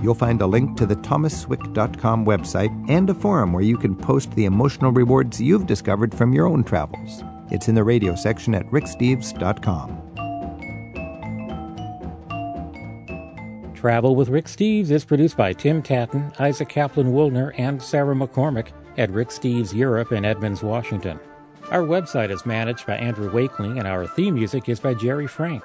You'll 0.00 0.14
find 0.14 0.40
a 0.40 0.46
link 0.46 0.76
to 0.76 0.86
the 0.86 0.94
thomasswick.com 0.94 2.24
website 2.24 2.88
and 2.88 3.10
a 3.10 3.14
forum 3.14 3.52
where 3.52 3.64
you 3.64 3.76
can 3.76 3.96
post 3.96 4.30
the 4.36 4.44
emotional 4.44 4.92
rewards 4.92 5.40
you've 5.40 5.66
discovered 5.66 6.14
from 6.14 6.32
your 6.32 6.46
own 6.46 6.62
travels. 6.62 7.24
It's 7.50 7.66
in 7.66 7.74
the 7.74 7.82
radio 7.82 8.14
section 8.14 8.54
at 8.54 8.64
ricksteves.com. 8.66 9.90
Travel 13.74 14.14
with 14.14 14.28
Rick 14.28 14.44
Steves 14.44 14.92
is 14.92 15.04
produced 15.04 15.36
by 15.36 15.52
Tim 15.52 15.82
Tattan, 15.82 16.32
Isaac 16.38 16.68
Kaplan 16.68 17.12
Woolner, 17.12 17.52
and 17.58 17.82
Sarah 17.82 18.14
McCormick 18.14 18.68
at 18.96 19.10
Rick 19.10 19.30
Steves 19.30 19.74
Europe 19.74 20.12
in 20.12 20.24
Edmonds, 20.24 20.62
Washington. 20.62 21.18
Our 21.70 21.82
website 21.82 22.30
is 22.30 22.46
managed 22.46 22.86
by 22.86 22.96
Andrew 22.96 23.30
Wakeling, 23.30 23.78
and 23.78 23.86
our 23.86 24.06
theme 24.06 24.34
music 24.34 24.70
is 24.70 24.80
by 24.80 24.94
Jerry 24.94 25.26
Frank. 25.26 25.62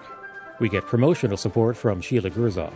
We 0.60 0.68
get 0.68 0.86
promotional 0.86 1.38
support 1.38 1.78
from 1.78 2.02
Sheila 2.02 2.30
Gurzoff. 2.30 2.74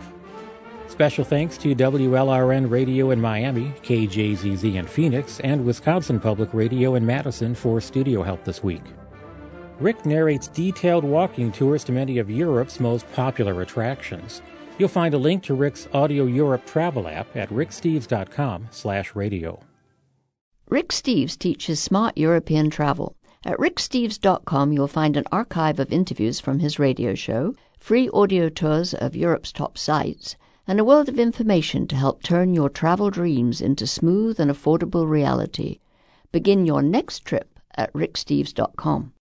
Special 0.88 1.26
thanks 1.26 1.58
to 1.58 1.74
WLRN 1.74 2.70
Radio 2.70 3.10
in 3.10 3.20
Miami, 3.20 3.74
KJZZ 3.82 4.76
in 4.76 4.86
Phoenix, 4.86 5.40
and 5.40 5.66
Wisconsin 5.66 6.18
Public 6.18 6.54
Radio 6.54 6.94
in 6.94 7.04
Madison 7.04 7.54
for 7.54 7.82
studio 7.82 8.22
help 8.22 8.44
this 8.44 8.62
week. 8.62 8.82
Rick 9.78 10.06
narrates 10.06 10.48
detailed 10.48 11.04
walking 11.04 11.52
tours 11.52 11.84
to 11.84 11.92
many 11.92 12.16
of 12.16 12.30
Europe's 12.30 12.80
most 12.80 13.10
popular 13.12 13.60
attractions. 13.60 14.40
You'll 14.78 14.88
find 14.88 15.12
a 15.12 15.18
link 15.18 15.42
to 15.44 15.54
Rick's 15.54 15.86
Audio 15.92 16.24
Europe 16.24 16.64
travel 16.64 17.06
app 17.06 17.36
at 17.36 17.50
ricksteves.com 17.50 18.68
slash 18.70 19.14
radio. 19.14 19.60
Rick 20.70 20.88
Steves 20.88 21.38
teaches 21.38 21.80
smart 21.80 22.16
European 22.16 22.70
travel. 22.70 23.17
At 23.48 23.56
ricksteves.com, 23.56 24.72
you'll 24.74 24.88
find 24.88 25.16
an 25.16 25.24
archive 25.32 25.80
of 25.80 25.90
interviews 25.90 26.38
from 26.38 26.58
his 26.58 26.78
radio 26.78 27.14
show, 27.14 27.54
free 27.78 28.10
audio 28.10 28.50
tours 28.50 28.92
of 28.92 29.16
Europe's 29.16 29.52
top 29.52 29.78
sites, 29.78 30.36
and 30.66 30.78
a 30.78 30.84
world 30.84 31.08
of 31.08 31.18
information 31.18 31.86
to 31.86 31.96
help 31.96 32.22
turn 32.22 32.52
your 32.52 32.68
travel 32.68 33.08
dreams 33.08 33.62
into 33.62 33.86
smooth 33.86 34.38
and 34.38 34.50
affordable 34.50 35.08
reality. 35.08 35.80
Begin 36.30 36.66
your 36.66 36.82
next 36.82 37.20
trip 37.24 37.58
at 37.74 37.90
ricksteves.com. 37.94 39.14